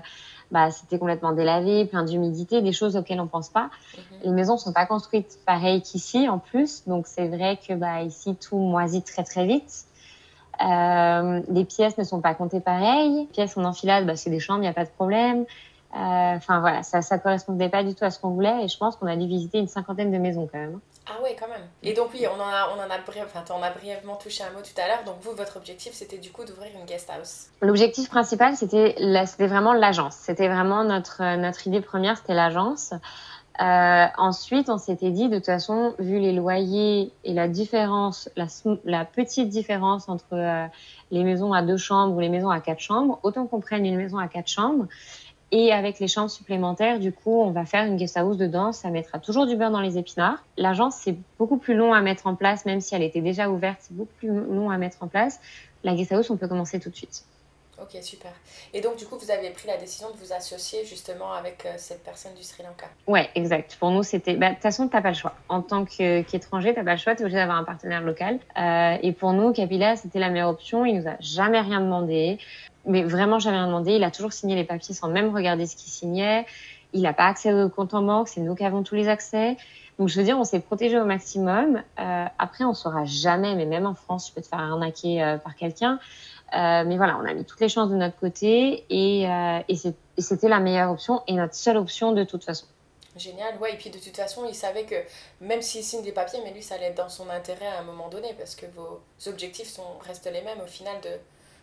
bah, 0.51 0.69
c'était 0.69 0.99
complètement 0.99 1.32
délavé, 1.32 1.86
plein 1.86 2.04
d'humidité, 2.04 2.62
des 2.62 2.71
choses 2.71 2.95
auxquelles 2.95 3.19
on 3.19 3.25
pense 3.25 3.49
pas. 3.49 3.71
Mhm. 3.97 4.01
Les 4.25 4.32
maisons 4.32 4.58
sont 4.58 4.73
pas 4.73 4.86
construites 4.86 5.39
pareil 5.43 5.82
qu'ici 5.82 6.30
en 6.30 6.38
plus, 6.38 6.84
donc 6.86 7.08
c'est 7.08 7.27
vrai 7.30 7.58
que 7.58 7.73
bah, 7.73 8.04
ici 8.04 8.36
tout 8.36 8.58
moisit 8.58 9.04
très 9.04 9.23
très 9.23 9.47
vite. 9.47 9.86
les 10.60 11.65
pièces 11.65 11.97
ne 11.97 12.04
sont 12.04 12.21
pas 12.21 12.36
comptées 12.36 12.62
pareil. 12.62 13.21
Les 13.21 13.25
pièces 13.25 13.58
en 13.58 13.65
enfilade, 13.65 14.06
bah, 14.06 14.15
c'est 14.15 14.30
des 14.30 14.39
chambres, 14.39 14.60
il 14.60 14.63
n'y 14.63 14.67
a 14.67 14.73
pas 14.73 14.86
de 14.86 14.91
problème. 14.91 15.45
Euh, 15.93 16.36
enfin 16.38 16.62
voilà, 16.62 16.84
ça 16.84 16.99
ne 16.99 17.21
correspondait 17.21 17.67
pas 17.67 17.84
du 17.84 17.93
tout 17.93 18.06
à 18.06 18.12
ce 18.12 18.19
qu'on 18.19 18.30
voulait 18.30 18.63
et 18.63 18.67
je 18.69 18.77
pense 18.77 18.95
qu'on 18.95 19.08
a 19.08 19.15
dû 19.17 19.27
visiter 19.27 19.58
une 19.58 19.67
cinquantaine 19.67 20.10
de 20.10 20.17
maisons 20.17 20.47
quand 20.49 20.58
même. 20.58 20.80
Ah 21.06 21.21
ouais, 21.21 21.36
quand 21.38 21.49
même. 21.49 21.67
Et 21.84 21.93
donc 21.93 22.12
oui, 22.13 22.25
on 22.34 22.39
en 22.39 22.47
a, 22.47 22.69
on 22.73 22.80
en 22.80 22.89
a, 22.89 22.97
enfin, 23.25 23.43
on 23.49 23.62
a 23.62 23.71
brièvement 23.71 24.15
touché 24.15 24.43
un 24.43 24.51
mot 24.51 24.62
tout 24.63 24.80
à 24.82 24.88
l'heure. 24.88 25.04
Donc 25.06 25.15
vous, 25.21 25.36
votre 25.36 25.58
objectif, 25.58 25.91
c'était 25.93 26.17
du 26.17 26.32
coup 26.32 26.45
d'ouvrir 26.45 26.69
une 26.80 26.86
guest 26.86 27.10
house. 27.10 27.47
L'objectif 27.62 28.10
principal, 28.10 28.56
c'était 28.56 28.95
vraiment 29.47 29.73
l'agence. 29.73 30.15
C'était 30.15 30.47
vraiment 30.47 30.86
notre, 30.86 31.36
notre 31.36 31.67
idée 31.67 31.82
première, 31.82 32.15
c'était 32.15 32.36
l'agence. 32.36 32.93
Euh, 33.60 34.06
ensuite, 34.17 34.69
on 34.69 34.77
s'était 34.77 35.12
dit, 35.12 35.27
de 35.27 35.36
toute 35.36 35.47
façon, 35.47 35.93
vu 35.99 36.19
les 36.19 36.32
loyers 36.32 37.12
et 37.25 37.34
la 37.34 37.49
différence, 37.49 38.30
la, 38.38 38.45
la 38.86 39.04
petite 39.04 39.49
différence 39.49 40.08
entre 40.08 40.34
euh, 40.34 40.65
les 41.12 41.23
maisons 41.25 41.51
à 41.51 41.62
deux 41.62 41.77
chambres 41.77 42.15
ou 42.15 42.21
les 42.21 42.30
maisons 42.30 42.49
à 42.49 42.62
quatre 42.62 42.80
chambres, 42.80 43.19
autant 43.23 43.45
qu'on 43.45 43.60
prenne 43.60 43.86
une 43.86 43.97
maison 43.97 44.19
à 44.19 44.30
quatre 44.30 44.47
chambres. 44.47 44.86
Et 45.52 45.74
avec 45.74 46.00
les 46.00 46.08
chambres 46.08 46.30
supplémentaires, 46.30 47.00
du 47.00 47.12
coup, 47.12 47.42
on 47.42 47.52
va 47.52 47.66
faire 47.66 47.86
une 47.86 47.98
guest 47.98 48.16
house 48.16 48.38
dedans. 48.38 48.72
Ça 48.72 48.90
mettra 48.90 49.20
toujours 49.20 49.46
du 49.46 49.58
beurre 49.58 49.72
dans 49.72 49.82
les 49.82 49.98
épinards. 49.98 50.44
L'agence, 50.58 50.96
c'est 50.96 51.16
beaucoup 51.38 51.58
plus 51.58 51.76
long 51.76 51.94
à 51.94 52.02
mettre 52.02 52.28
en 52.28 52.36
place, 52.36 52.66
même 52.66 52.80
si 52.80 52.96
elle 52.96 53.04
était 53.04 53.22
déjà 53.22 53.50
ouverte, 53.50 53.80
c'est 53.82 53.94
beaucoup 53.94 54.14
plus 54.18 54.30
long 54.30 54.70
à 54.70 54.78
mettre 54.78 55.04
en 55.04 55.08
place. 55.08 55.40
La 55.84 55.94
guest 55.94 56.12
house, 56.14 56.30
on 56.30 56.38
peut 56.38 56.48
commencer 56.48 56.80
tout 56.80 56.90
de 56.90 56.96
suite. 56.96 57.26
Ok, 57.82 57.98
super. 58.04 58.32
Et 58.74 58.82
donc, 58.82 58.96
du 58.98 59.06
coup, 59.06 59.18
vous 59.18 59.32
avez 59.32 59.50
pris 59.50 59.68
la 59.68 59.78
décision 59.78 60.12
de 60.12 60.18
vous 60.18 60.34
associer 60.34 60.86
justement 60.86 61.34
avec 61.34 61.66
euh, 61.66 61.74
cette 61.78 62.04
personne 62.04 62.34
du 62.36 62.44
Sri 62.44 62.62
Lanka 62.62 62.86
Ouais, 63.08 63.30
exact. 63.34 63.76
Pour 63.80 63.90
nous, 63.90 64.04
c'était. 64.04 64.36
Bah, 64.36 64.50
de 64.50 64.54
toute 64.54 64.62
façon, 64.62 64.88
tu 64.88 64.96
n'as 64.96 65.02
pas 65.02 65.10
le 65.10 65.16
choix. 65.16 65.34
En 65.50 65.62
tant 65.62 65.86
qu'étranger, 65.86 66.74
tu 66.74 66.80
n'as 66.80 66.86
pas 66.86 66.92
le 66.92 67.00
choix, 67.00 67.16
tu 67.16 67.22
es 67.22 67.26
obligé 67.26 67.38
d'avoir 67.38 67.58
un 67.58 67.64
partenaire 67.64 68.02
local. 68.02 68.40
Euh, 68.58 68.98
et 69.02 69.14
pour 69.14 69.34
nous, 69.34 69.52
Capilla, 69.52 69.96
c'était 69.96 70.20
la 70.20 70.30
meilleure 70.30 70.50
option. 70.50 70.86
Il 70.86 71.00
nous 71.00 71.08
a 71.08 71.16
jamais 71.20 71.60
rien 71.60 71.82
demandé 71.82 72.38
mais 72.86 73.04
vraiment 73.04 73.39
jamais 73.39 73.60
demandé. 73.65 73.94
Il 73.94 74.04
a 74.04 74.12
toujours 74.12 74.34
signé 74.34 74.56
les 74.56 74.63
papiers 74.63 74.94
sans 74.94 75.08
même 75.08 75.34
regarder 75.34 75.65
ce 75.65 75.76
qu'il 75.76 75.91
signait. 75.91 76.46
Il 76.94 77.02
n'a 77.02 77.13
pas 77.13 77.26
accès 77.26 77.54
au 77.54 77.70
compte 77.70 77.94
en 77.94 78.02
banque, 78.02 78.28
c'est 78.28 78.41
nous 78.41 78.56
qui 78.56 78.65
avons 78.65 78.84
tous 78.84 78.96
les 78.96 79.08
accès. 79.08 79.58
Donc 80.00 80.10
je 80.10 80.17
veux 80.17 80.26
dire, 80.26 80.38
on 80.38 80.44
s'est 80.44 80.60
protégé 80.60 81.00
au 81.00 81.06
maximum. 81.06 81.84
Euh, 82.00 82.26
après, 82.39 82.63
on 82.63 82.74
saura 82.74 83.06
jamais, 83.06 83.56
mais 83.56 83.65
même 83.65 83.86
en 83.86 83.94
France, 83.94 84.26
tu 84.26 84.34
peux 84.34 84.41
te 84.41 84.48
faire 84.48 84.60
arnaquer 84.60 85.24
euh, 85.24 85.38
par 85.38 85.56
quelqu'un. 85.56 86.00
Euh, 86.54 86.84
mais 86.86 86.98
voilà, 86.98 87.17
on 87.22 87.26
a 87.26 87.34
mis 87.34 87.46
toutes 87.46 87.62
les 87.62 87.70
chances 87.70 87.89
de 87.89 87.96
notre 87.96 88.17
côté 88.20 88.84
et, 88.89 89.24
et 89.70 89.76
c'était 90.22 90.50
la 90.50 90.60
meilleure 90.60 90.91
option 90.91 91.22
et 91.28 91.34
notre 91.34 91.56
seule 91.56 91.78
option 91.78 92.12
de 92.12 92.26
toute 92.26 92.44
façon. 92.44 92.65
Génial, 93.15 93.58
ouais, 93.60 93.74
et 93.74 93.78
puis 93.78 93.89
de 93.89 94.00
toute 94.00 94.15
façon, 94.15 94.46
il 94.48 94.56
savait 94.56 94.86
que 94.86 94.96
même 95.39 95.62
s'il 95.62 95.84
signe 95.84 96.02
des 96.02 96.12
papiers, 96.12 96.39
mais 96.44 96.52
lui, 96.52 96.63
ça 96.63 96.76
allait 96.76 96.88
être 96.88 96.98
dans 96.98 97.10
son 97.10 97.30
intérêt 97.30 97.67
à 97.67 97.80
un 97.80 97.84
moment 97.84 98.10
donné 98.10 98.34
parce 98.38 98.56
que 98.56 98.65
vos 98.76 99.02
objectifs 99.28 99.67
sont, 99.67 99.98
restent 100.06 100.32
les 100.32 100.41
mêmes 100.41 100.62
au 100.62 100.67
final 100.67 101.00
de, 101.02 101.10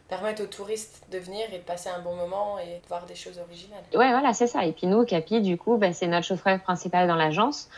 permettre 0.09 0.43
aux 0.43 0.47
touristes 0.47 1.03
de 1.13 1.19
venir 1.19 1.47
et 1.53 1.59
de 1.59 1.63
passer 1.63 1.91
un 1.91 2.01
bon 2.01 2.17
moment 2.17 2.59
et 2.59 2.81
de 2.83 2.89
voir 2.89 3.05
des 3.07 3.15
choses 3.15 3.39
originales. 3.39 3.83
Ouais, 3.95 4.11
voilà, 4.11 4.33
c'est 4.33 4.47
ça. 4.47 4.65
Et 4.65 4.73
puis 4.73 4.87
nous, 4.87 5.05
Capi, 5.05 5.41
du 5.41 5.59
coup, 5.59 5.77
bah, 5.77 5.93
c'est 5.93 6.07
notre 6.07 6.27
chauffeur 6.27 6.61
principal 6.61 7.07
dans 7.07 7.17
l'agence. 7.17 7.69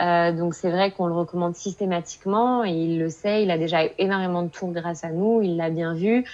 Euh, 0.00 0.30
donc 0.32 0.54
c'est 0.54 0.70
vrai 0.70 0.92
qu'on 0.92 1.06
le 1.06 1.14
recommande 1.14 1.56
systématiquement 1.56 2.64
et 2.64 2.70
il 2.70 2.98
le 2.98 3.08
sait. 3.08 3.42
Il 3.42 3.50
a 3.50 3.58
déjà 3.58 3.86
eu 3.86 3.90
énormément 3.98 4.42
de 4.42 4.48
tours 4.48 4.70
grâce 4.70 5.02
à 5.02 5.08
nous. 5.08 5.42
Il 5.42 5.56
l'a 5.56 5.70
bien 5.70 5.94
vu. 5.94 6.24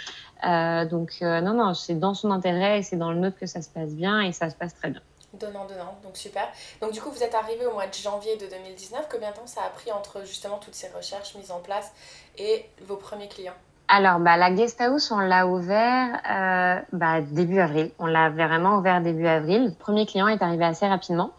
Euh, 0.45 0.85
donc 0.85 1.11
euh, 1.23 1.40
non, 1.40 1.55
non, 1.55 1.73
c'est 1.73 1.95
dans 1.95 2.14
son 2.14 2.31
intérêt 2.31 2.81
et 2.81 2.83
c'est 2.83 2.97
dans 2.97 3.12
le 3.12 3.19
nôtre 3.19 3.38
que 3.38 3.47
ça 3.47 3.62
se 3.62 3.71
passe 3.71 3.90
bien 3.90 4.21
et 4.21 4.33
ça 4.33 4.51
se 4.51 4.57
passe 4.57 4.75
très 4.75 4.90
bien. 4.90 5.01
Donnant, 5.33 5.67
donnant, 5.67 5.99
donc 6.05 6.17
super. 6.17 6.47
Donc 6.81 6.93
du 6.93 7.01
coup, 7.01 7.11
vous 7.11 7.23
êtes 7.23 7.35
arrivé 7.35 7.67
au 7.67 7.73
mois 7.73 7.87
de 7.87 7.95
janvier 7.95 8.37
de 8.37 8.47
2019. 8.47 9.09
Combien 9.11 9.31
de 9.31 9.37
temps 9.37 9.47
ça 9.47 9.62
a 9.62 9.71
pris 9.71 9.90
entre 9.90 10.25
justement 10.25 10.59
toutes 10.59 10.75
ces 10.75 10.88
recherches 10.88 11.35
mises 11.35 11.51
en 11.51 11.61
place 11.61 11.90
et 12.38 12.67
vos 12.83 12.97
premiers 12.97 13.29
clients? 13.29 13.55
Alors, 13.87 14.18
bah, 14.18 14.37
la 14.37 14.51
guest 14.51 14.81
house, 14.81 15.11
on 15.11 15.18
l'a 15.18 15.47
ouvert 15.47 16.20
euh, 16.31 16.81
bah, 16.92 17.20
début 17.20 17.59
avril. 17.59 17.90
On 17.99 18.07
l'a 18.07 18.31
vraiment 18.31 18.79
ouvert 18.79 19.03
début 19.03 19.27
avril. 19.27 19.66
Le 19.66 19.70
premier 19.73 20.07
client 20.07 20.27
est 20.29 20.42
arrivé 20.42 20.64
assez 20.64 20.87
rapidement. 20.87 21.33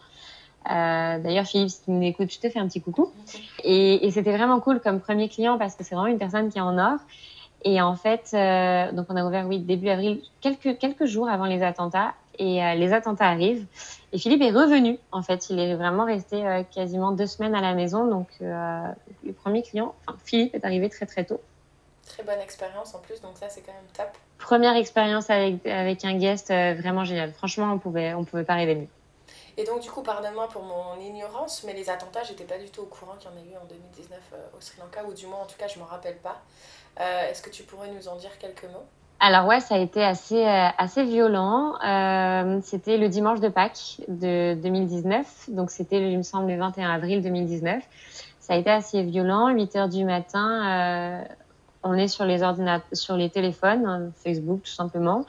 Euh, 0.70 1.18
D'ailleurs, 1.18 1.44
Philippe, 1.44 1.70
si 1.70 1.82
tu 1.84 1.90
m'écoutes, 1.90 2.32
je 2.32 2.38
te 2.38 2.48
fais 2.48 2.58
un 2.60 2.68
petit 2.68 2.80
coucou. 2.80 3.10
Et, 3.64 4.06
et 4.06 4.10
c'était 4.12 4.36
vraiment 4.36 4.60
cool 4.60 4.80
comme 4.80 5.00
premier 5.00 5.28
client 5.28 5.58
parce 5.58 5.74
que 5.74 5.82
c'est 5.82 5.94
vraiment 5.96 6.10
une 6.10 6.18
personne 6.18 6.48
qui 6.48 6.58
est 6.58 6.62
en 6.62 6.78
or. 6.78 6.98
Et 7.64 7.80
en 7.82 7.96
fait, 7.96 8.30
euh, 8.32 8.92
donc 8.92 9.06
on 9.08 9.16
a 9.16 9.24
ouvert, 9.24 9.46
oui, 9.48 9.58
début 9.58 9.88
avril, 9.88 10.20
quelques, 10.40 10.78
quelques 10.78 11.06
jours 11.06 11.28
avant 11.28 11.46
les 11.46 11.62
attentats. 11.62 12.14
Et 12.38 12.62
euh, 12.62 12.74
les 12.74 12.92
attentats 12.92 13.26
arrivent. 13.26 13.66
Et 14.12 14.18
Philippe 14.18 14.42
est 14.42 14.52
revenu. 14.52 14.98
En 15.10 15.22
fait, 15.22 15.50
il 15.50 15.58
est 15.58 15.74
vraiment 15.74 16.04
resté 16.04 16.46
euh, 16.46 16.62
quasiment 16.62 17.10
deux 17.10 17.26
semaines 17.26 17.56
à 17.56 17.60
la 17.60 17.74
maison. 17.74 18.06
Donc, 18.06 18.28
le 18.40 19.32
premier 19.32 19.62
client, 19.62 19.94
enfin, 20.06 20.16
Philippe 20.24 20.54
est 20.54 20.64
arrivé 20.64 20.88
très 20.88 21.06
très 21.06 21.24
tôt. 21.24 21.40
Très 22.16 22.24
bonne 22.24 22.40
expérience 22.40 22.94
en 22.94 23.00
plus, 23.00 23.20
donc 23.20 23.36
ça 23.36 23.50
c'est 23.50 23.60
quand 23.60 23.74
même 23.74 23.90
top. 23.94 24.08
Première 24.38 24.74
expérience 24.74 25.28
avec, 25.28 25.66
avec 25.66 26.02
un 26.02 26.16
guest 26.16 26.50
euh, 26.50 26.72
vraiment 26.72 27.04
génial. 27.04 27.30
Franchement, 27.34 27.70
on 27.74 27.78
pouvait, 27.78 28.14
on 28.14 28.24
pouvait 28.24 28.44
pas 28.44 28.54
rêver 28.54 28.74
mieux. 28.74 28.88
Et 29.58 29.64
donc 29.64 29.80
du 29.80 29.90
coup, 29.90 30.00
pardonne-moi 30.00 30.48
pour 30.48 30.62
mon 30.62 30.98
ignorance, 30.98 31.62
mais 31.66 31.74
les 31.74 31.90
attentats, 31.90 32.22
j'étais 32.22 32.44
pas 32.44 32.56
du 32.56 32.70
tout 32.70 32.80
au 32.80 32.86
courant 32.86 33.16
qu'il 33.18 33.28
y 33.30 33.34
en 33.34 33.36
a 33.36 33.40
eu 33.42 33.62
en 33.62 33.66
2019 33.66 34.18
euh, 34.32 34.36
au 34.56 34.62
Sri 34.62 34.80
Lanka, 34.80 35.04
ou 35.04 35.12
du 35.12 35.26
moins 35.26 35.40
en 35.40 35.44
tout 35.44 35.58
cas, 35.58 35.68
je 35.68 35.78
m'en 35.78 35.84
rappelle 35.84 36.16
pas. 36.16 36.40
Euh, 37.00 37.30
est-ce 37.30 37.42
que 37.42 37.50
tu 37.50 37.64
pourrais 37.64 37.90
nous 37.90 38.08
en 38.08 38.16
dire 38.16 38.38
quelques 38.38 38.64
mots? 38.64 38.86
Alors 39.20 39.46
ouais, 39.46 39.60
ça 39.60 39.74
a 39.74 39.78
été 39.78 40.02
assez, 40.02 40.42
assez 40.42 41.04
violent. 41.04 41.74
c'était 42.62 42.96
le 42.96 43.10
dimanche 43.10 43.40
de 43.40 43.48
Pâques 43.48 44.00
de 44.08 44.54
2019, 44.54 45.50
donc 45.50 45.70
c'était, 45.70 46.00
il 46.00 46.16
me 46.16 46.22
semble, 46.22 46.50
le 46.50 46.56
21 46.56 46.94
avril 46.94 47.20
2019. 47.20 47.82
Ça 48.40 48.54
a 48.54 48.56
été 48.56 48.70
assez 48.70 49.02
violent. 49.02 49.48
8 49.48 49.76
heures 49.76 49.88
du 49.88 50.04
matin, 50.04 51.24
on 51.86 51.94
est 51.94 52.08
sur 52.08 52.24
les 52.24 52.42
ordinateurs, 52.42 52.86
sur 52.92 53.16
les 53.16 53.30
téléphones, 53.30 53.86
hein, 53.86 54.10
Facebook 54.22 54.62
tout 54.64 54.72
simplement, 54.72 55.24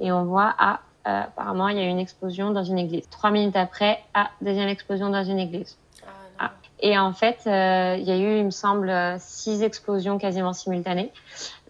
et 0.00 0.12
on 0.12 0.24
voit 0.24 0.54
ah 0.58 0.80
euh, 1.06 1.22
apparemment 1.22 1.68
il 1.68 1.78
y 1.78 1.80
a 1.80 1.84
une 1.84 1.98
explosion 1.98 2.50
dans 2.50 2.62
une 2.62 2.78
église. 2.78 3.08
Trois 3.10 3.30
minutes 3.30 3.56
après, 3.56 3.98
ah 4.14 4.30
deuxième 4.40 4.68
explosion 4.68 5.10
dans 5.10 5.24
une 5.24 5.40
église. 5.40 5.76
Ah, 6.04 6.10
ah. 6.38 6.50
Et 6.78 6.96
en 6.96 7.12
fait, 7.12 7.40
euh, 7.46 7.96
il 7.98 8.04
y 8.04 8.12
a 8.12 8.16
eu, 8.16 8.38
il 8.38 8.44
me 8.44 8.50
semble, 8.50 8.92
six 9.18 9.62
explosions 9.62 10.18
quasiment 10.18 10.52
simultanées 10.52 11.10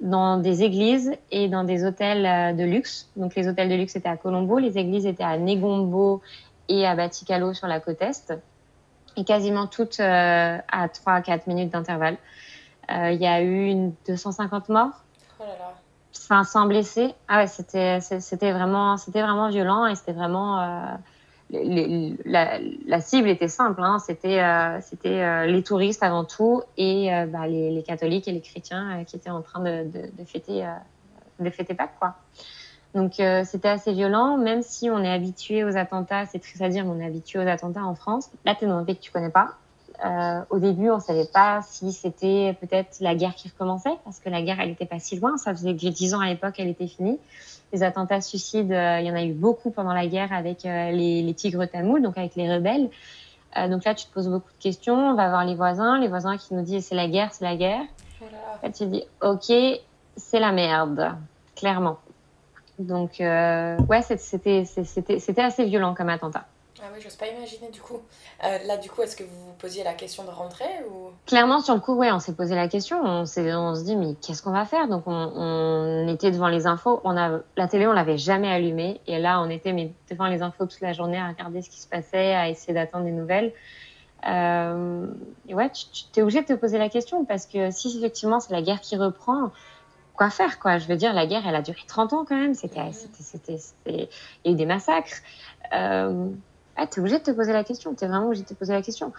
dans 0.02 0.36
des 0.36 0.62
églises 0.62 1.12
et 1.30 1.48
dans 1.48 1.64
des 1.64 1.84
hôtels 1.84 2.26
euh, 2.26 2.52
de 2.52 2.64
luxe. 2.64 3.08
Donc 3.16 3.34
les 3.34 3.48
hôtels 3.48 3.70
de 3.70 3.74
luxe 3.74 3.96
étaient 3.96 4.08
à 4.08 4.18
Colombo, 4.18 4.58
les 4.58 4.76
églises 4.76 5.06
étaient 5.06 5.24
à 5.24 5.38
Negombo 5.38 6.20
et 6.68 6.86
à 6.86 6.94
Batikalo 6.94 7.54
sur 7.54 7.68
la 7.68 7.80
côte 7.80 8.02
est, 8.02 8.34
et 9.16 9.24
quasiment 9.24 9.66
toutes 9.66 10.00
à 10.00 10.88
3 10.88 11.12
à 11.12 11.22
4 11.22 11.46
minutes 11.46 11.70
d'intervalle. 11.70 12.16
Euh, 12.90 13.10
il 13.10 13.20
y 13.20 13.26
a 13.26 13.42
eu 13.42 13.66
une 13.66 13.94
250 14.06 14.68
morts. 14.68 15.02
Oh 15.38 15.44
là 15.44 15.58
là. 15.58 15.74
500 16.12 16.66
blessés. 16.66 17.14
Ah 17.28 17.38
ouais, 17.38 17.46
c'était, 17.46 18.00
c'était 18.00 18.52
vraiment, 18.52 18.96
c'était 18.96 19.22
vraiment 19.22 19.48
violent 19.48 19.86
et 19.86 19.94
c'était 19.94 20.12
vraiment. 20.12 20.60
Euh, 20.60 20.94
la, 22.24 23.00
cible 23.00 23.28
était 23.28 23.48
simple, 23.48 23.82
hein. 23.82 23.98
c'était 23.98 24.42
c'était 24.80 25.46
les 25.46 25.62
touristes 25.62 26.02
avant 26.02 26.24
tout 26.24 26.62
et 26.78 27.10
bah, 27.28 27.46
les, 27.46 27.84
catholiques 27.86 28.26
et 28.26 28.32
les 28.32 28.40
chrétiens 28.40 29.04
qui 29.04 29.16
étaient 29.16 29.28
en 29.28 29.42
train 29.42 29.60
de, 29.60 29.84
de 29.84 30.24
fêter 30.24 30.66
de 31.40 31.50
fêter 31.50 31.74
Pâques 31.74 31.96
quoi. 31.98 32.14
Donc 32.94 33.20
c'était 33.44 33.68
assez 33.68 33.92
violent, 33.92 34.38
même 34.38 34.62
si 34.62 34.88
on 34.88 35.04
est 35.04 35.12
habitué 35.12 35.62
aux 35.62 35.76
attentats, 35.76 36.24
c'est 36.24 36.38
triste 36.38 36.62
à 36.62 36.70
dire, 36.70 36.86
mais 36.86 36.90
on 36.90 37.00
est 37.00 37.06
habitué 37.06 37.38
aux 37.38 37.48
attentats 37.48 37.84
en 37.84 37.94
France. 37.94 38.30
Là, 38.46 38.54
tu 38.54 38.64
es 38.64 38.68
dans 38.68 38.78
un 38.78 38.84
pays 38.84 38.96
que 38.96 39.02
tu 39.02 39.12
connais 39.12 39.28
pas. 39.28 39.56
Euh, 40.04 40.40
au 40.50 40.58
début, 40.58 40.90
on 40.90 40.96
ne 40.96 41.00
savait 41.00 41.28
pas 41.32 41.60
si 41.62 41.92
c'était 41.92 42.56
peut-être 42.60 42.96
la 43.00 43.14
guerre 43.14 43.34
qui 43.34 43.48
recommençait, 43.48 43.96
parce 44.04 44.18
que 44.18 44.28
la 44.28 44.42
guerre, 44.42 44.58
elle 44.60 44.70
n'était 44.70 44.86
pas 44.86 44.98
si 44.98 45.18
loin. 45.18 45.36
Ça 45.36 45.54
faisait 45.54 45.74
que 45.74 45.88
10 45.88 46.14
ans 46.14 46.20
à 46.20 46.26
l'époque, 46.26 46.54
elle 46.58 46.68
était 46.68 46.88
finie. 46.88 47.18
Les 47.72 47.82
attentats 47.82 48.20
suicides, 48.20 48.72
euh, 48.72 49.00
il 49.00 49.06
y 49.06 49.10
en 49.10 49.14
a 49.14 49.22
eu 49.22 49.32
beaucoup 49.32 49.70
pendant 49.70 49.92
la 49.92 50.06
guerre 50.06 50.32
avec 50.32 50.66
euh, 50.66 50.90
les, 50.90 51.22
les, 51.22 51.34
tigres 51.34 51.66
tamouls, 51.66 52.02
donc 52.02 52.18
avec 52.18 52.34
les 52.34 52.52
rebelles. 52.52 52.90
donc 53.70 53.84
là, 53.84 53.94
tu 53.94 54.06
te 54.06 54.12
poses 54.12 54.28
beaucoup 54.28 54.50
de 54.50 54.62
questions. 54.62 55.10
On 55.10 55.14
va 55.14 55.28
voir 55.28 55.44
les 55.44 55.54
voisins, 55.54 55.98
les 55.98 56.08
voisins 56.08 56.36
qui 56.36 56.54
nous 56.54 56.62
disent 56.62 56.86
c'est 56.86 56.94
la 56.94 57.08
guerre, 57.08 57.32
c'est 57.32 57.44
la 57.44 57.56
guerre. 57.56 57.84
Là, 58.62 58.70
tu 58.70 58.80
te 58.80 58.84
dis 58.84 59.04
ok, 59.20 59.80
c'est 60.16 60.40
la 60.40 60.52
merde, 60.52 61.12
clairement. 61.54 61.98
Donc 62.78 63.20
ouais, 63.20 64.02
c'était 64.02 65.42
assez 65.42 65.64
violent 65.64 65.94
comme 65.94 66.08
attentat. 66.08 66.44
Ah 66.84 66.88
oui, 66.92 67.00
j'ose 67.00 67.14
pas 67.14 67.28
imaginer 67.28 67.70
du 67.70 67.80
coup. 67.80 68.00
Euh, 68.42 68.58
là, 68.66 68.76
du 68.76 68.90
coup, 68.90 69.02
est-ce 69.02 69.14
que 69.14 69.22
vous 69.22 69.46
vous 69.46 69.52
posiez 69.52 69.84
la 69.84 69.94
question 69.94 70.24
de 70.24 70.30
rentrer 70.30 70.64
ou... 70.90 71.10
Clairement, 71.26 71.60
sur 71.60 71.74
le 71.74 71.80
coup, 71.80 71.94
ouais, 71.94 72.10
on 72.10 72.18
s'est 72.18 72.34
posé 72.34 72.56
la 72.56 72.66
question. 72.66 73.00
On, 73.00 73.20
on 73.20 73.24
se 73.74 73.84
dit, 73.84 73.94
mais 73.94 74.14
qu'est-ce 74.20 74.42
qu'on 74.42 74.50
va 74.50 74.64
faire? 74.64 74.88
Donc, 74.88 75.04
on, 75.06 76.08
était 76.08 76.32
devant 76.32 76.48
les 76.48 76.66
infos. 76.66 77.00
On 77.04 77.16
a, 77.16 77.38
la 77.56 77.68
télé, 77.68 77.86
on 77.86 77.92
l'avait 77.92 78.18
jamais 78.18 78.50
allumée. 78.52 79.00
Et 79.06 79.20
là, 79.20 79.40
on 79.40 79.48
était 79.48 79.72
mais, 79.72 79.92
devant 80.10 80.26
les 80.26 80.42
infos 80.42 80.66
toute 80.66 80.80
la 80.80 80.92
journée 80.92 81.18
à 81.18 81.28
regarder 81.28 81.62
ce 81.62 81.70
qui 81.70 81.80
se 81.80 81.86
passait, 81.86 82.34
à 82.34 82.48
essayer 82.48 82.74
d'attendre 82.74 83.04
des 83.04 83.12
nouvelles. 83.12 83.52
Euh, 84.26 85.06
et 85.48 85.54
ouais, 85.54 85.70
tu, 85.70 85.84
tu 86.12 86.18
es 86.18 86.22
obligé 86.22 86.42
de 86.42 86.46
te 86.46 86.52
poser 86.52 86.78
la 86.78 86.88
question 86.88 87.24
parce 87.24 87.46
que 87.46 87.72
si 87.72 87.98
effectivement 87.98 88.38
c'est 88.38 88.52
la 88.52 88.62
guerre 88.62 88.80
qui 88.80 88.96
reprend, 88.96 89.50
quoi 90.14 90.30
faire 90.30 90.58
quoi? 90.58 90.78
Je 90.78 90.86
veux 90.86 90.96
dire, 90.96 91.12
la 91.12 91.26
guerre, 91.26 91.42
elle 91.46 91.56
a 91.56 91.62
duré 91.62 91.80
30 91.86 92.12
ans 92.12 92.24
quand 92.24 92.36
même. 92.36 92.54
C'était, 92.54 92.92
c'était, 92.92 93.58
il 93.86 94.08
y 94.44 94.48
a 94.48 94.50
eu 94.52 94.54
des 94.54 94.66
massacres. 94.66 95.22
Euh, 95.72 96.28
ah, 96.76 96.86
tu 96.86 96.98
es 96.98 97.00
obligé 97.00 97.18
de 97.18 97.24
te 97.24 97.30
poser 97.30 97.52
la 97.52 97.64
question. 97.64 97.94
Tu 97.94 98.04
es 98.04 98.08
vraiment 98.08 98.26
obligé 98.26 98.42
de 98.42 98.48
te 98.48 98.54
poser 98.54 98.72
la 98.72 98.82
question. 98.82 99.12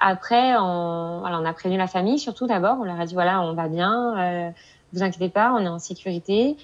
Après, 0.00 0.56
on, 0.56 1.20
voilà, 1.20 1.40
on 1.40 1.44
a 1.44 1.52
prévenu 1.52 1.78
la 1.78 1.86
famille, 1.86 2.18
surtout 2.18 2.46
d'abord. 2.46 2.78
On 2.80 2.84
leur 2.84 3.00
a 3.00 3.06
dit 3.06 3.14
voilà, 3.14 3.42
on 3.42 3.54
va 3.54 3.68
bien, 3.68 4.18
euh, 4.18 4.50
vous 4.92 5.02
inquiétez 5.02 5.28
pas, 5.28 5.52
on 5.52 5.60
est 5.60 5.68
en 5.68 5.78
sécurité. 5.78 6.56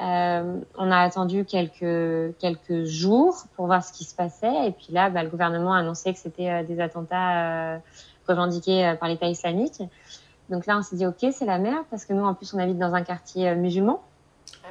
Euh, 0.00 0.60
on 0.78 0.90
a 0.90 0.98
attendu 0.98 1.44
quelques, 1.44 2.34
quelques 2.38 2.84
jours 2.84 3.44
pour 3.54 3.66
voir 3.66 3.84
ce 3.84 3.92
qui 3.92 4.04
se 4.04 4.14
passait. 4.14 4.68
Et 4.68 4.72
puis 4.72 4.88
là, 4.90 5.10
bah, 5.10 5.22
le 5.22 5.28
gouvernement 5.28 5.74
a 5.74 5.78
annoncé 5.80 6.12
que 6.12 6.18
c'était 6.18 6.48
euh, 6.48 6.62
des 6.62 6.80
attentats 6.80 7.74
euh, 7.74 7.78
revendiqués 8.26 8.94
par 8.98 9.08
l'État 9.08 9.26
islamique. 9.26 9.82
Donc 10.48 10.66
là, 10.66 10.78
on 10.78 10.82
s'est 10.82 10.96
dit 10.96 11.06
ok, 11.06 11.26
c'est 11.32 11.44
la 11.44 11.58
merde 11.58 11.84
parce 11.90 12.06
que 12.06 12.14
nous, 12.14 12.24
en 12.24 12.34
plus, 12.34 12.54
on 12.54 12.58
habite 12.58 12.78
dans 12.78 12.94
un 12.94 13.02
quartier 13.02 13.54
musulman. 13.54 14.02
Ah 14.64 14.68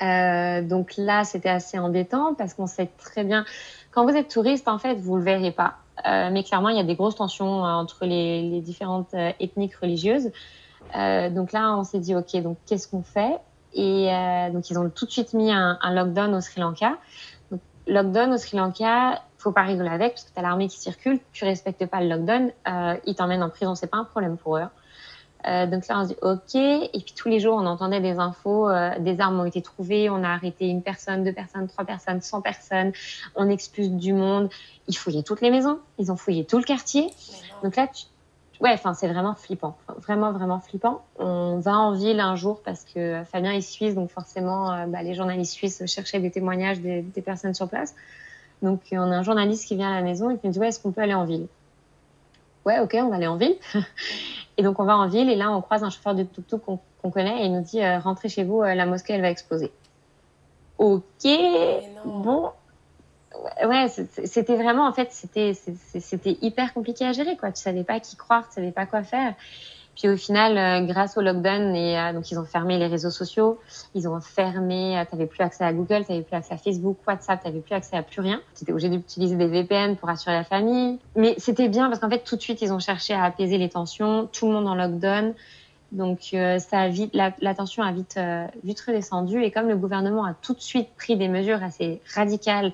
ouais. 0.00 0.62
donc 0.62 0.94
là, 0.96 1.24
c'était 1.24 1.50
assez 1.50 1.78
embêtant 1.78 2.34
parce 2.34 2.54
qu'on 2.54 2.66
sait 2.66 2.88
très 2.98 3.22
bien 3.22 3.44
quand 3.90 4.04
vous 4.04 4.16
êtes 4.16 4.28
touriste, 4.28 4.68
en 4.68 4.78
fait, 4.78 4.94
vous 4.94 5.16
le 5.16 5.22
verrez 5.22 5.52
pas. 5.52 5.74
Euh, 6.06 6.30
mais 6.32 6.44
clairement, 6.44 6.70
il 6.70 6.76
y 6.76 6.80
a 6.80 6.84
des 6.84 6.94
grosses 6.94 7.16
tensions 7.16 7.64
euh, 7.64 7.68
entre 7.68 8.06
les, 8.06 8.42
les 8.48 8.60
différentes 8.60 9.12
euh, 9.14 9.32
ethniques 9.38 9.76
religieuses. 9.76 10.30
Euh, 10.96 11.28
donc 11.28 11.52
là, 11.52 11.76
on 11.76 11.84
s'est 11.84 11.98
dit, 11.98 12.14
OK, 12.14 12.34
donc 12.42 12.56
qu'est-ce 12.66 12.88
qu'on 12.88 13.02
fait? 13.02 13.38
Et 13.74 14.12
euh, 14.12 14.50
donc, 14.50 14.70
ils 14.70 14.78
ont 14.78 14.88
tout 14.88 15.06
de 15.06 15.10
suite 15.10 15.34
mis 15.34 15.52
un, 15.52 15.78
un 15.80 15.94
lockdown 15.94 16.34
au 16.34 16.40
Sri 16.40 16.60
Lanka. 16.60 16.96
Donc, 17.50 17.60
lockdown 17.86 18.32
au 18.32 18.38
Sri 18.38 18.56
Lanka, 18.56 19.20
faut 19.38 19.52
pas 19.52 19.62
rigoler 19.62 19.90
avec, 19.90 20.14
parce 20.14 20.24
que 20.24 20.32
tu 20.32 20.38
as 20.38 20.42
l'armée 20.42 20.68
qui 20.68 20.78
circule, 20.78 21.20
tu 21.32 21.44
respectes 21.44 21.86
pas 21.86 22.00
le 22.00 22.08
lockdown, 22.08 22.50
euh, 22.68 22.96
ils 23.04 23.14
t'emmènent 23.14 23.42
en 23.42 23.50
prison, 23.50 23.74
c'est 23.74 23.86
pas 23.86 23.98
un 23.98 24.04
problème 24.04 24.36
pour 24.36 24.56
eux. 24.56 24.64
Euh, 25.46 25.66
donc 25.66 25.86
là, 25.88 26.00
on 26.00 26.04
se 26.04 26.08
dit 26.08 26.16
OK. 26.22 26.54
Et 26.54 27.00
puis 27.00 27.14
tous 27.16 27.28
les 27.28 27.40
jours, 27.40 27.54
on 27.54 27.66
entendait 27.66 28.00
des 28.00 28.18
infos, 28.18 28.68
euh, 28.68 28.98
des 28.98 29.20
armes 29.20 29.40
ont 29.40 29.44
été 29.44 29.62
trouvées, 29.62 30.10
on 30.10 30.22
a 30.22 30.28
arrêté 30.28 30.68
une 30.68 30.82
personne, 30.82 31.24
deux 31.24 31.32
personnes, 31.32 31.66
trois 31.68 31.84
personnes, 31.84 32.20
cent 32.20 32.40
personnes, 32.40 32.92
on 33.34 33.48
expulse 33.48 33.88
du 33.88 34.12
monde. 34.12 34.50
Ils 34.88 34.96
fouillaient 34.96 35.22
toutes 35.22 35.40
les 35.40 35.50
maisons, 35.50 35.78
ils 35.98 36.12
ont 36.12 36.16
fouillé 36.16 36.44
tout 36.44 36.58
le 36.58 36.64
quartier. 36.64 37.10
Donc 37.62 37.76
là, 37.76 37.86
ouais, 38.60 38.72
enfin, 38.72 38.92
c'est 38.94 39.08
vraiment 39.08 39.34
flippant, 39.34 39.76
vraiment, 39.98 40.32
vraiment 40.32 40.60
flippant. 40.60 41.02
On 41.18 41.58
va 41.58 41.72
en 41.72 41.92
ville 41.92 42.20
un 42.20 42.36
jour 42.36 42.60
parce 42.62 42.84
que 42.84 43.22
Fabien 43.24 43.52
est 43.52 43.60
suisse, 43.62 43.94
donc 43.94 44.10
forcément, 44.10 44.72
euh, 44.72 44.86
bah, 44.86 45.02
les 45.02 45.14
journalistes 45.14 45.52
suisses 45.52 45.84
cherchaient 45.86 46.20
des 46.20 46.30
témoignages 46.30 46.80
des, 46.80 47.02
des, 47.02 47.22
personnes 47.22 47.54
sur 47.54 47.68
place. 47.68 47.94
Donc 48.62 48.80
on 48.92 48.98
a 48.98 49.16
un 49.16 49.22
journaliste 49.22 49.66
qui 49.66 49.76
vient 49.76 49.90
à 49.90 49.94
la 49.94 50.02
maison 50.02 50.28
et 50.28 50.38
qui 50.38 50.46
me 50.46 50.52
dit 50.52 50.58
ouais, 50.58 50.68
est-ce 50.68 50.80
qu'on 50.80 50.92
peut 50.92 51.00
aller 51.00 51.14
en 51.14 51.24
ville? 51.24 51.46
Ouais, 52.66 52.78
ok, 52.80 52.96
on 53.00 53.08
va 53.08 53.16
aller 53.16 53.26
en 53.26 53.36
ville. 53.36 53.56
Et 54.56 54.62
donc, 54.62 54.78
on 54.78 54.84
va 54.84 54.96
en 54.96 55.08
ville 55.08 55.30
et 55.30 55.36
là, 55.36 55.50
on 55.50 55.62
croise 55.62 55.82
un 55.84 55.88
chauffeur 55.88 56.14
de 56.14 56.22
tuk-tuk 56.22 56.60
qu'on 56.60 57.10
connaît 57.10 57.42
et 57.42 57.46
il 57.46 57.52
nous 57.52 57.62
dit 57.62 57.82
euh, 57.82 57.98
Rentrez 57.98 58.28
chez 58.28 58.44
vous, 58.44 58.60
euh, 58.60 58.74
la 58.74 58.84
mosquée, 58.84 59.14
elle 59.14 59.22
va 59.22 59.30
exploser. 59.30 59.72
Ok, 60.76 61.26
bon. 62.04 62.50
Ouais, 63.64 63.88
c'était 63.88 64.56
vraiment, 64.56 64.86
en 64.86 64.92
fait, 64.92 65.08
c'était 65.12 66.36
hyper 66.42 66.74
compliqué 66.74 67.06
à 67.06 67.12
gérer, 67.12 67.38
quoi. 67.38 67.52
Tu 67.52 67.62
savais 67.62 67.84
pas 67.84 68.00
qui 68.00 68.16
croire, 68.16 68.46
tu 68.48 68.56
savais 68.56 68.72
pas 68.72 68.84
quoi 68.84 69.02
faire. 69.02 69.34
Puis 70.00 70.08
au 70.08 70.16
final, 70.16 70.56
euh, 70.56 70.86
grâce 70.86 71.18
au 71.18 71.20
lockdown, 71.20 71.76
et, 71.76 71.98
euh, 71.98 72.14
donc 72.14 72.30
ils 72.30 72.38
ont 72.38 72.46
fermé 72.46 72.78
les 72.78 72.86
réseaux 72.86 73.10
sociaux, 73.10 73.60
ils 73.94 74.08
ont 74.08 74.18
fermé, 74.18 74.98
euh, 74.98 75.04
tu 75.04 75.14
n'avais 75.14 75.26
plus 75.26 75.42
accès 75.42 75.62
à 75.62 75.74
Google, 75.74 76.06
tu 76.06 76.12
n'avais 76.12 76.24
plus 76.24 76.34
accès 76.34 76.54
à 76.54 76.56
Facebook, 76.56 76.96
WhatsApp, 77.06 77.42
tu 77.42 77.48
n'avais 77.48 77.60
plus 77.60 77.74
accès 77.74 77.98
à 77.98 78.02
plus 78.02 78.22
rien. 78.22 78.40
Tu 78.56 78.62
étais 78.62 78.72
obligé 78.72 78.88
d'utiliser 78.88 79.36
des 79.36 79.46
VPN 79.46 79.96
pour 79.96 80.08
assurer 80.08 80.34
la 80.34 80.44
famille. 80.44 80.98
Mais 81.16 81.34
c'était 81.36 81.68
bien 81.68 81.88
parce 81.88 82.00
qu'en 82.00 82.08
fait, 82.08 82.24
tout 82.24 82.36
de 82.36 82.40
suite, 82.40 82.62
ils 82.62 82.72
ont 82.72 82.78
cherché 82.78 83.12
à 83.12 83.24
apaiser 83.24 83.58
les 83.58 83.68
tensions, 83.68 84.26
tout 84.32 84.46
le 84.46 84.54
monde 84.54 84.68
en 84.68 84.74
lockdown. 84.74 85.34
Donc 85.92 86.20
ça 86.32 86.80
a 86.80 86.88
vite, 86.88 87.14
la, 87.14 87.54
tension 87.54 87.82
a 87.82 87.92
vite, 87.92 88.18
vite 88.64 88.80
redescendu. 88.80 89.42
Et 89.42 89.50
comme 89.50 89.68
le 89.68 89.76
gouvernement 89.76 90.24
a 90.24 90.32
tout 90.32 90.54
de 90.54 90.62
suite 90.62 90.88
pris 90.96 91.16
des 91.16 91.28
mesures 91.28 91.62
assez 91.62 92.00
radicales 92.14 92.72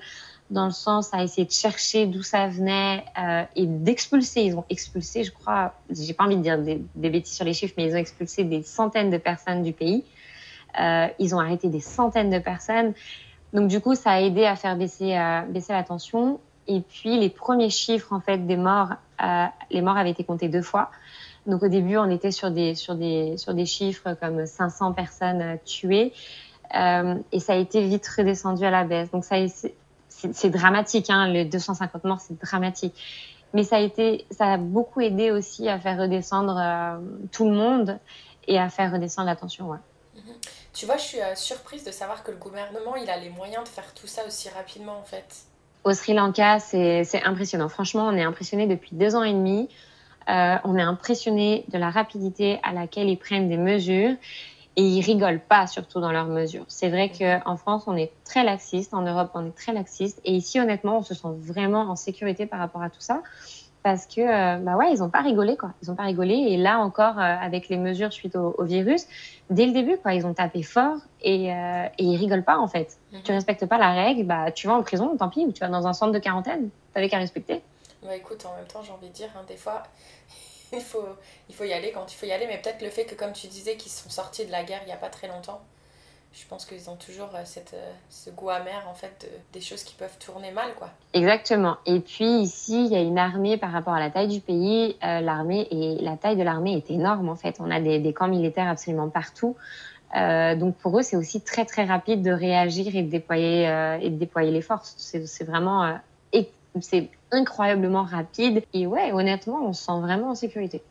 dans 0.49 0.65
le 0.65 0.71
sens 0.71 1.13
à 1.13 1.23
essayer 1.23 1.45
de 1.45 1.51
chercher 1.51 2.05
d'où 2.05 2.23
ça 2.23 2.47
venait 2.47 3.03
euh, 3.19 3.43
et 3.55 3.65
d'expulser. 3.65 4.41
Ils 4.41 4.55
ont 4.55 4.65
expulsé, 4.69 5.23
je 5.23 5.31
crois, 5.31 5.73
j'ai 5.89 6.13
pas 6.13 6.23
envie 6.23 6.37
de 6.37 6.41
dire 6.41 6.57
des, 6.57 6.81
des, 6.95 7.09
bêtises 7.09 7.35
sur 7.35 7.45
les 7.45 7.53
chiffres, 7.53 7.73
mais 7.77 7.85
ils 7.87 7.93
ont 7.93 7.97
expulsé 7.97 8.43
des 8.43 8.63
centaines 8.63 9.09
de 9.09 9.17
personnes 9.17 9.63
du 9.63 9.73
pays. 9.73 10.03
Euh, 10.79 11.07
ils 11.19 11.35
ont 11.35 11.39
arrêté 11.39 11.69
des 11.69 11.79
centaines 11.79 12.29
de 12.29 12.39
personnes. 12.39 12.93
Donc 13.53 13.67
du 13.67 13.81
coup, 13.81 13.95
ça 13.95 14.11
a 14.11 14.21
aidé 14.21 14.45
à 14.45 14.55
faire 14.55 14.77
baisser, 14.77 15.17
euh, 15.17 15.41
baisser 15.41 15.73
la 15.73 15.83
tension. 15.83 16.39
Et 16.67 16.81
puis 16.81 17.17
les 17.17 17.29
premiers 17.29 17.69
chiffres 17.69 18.13
en 18.13 18.19
fait 18.19 18.45
des 18.45 18.57
morts, 18.57 18.93
euh, 19.23 19.45
les 19.71 19.81
morts 19.81 19.97
avaient 19.97 20.11
été 20.11 20.23
comptés 20.23 20.49
deux 20.49 20.61
fois. 20.61 20.91
Donc 21.45 21.63
au 21.63 21.69
début, 21.69 21.97
on 21.97 22.09
était 22.09 22.31
sur 22.31 22.51
des 22.51 22.75
sur 22.75 22.95
des 22.95 23.37
sur 23.37 23.53
des 23.53 23.65
chiffres 23.65 24.15
comme 24.19 24.45
500 24.45 24.91
personnes 24.93 25.41
euh, 25.41 25.55
tuées. 25.63 26.13
Euh, 26.75 27.15
et 27.31 27.39
ça 27.39 27.53
a 27.53 27.55
été 27.55 27.81
vite 27.87 28.05
redescendu 28.07 28.65
à 28.65 28.71
la 28.71 28.83
baisse. 28.83 29.09
Donc 29.11 29.23
ça 29.23 29.37
c'est 30.33 30.49
dramatique, 30.49 31.09
hein, 31.09 31.27
les 31.27 31.45
250 31.45 32.03
morts, 32.03 32.19
c'est 32.19 32.39
dramatique. 32.39 32.95
Mais 33.53 33.63
ça 33.63 33.77
a 33.77 33.79
été, 33.79 34.25
ça 34.31 34.53
a 34.53 34.57
beaucoup 34.57 35.01
aidé 35.01 35.31
aussi 35.31 35.69
à 35.69 35.79
faire 35.79 35.97
redescendre 35.97 36.57
euh, 36.57 36.97
tout 37.31 37.45
le 37.45 37.55
monde 37.55 37.99
et 38.47 38.59
à 38.59 38.69
faire 38.69 38.91
redescendre 38.91 39.27
la 39.27 39.35
tension. 39.35 39.69
Ouais. 39.69 39.77
Mm 40.15 40.19
-hmm. 40.19 40.49
Tu 40.73 40.85
vois, 40.85 40.97
je 40.97 41.05
suis 41.09 41.21
euh, 41.21 41.35
surprise 41.35 41.83
de 41.83 41.91
savoir 41.91 42.23
que 42.23 42.31
le 42.31 42.37
gouvernement, 42.37 42.95
il 42.95 43.09
a 43.09 43.17
les 43.17 43.29
moyens 43.29 43.63
de 43.63 43.69
faire 43.69 43.93
tout 43.93 44.07
ça 44.07 44.21
aussi 44.27 44.49
rapidement, 44.49 44.97
en 45.03 45.07
fait. 45.13 45.29
Au 45.83 45.93
Sri 45.93 46.13
Lanka, 46.13 46.59
c'est 46.59 47.23
impressionnant. 47.23 47.69
Franchement, 47.69 48.05
on 48.11 48.15
est 48.21 48.27
impressionné 48.31 48.67
depuis 48.67 48.93
deux 49.01 49.15
ans 49.15 49.23
et 49.23 49.33
demi. 49.33 49.69
Euh, 50.29 50.57
on 50.65 50.77
est 50.77 50.81
impressionné 50.81 51.63
de 51.69 51.77
la 51.77 51.89
rapidité 51.89 52.59
à 52.63 52.73
laquelle 52.73 53.09
ils 53.09 53.17
prennent 53.17 53.47
des 53.47 53.57
mesures 53.57 54.15
et 54.77 54.83
ils 54.83 55.01
rigolent 55.01 55.41
pas 55.41 55.65
surtout 55.65 55.99
dans 55.99 56.11
leurs 56.11 56.27
mesures. 56.27 56.63
C'est 56.67 56.89
vrai 56.89 57.09
qu'en 57.09 57.57
France, 57.57 57.85
on 57.87 57.97
est 57.97 58.11
très 58.23 58.43
laxiste, 58.43 58.93
en 58.93 59.01
Europe, 59.01 59.31
on 59.33 59.47
est 59.47 59.55
très 59.55 59.73
laxiste, 59.73 60.21
et 60.23 60.33
ici, 60.33 60.59
honnêtement, 60.59 60.99
on 60.99 61.01
se 61.01 61.15
sent 61.15 61.33
vraiment 61.39 61.81
en 61.81 61.95
sécurité 61.95 62.45
par 62.45 62.59
rapport 62.59 62.83
à 62.83 62.91
tout 62.91 63.01
ça, 63.01 63.23
parce 63.81 64.05
que, 64.05 64.21
euh, 64.21 64.57
bah 64.59 64.75
ouais, 64.75 64.91
ils 64.91 65.01
ont 65.01 65.09
pas 65.09 65.21
rigolé, 65.21 65.57
quoi. 65.57 65.71
Ils 65.81 65.89
ont 65.89 65.95
pas 65.95 66.03
rigolé, 66.03 66.35
et 66.35 66.57
là 66.57 66.77
encore, 66.77 67.17
euh, 67.17 67.21
avec 67.21 67.69
les 67.69 67.77
mesures 67.77 68.13
suite 68.13 68.35
au, 68.35 68.53
au, 68.55 68.65
virus, 68.65 69.07
dès 69.49 69.65
le 69.65 69.71
début, 69.71 69.97
quoi, 69.97 70.13
ils 70.13 70.27
ont 70.27 70.35
tapé 70.35 70.61
fort, 70.61 70.97
et, 71.21 71.51
euh, 71.51 71.87
et 71.97 72.03
ils 72.03 72.17
rigolent 72.17 72.43
pas, 72.43 72.59
en 72.59 72.67
fait. 72.67 72.97
Mm 73.11 73.15
-hmm. 73.17 73.23
Tu 73.23 73.31
respectes 73.31 73.65
pas 73.65 73.79
la 73.79 73.93
règle, 73.93 74.25
bah, 74.25 74.51
tu 74.51 74.67
vas 74.67 74.75
en 74.75 74.83
prison, 74.83 75.17
tant 75.17 75.29
pis, 75.29 75.43
ou 75.47 75.51
tu 75.51 75.61
vas 75.61 75.69
dans 75.69 75.87
un 75.87 75.93
centre 75.93 76.11
de 76.11 76.19
quarantaine, 76.19 76.69
t'avais 76.93 77.09
qu'à 77.09 77.17
respecter. 77.17 77.61
Bah 78.03 78.15
écoute, 78.15 78.45
en 78.45 78.55
même 78.57 78.67
temps, 78.67 78.83
j'ai 78.85 78.93
envie 78.97 79.09
de 79.09 79.13
dire, 79.21 79.31
hein, 79.35 79.43
des 79.47 79.57
fois, 79.57 79.81
il, 80.73 80.81
faut, 80.81 81.05
il 81.49 81.55
faut 81.55 81.63
y 81.63 81.73
aller 81.73 81.91
quand 81.91 82.11
il 82.11 82.15
faut 82.15 82.25
y 82.25 82.31
aller, 82.31 82.47
mais 82.47 82.57
peut-être 82.57 82.81
le 82.81 82.89
fait 82.89 83.05
que, 83.05 83.15
comme 83.15 83.33
tu 83.33 83.47
disais, 83.47 83.75
qu'ils 83.77 83.91
sont 83.91 84.09
sortis 84.09 84.45
de 84.45 84.51
la 84.51 84.63
guerre 84.63 84.81
il 84.83 84.87
n'y 84.87 84.93
a 84.93 84.97
pas 84.97 85.09
très 85.09 85.27
longtemps, 85.27 85.61
je 86.33 86.45
pense 86.47 86.65
qu'ils 86.65 86.89
ont 86.89 86.95
toujours 86.95 87.29
euh, 87.35 87.41
cette, 87.45 87.73
euh, 87.73 87.91
ce 88.09 88.29
goût 88.29 88.49
amer 88.49 88.85
en 88.89 88.93
fait 88.93 89.13
de, 89.21 89.27
des 89.53 89.61
choses 89.61 89.83
qui 89.83 89.95
peuvent 89.95 90.17
tourner 90.19 90.51
mal 90.51 90.73
quoi. 90.75 90.89
Exactement. 91.13 91.77
Et 91.85 91.99
puis 91.99 92.25
ici 92.25 92.85
il 92.85 92.91
y 92.91 92.95
a 92.95 93.01
une 93.01 93.17
armée 93.17 93.57
par 93.57 93.71
rapport 93.71 93.93
à 93.93 93.99
la 93.99 94.09
taille 94.09 94.27
du 94.27 94.39
pays, 94.39 94.97
euh, 95.03 95.21
l'armée 95.21 95.67
et 95.71 96.01
la 96.01 96.15
taille 96.15 96.35
de 96.35 96.43
l'armée 96.43 96.73
est 96.73 96.91
énorme 96.91 97.29
en 97.29 97.35
fait. 97.35 97.55
On 97.59 97.71
a 97.71 97.79
des, 97.79 97.99
des 97.99 98.13
camps 98.13 98.27
militaires 98.27 98.67
absolument 98.67 99.09
partout. 99.09 99.55
Donc 100.13 100.75
pour 100.77 100.97
eux 100.97 101.01
c'est 101.01 101.17
aussi 101.17 101.41
très 101.41 101.65
très 101.65 101.83
rapide 101.83 102.21
de 102.21 102.31
réagir 102.31 102.95
et 102.95 103.03
de 103.03 103.09
déployer 103.09 103.63
et 104.01 104.09
de 104.09 104.15
déployer 104.15 104.51
les 104.51 104.61
forces. 104.61 104.95
C'est 104.97 105.43
vraiment 105.43 105.99
incroyablement 107.31 108.03
rapide. 108.03 108.63
Et 108.73 108.87
ouais, 108.87 109.11
honnêtement, 109.11 109.65
on 109.65 109.73
se 109.73 109.83
sent 109.83 109.99
vraiment 110.01 110.31
en 110.31 110.35
sécurité. 110.35 110.81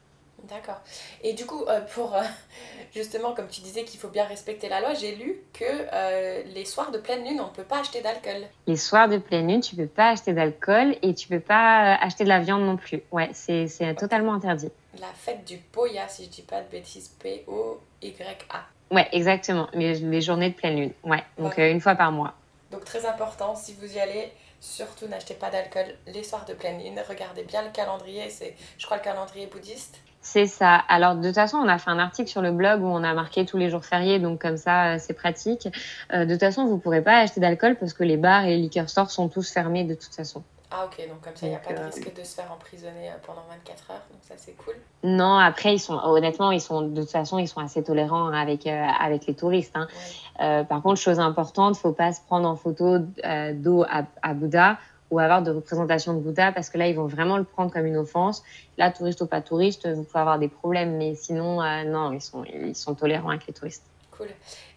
D'accord. 0.49 0.81
Et 1.23 1.33
du 1.33 1.45
coup, 1.45 1.65
euh, 1.69 1.81
pour 1.95 2.15
euh, 2.15 2.23
justement, 2.95 3.35
comme 3.35 3.49
tu 3.49 3.61
disais 3.61 3.85
qu'il 3.85 3.99
faut 3.99 4.09
bien 4.09 4.25
respecter 4.25 4.69
la 4.69 4.81
loi, 4.81 4.95
j'ai 4.95 5.15
lu 5.17 5.41
que 5.53 5.65
euh, 5.65 6.43
les 6.55 6.65
soirs 6.65 6.91
de 6.91 6.99
pleine 6.99 7.25
lune, 7.25 7.41
on 7.41 7.47
ne 7.47 7.55
peut 7.55 7.65
pas 7.65 7.81
acheter 7.81 8.01
d'alcool. 8.01 8.47
Les 8.67 8.77
soirs 8.77 9.09
de 9.09 9.19
pleine 9.19 9.49
lune, 9.49 9.61
tu 9.61 9.77
peux 9.77 9.87
pas 9.87 10.11
acheter 10.11 10.33
d'alcool 10.33 10.97
et 11.03 11.15
tu 11.15 11.29
peux 11.29 11.41
pas 11.41 11.95
acheter 11.95 12.25
de 12.25 12.29
la 12.29 12.41
viande 12.41 12.63
non 12.63 12.77
plus. 12.77 13.03
Ouais, 13.11 13.31
c'est 13.33 13.95
totalement 13.99 14.35
interdit. 14.35 14.71
La 15.01 15.09
fête 15.15 15.45
du 15.45 15.59
Poya, 15.59 16.09
si 16.09 16.25
je 16.25 16.31
dis 16.31 16.43
pas 16.43 16.63
de 16.63 16.71
bêtises, 16.71 17.09
P-O-Y-A. 17.21 18.95
Ouais, 18.95 19.09
exactement. 19.13 19.69
Les, 19.73 19.95
les, 19.95 20.21
journées 20.21 20.51
de 20.51 20.55
pleine 20.55 20.77
lune. 20.77 20.93
Ouais, 21.03 21.23
donc 21.39 21.59
une 21.59 21.81
fois 21.81 21.97
par 21.97 22.13
mois. 22.13 22.35
Donc 22.71 22.85
très 22.85 23.05
important, 23.05 23.57
si 23.57 23.75
vous 23.75 23.97
y 23.97 23.99
allez, 23.99 24.31
surtout 24.67 25.07
n'achetez 25.07 25.35
pas 25.35 25.51
d'alcool 25.51 25.87
les 26.07 26.25
soirs 26.25 26.45
de 26.45 26.53
pleine 26.53 26.83
lune. 26.83 27.01
Regardez 27.09 27.45
bien 27.45 27.63
le 27.63 27.71
calendrier, 27.71 28.29
c'est, 28.31 28.55
je 28.79 28.85
crois, 28.85 28.97
le 28.97 29.03
calendrier 29.03 29.47
bouddhiste. 29.47 30.01
C'est 30.21 30.47
ça. 30.47 30.75
Alors 30.89 31.15
de 31.15 31.29
toute 31.29 31.37
façon, 31.37 31.59
on 31.59 31.69
a 31.69 31.79
fait 31.79 31.91
un 31.91 32.01
article 32.01 32.29
sur 32.29 32.43
le 32.43 32.51
blog 32.51 32.83
où 32.83 32.87
on 32.87 33.05
a 33.05 33.15
marqué 33.15 33.47
tous 33.47 33.57
les 33.57 33.71
jours 33.71 33.85
fériés, 33.85 34.19
donc 34.19 34.41
comme 34.41 34.57
ça, 34.57 34.95
euh, 34.95 34.97
c'est 34.99 35.15
pratique. 35.15 35.69
Euh, 36.13 36.25
de 36.25 36.33
toute 36.33 36.41
façon, 36.41 36.67
vous 36.67 36.79
pourrez 36.79 37.01
pas 37.01 37.19
acheter 37.19 37.41
d'alcool 37.41 37.77
parce 37.79 37.95
que 37.95 38.03
les 38.03 38.17
bars 38.17 38.45
et 38.45 38.57
les 38.57 38.59
liquor 38.59 38.89
stores 38.89 39.11
sont 39.11 39.29
tous 39.29 39.51
fermés 39.53 39.85
de 39.85 39.95
toute 39.95 40.15
façon. 40.15 40.43
Ah 40.77 40.85
ok, 40.85 41.09
donc 41.09 41.23
comme 41.23 41.35
ça, 41.35 41.47
il 41.47 41.51
n'y 41.51 41.57
a 41.57 41.59
pas 41.59 41.73
de 41.73 41.79
euh, 41.79 41.87
risque 41.87 42.13
de 42.15 42.23
se 42.23 42.35
faire 42.35 42.53
emprisonner 42.53 43.11
pendant 43.25 43.45
24 43.49 43.91
heures, 43.91 44.03
donc 44.11 44.21
ça 44.23 44.35
c'est 44.37 44.53
cool. 44.53 44.75
Non, 45.05 45.39
après, 45.39 45.75
ils 45.75 45.79
sont, 45.79 45.95
honnêtement, 45.95 46.51
ils 46.51 46.61
sont, 46.61 46.83
de 46.83 47.01
toute 47.01 47.11
façon, 47.11 47.39
ils 47.39 47.49
sont 47.49 47.61
assez 47.61 47.83
tolérants 47.83 48.29
avec, 48.29 48.67
avec 48.67 49.27
les 49.27 49.35
touristes. 49.35 49.75
Hein. 49.75 50.65
par 50.65 50.83
contre, 50.83 51.01
chose 51.01 51.19
importante, 51.19 51.77
faut 51.77 51.93
pas 51.93 52.13
se 52.13 52.21
prendre 52.21 52.49
en 52.49 52.57
photo 52.57 52.99
d'eau 52.99 53.85
à, 53.89 54.05
à 54.23 54.35
Bouddha 54.35 54.77
ou 55.11 55.19
avoir 55.19 55.43
de 55.43 55.51
représentation 55.51 56.15
de 56.15 56.21
Bouddha 56.21 56.53
parce 56.53 56.71
que 56.71 56.79
là, 56.79 56.89
ils 56.89 56.97
vont 56.97 57.07
vraiment 57.07 57.37
le 57.37 57.45
prendre 57.45 57.73
comme 57.73 57.87
une 57.87 57.97
offense. 57.97 58.43
Là, 58.77 58.91
touriste 58.91 59.21
ou 59.21 59.27
pas 59.27 59.41
touriste, 59.41 59.89
vous 59.89 60.03
pouvez 60.03 60.21
avoir 60.21 60.39
des 60.39 60.49
problèmes, 60.49 60.97
mais 60.97 61.15
sinon, 61.15 61.63
euh, 61.63 61.85
non, 61.85 62.13
ils 62.13 62.21
sont, 62.21 62.45
ils 62.45 62.75
sont 62.75 62.95
tolérants 62.95 63.31
avec 63.31 63.47
les 63.47 63.55
touristes. 63.55 63.85
Cool. 64.11 64.29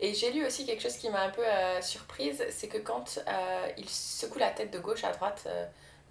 Et 0.02 0.14
j'ai 0.14 0.32
lu 0.32 0.46
aussi 0.46 0.66
quelque 0.66 0.82
chose 0.82 0.98
qui 0.98 1.10
m'a 1.10 1.22
un 1.22 1.30
peu 1.30 1.46
euh, 1.46 1.82
surprise, 1.82 2.44
c'est 2.50 2.68
que 2.68 2.78
quand 2.78 3.20
euh, 3.28 3.68
il 3.78 3.88
secoue 3.88 4.40
la 4.40 4.50
tête 4.50 4.72
de 4.74 4.80
gauche 4.80 5.04
à 5.04 5.12
droite, 5.12 5.48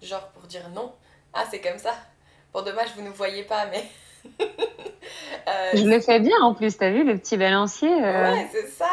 genre 0.01 0.27
pour 0.29 0.43
dire 0.43 0.69
non, 0.73 0.93
ah 1.33 1.43
c'est 1.49 1.61
comme 1.61 1.77
ça. 1.77 1.93
Bon, 2.53 2.63
dommage, 2.63 2.89
vous 2.95 3.03
ne 3.03 3.09
voyez 3.09 3.43
pas, 3.43 3.67
mais... 3.67 3.83
Je 5.73 5.85
le 5.85 5.99
fais 5.99 6.19
bien 6.19 6.37
en 6.41 6.53
plus, 6.53 6.77
t'as 6.77 6.89
vu 6.89 7.03
le 7.03 7.17
petit 7.17 7.37
balancier 7.37 7.89
Ouais, 7.89 8.47
c'est 8.51 8.67
ça. 8.67 8.89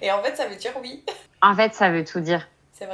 Et 0.00 0.10
en 0.10 0.22
fait, 0.22 0.36
ça 0.36 0.46
veut 0.46 0.56
dire 0.56 0.72
oui. 0.80 1.04
En 1.40 1.54
fait, 1.54 1.74
ça 1.74 1.90
veut 1.90 2.04
tout 2.04 2.20
dire. 2.20 2.48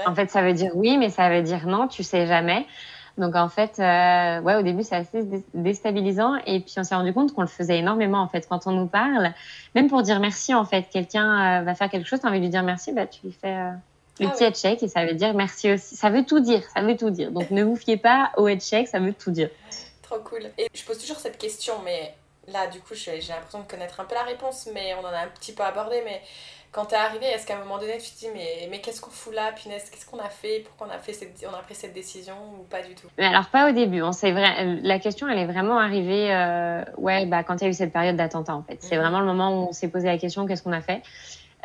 En 0.06 0.14
fait, 0.14 0.30
ça 0.30 0.42
veut 0.42 0.52
dire 0.52 0.72
oui, 0.74 0.98
mais 0.98 1.08
ça 1.10 1.30
veut 1.30 1.42
dire 1.42 1.66
non, 1.66 1.88
tu 1.88 2.02
sais 2.02 2.26
jamais. 2.26 2.66
Donc 3.18 3.34
en 3.34 3.48
fait, 3.48 3.80
euh, 3.80 4.40
ouais, 4.42 4.54
au 4.54 4.62
début 4.62 4.84
c'est 4.84 4.94
assez 4.94 5.24
déstabilisant 5.52 6.36
et 6.46 6.60
puis 6.60 6.74
on 6.76 6.84
s'est 6.84 6.94
rendu 6.94 7.12
compte 7.12 7.34
qu'on 7.34 7.40
le 7.40 7.48
faisait 7.48 7.78
énormément 7.78 8.20
en 8.20 8.28
fait 8.28 8.46
quand 8.48 8.68
on 8.68 8.70
nous 8.70 8.86
parle, 8.86 9.32
même 9.74 9.88
pour 9.88 10.02
dire 10.02 10.20
merci 10.20 10.54
en 10.54 10.64
fait. 10.64 10.88
Quelqu'un 10.88 11.60
euh, 11.60 11.64
va 11.64 11.74
faire 11.74 11.90
quelque 11.90 12.06
chose, 12.06 12.20
t'as 12.20 12.28
envie 12.28 12.38
de 12.38 12.44
lui 12.44 12.50
dire 12.50 12.62
merci, 12.62 12.92
bah 12.92 13.06
tu 13.06 13.26
lui 13.26 13.32
fais 13.32 13.56
euh, 13.56 13.72
le 14.20 14.26
ah 14.28 14.30
petit 14.30 14.44
head 14.44 14.56
shake 14.56 14.82
et 14.82 14.88
ça 14.88 15.04
veut 15.04 15.14
dire 15.14 15.34
merci 15.34 15.72
aussi. 15.72 15.96
Ça 15.96 16.10
veut 16.10 16.24
tout 16.24 16.40
dire, 16.40 16.62
ça 16.74 16.82
veut 16.82 16.96
tout 16.96 17.10
dire. 17.10 17.30
Donc 17.30 17.50
ne 17.50 17.62
vous 17.62 17.76
fiez 17.76 17.96
pas 17.96 18.32
au 18.36 18.48
head 18.48 18.62
shake, 18.62 18.88
ça 18.88 18.98
veut 18.98 19.12
tout 19.12 19.30
dire. 19.30 19.50
Trop 20.02 20.18
cool. 20.20 20.50
Et 20.56 20.68
je 20.74 20.84
pose 20.84 20.98
toujours 20.98 21.18
cette 21.18 21.38
question, 21.38 21.74
mais 21.84 22.14
là 22.46 22.66
du 22.66 22.80
coup 22.80 22.94
j'ai 22.94 23.12
l'impression 23.12 23.60
de 23.60 23.66
connaître 23.68 24.00
un 24.00 24.04
peu 24.04 24.14
la 24.14 24.22
réponse, 24.22 24.68
mais 24.72 24.94
on 24.94 25.04
en 25.04 25.12
a 25.12 25.18
un 25.18 25.28
petit 25.28 25.52
peu 25.52 25.62
abordé, 25.62 26.02
mais 26.04 26.22
quand 26.70 26.84
t'es 26.84 26.96
arrivé, 26.96 27.26
est-ce 27.26 27.46
qu'à 27.46 27.56
un 27.56 27.60
moment 27.60 27.78
donné, 27.78 27.96
tu 27.98 28.10
te 28.10 28.18
dis, 28.18 28.28
mais, 28.34 28.68
mais 28.70 28.80
qu'est-ce 28.80 29.00
qu'on 29.00 29.10
fout 29.10 29.34
là, 29.34 29.52
punaise, 29.52 29.88
qu'est-ce 29.90 30.04
qu'on 30.04 30.18
a 30.18 30.28
fait, 30.28 30.64
pourquoi 30.66 30.88
on 30.88 30.94
a, 30.94 30.98
fait 30.98 31.14
cette, 31.14 31.44
on 31.50 31.54
a 31.54 31.62
pris 31.62 31.74
cette 31.74 31.94
décision 31.94 32.34
ou 32.60 32.64
pas 32.64 32.82
du 32.82 32.94
tout? 32.94 33.08
Mais 33.16 33.24
Alors, 33.24 33.46
pas 33.46 33.70
au 33.70 33.72
début. 33.72 34.02
On 34.02 34.08
hein, 34.08 34.32
vrai, 34.32 34.78
la 34.82 34.98
question, 34.98 35.28
elle 35.28 35.38
est 35.38 35.46
vraiment 35.46 35.78
arrivée 35.78 36.32
euh, 36.32 36.84
ouais, 36.98 37.24
bah, 37.24 37.42
quand 37.42 37.56
il 37.56 37.64
y 37.64 37.66
a 37.68 37.70
eu 37.70 37.74
cette 37.74 37.92
période 37.92 38.16
d'attentat, 38.16 38.54
en 38.54 38.62
fait. 38.62 38.78
C'est 38.80 38.96
mhm. 38.96 39.02
vraiment 39.02 39.20
le 39.20 39.26
moment 39.26 39.50
où 39.50 39.68
on 39.68 39.72
s'est 39.72 39.88
posé 39.88 40.08
la 40.08 40.18
question, 40.18 40.46
qu'est-ce 40.46 40.62
qu'on 40.62 40.72
a 40.72 40.82
fait? 40.82 41.02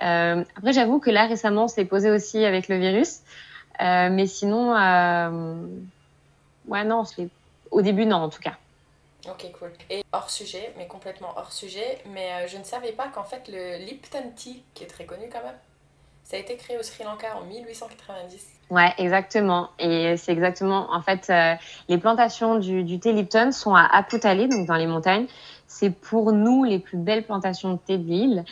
Euh, 0.02 0.44
Après, 0.58 0.74
j'avoue 0.74 1.00
que 1.00 1.10
là, 1.10 1.28
récemment, 1.28 1.66
on 1.66 1.68
s'est 1.68 1.86
posé 1.86 2.12
aussi 2.12 2.44
avec 2.44 2.68
le 2.68 2.78
virus. 2.78 3.20
Euh, 3.82 4.10
mais 4.12 4.28
sinon, 4.28 4.72
ouais, 6.68 6.84
non, 6.84 7.04
au 7.72 7.82
début, 7.82 8.06
non, 8.06 8.18
en 8.18 8.30
tout 8.30 8.41
cas. 8.41 8.54
Ok, 9.30 9.52
cool. 9.58 9.72
Et 9.89 10.04
hors 10.12 10.30
sujet, 10.30 10.74
mais 10.78 10.86
complètement 10.88 11.34
hors 11.38 11.54
sujet, 11.54 12.00
mais 12.14 12.30
euh, 12.34 12.48
je 12.48 12.58
ne 12.58 12.64
savais 12.64 12.91
pas 12.91 13.08
qu'en 13.08 13.24
fait 13.24 13.48
le 13.48 13.86
Lipton 13.86 14.32
Tea, 14.36 14.64
qui 14.74 14.84
est 14.84 14.88
très 14.88 15.06
connu 15.06 15.30
quand 15.32 15.41
même, 15.44 15.56
ça 16.24 16.36
a 16.36 16.39
été 16.39 16.58
créé 16.58 16.78
au 16.78 16.84
Sri 16.84 17.06
Lanka 17.06 17.38
en 17.38 17.46
1890. 17.46 18.48
Ouais, 18.70 18.94
exactement. 18.98 19.70
Et 19.80 20.18
c'est 20.18 20.34
exactement, 20.34 20.88
en 20.91 21.02
fait, 21.02 21.30
euh, 21.30 21.56
les 21.88 21.98
plantations 21.98 22.60
du, 22.60 22.84
du, 22.84 23.00
thé 23.00 23.14
Lipton 23.14 23.52
sont 23.52 23.76
à 23.76 23.86
Aputali, 23.86 24.50
donc 24.50 24.68
dans 24.68 24.76
les 24.76 24.88
montagnes. 24.88 25.28
C'est 25.68 25.89
pour 25.89 26.34
nous 26.34 26.66
les 26.66 26.80
plus 26.80 26.98
belles 26.98 27.24
plantations 27.24 27.74
de 27.74 27.78
thé 27.78 27.98
de 27.98 28.08
l'île. 28.08 28.46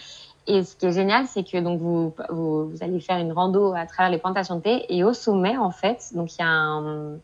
Et 0.52 0.64
ce 0.64 0.76
qui 0.76 0.86
est 0.86 0.92
génial, 0.92 1.28
c'est 1.28 1.50
que 1.50 1.58
donc 1.60 1.80
vous, 1.80 2.14
vous, 2.30 2.74
allez 2.82 3.00
faire 3.00 3.18
une 3.18 3.32
rando 3.32 3.74
à 3.74 3.86
travers 3.86 4.12
les 4.12 4.18
plantations 4.18 4.58
de 4.58 4.62
thé. 4.62 4.86
Et 4.90 5.04
au 5.06 5.14
sommet, 5.14 5.56
en 5.56 5.72
fait, 5.72 6.10
donc 6.14 6.36
il 6.36 6.42
y 6.42 6.44
a 6.44 6.50
un 6.50 7.20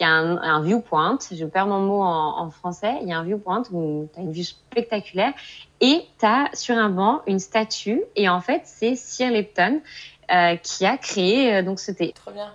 y 0.00 0.04
a 0.04 0.10
un, 0.10 0.62
viewpoint, 0.62 1.18
je 1.32 1.44
perds 1.46 1.66
mon 1.66 1.80
mot 1.80 2.02
en, 2.02 2.50
français, 2.50 2.96
il 3.02 3.08
y 3.08 3.12
a 3.12 3.18
un 3.18 3.22
viewpoint 3.22 3.62
où 3.72 4.08
tu 4.12 4.20
as 4.20 4.22
une 4.22 4.32
vue 4.32 4.44
spectaculaire. 4.44 5.32
Et 5.80 6.02
tu 6.18 6.26
as 6.26 6.50
sur 6.52 6.76
un 6.76 6.90
banc 6.90 7.22
une 7.26 7.38
statue. 7.38 8.02
Et 8.14 8.28
en 8.28 8.40
fait 8.40 8.62
c'est 8.64 8.94
Sir 8.94 9.30
Lipton 9.30 9.80
euh, 10.32 10.56
qui 10.56 10.84
a 10.84 10.98
créé 10.98 11.54
euh, 11.54 11.62
donc 11.62 11.80
ce 11.80 11.92
thé. 11.92 12.12
Trop 12.12 12.32
bien. 12.32 12.52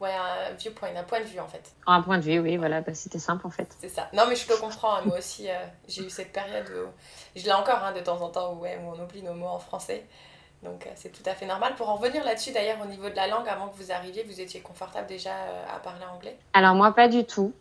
Ouais, 0.00 0.12
un 0.12 0.54
viewpoint, 0.54 0.94
un 0.96 1.02
point 1.02 1.18
de 1.18 1.24
vue 1.24 1.40
en 1.40 1.48
fait. 1.48 1.72
Un 1.86 2.02
point 2.02 2.18
de 2.18 2.22
vue, 2.22 2.38
oui, 2.38 2.56
voilà, 2.56 2.82
bah, 2.82 2.94
c'était 2.94 3.18
simple 3.18 3.44
en 3.46 3.50
fait. 3.50 3.76
C'est 3.80 3.88
ça. 3.88 4.08
Non, 4.12 4.26
mais 4.28 4.36
je 4.36 4.46
peux 4.46 4.56
comprendre, 4.56 4.98
hein, 4.98 5.02
moi 5.04 5.18
aussi, 5.18 5.50
euh, 5.50 5.54
j'ai 5.88 6.04
eu 6.06 6.10
cette 6.10 6.32
période 6.32 6.66
où. 6.68 6.88
Je 7.34 7.44
l'ai 7.44 7.52
encore 7.52 7.82
hein, 7.82 7.92
de 7.92 7.98
temps 7.98 8.20
en 8.20 8.28
temps 8.28 8.52
où, 8.52 8.60
ouais, 8.60 8.78
où 8.80 8.94
on 8.94 9.02
oublie 9.02 9.22
nos 9.24 9.34
mots 9.34 9.48
en 9.48 9.58
français. 9.58 10.06
Donc 10.62 10.86
euh, 10.86 10.90
c'est 10.94 11.10
tout 11.10 11.28
à 11.28 11.34
fait 11.34 11.46
normal. 11.46 11.74
Pour 11.74 11.88
en 11.88 11.96
revenir 11.96 12.24
là-dessus, 12.24 12.52
d'ailleurs, 12.52 12.78
au 12.80 12.86
niveau 12.86 13.10
de 13.10 13.16
la 13.16 13.26
langue, 13.26 13.48
avant 13.48 13.68
que 13.68 13.76
vous 13.76 13.90
arriviez, 13.90 14.22
vous 14.22 14.40
étiez 14.40 14.60
confortable 14.60 15.08
déjà 15.08 15.30
euh, 15.30 15.76
à 15.76 15.80
parler 15.80 16.04
anglais? 16.14 16.38
Alors 16.52 16.76
moi, 16.76 16.94
pas 16.94 17.08
du 17.08 17.24
tout. 17.24 17.52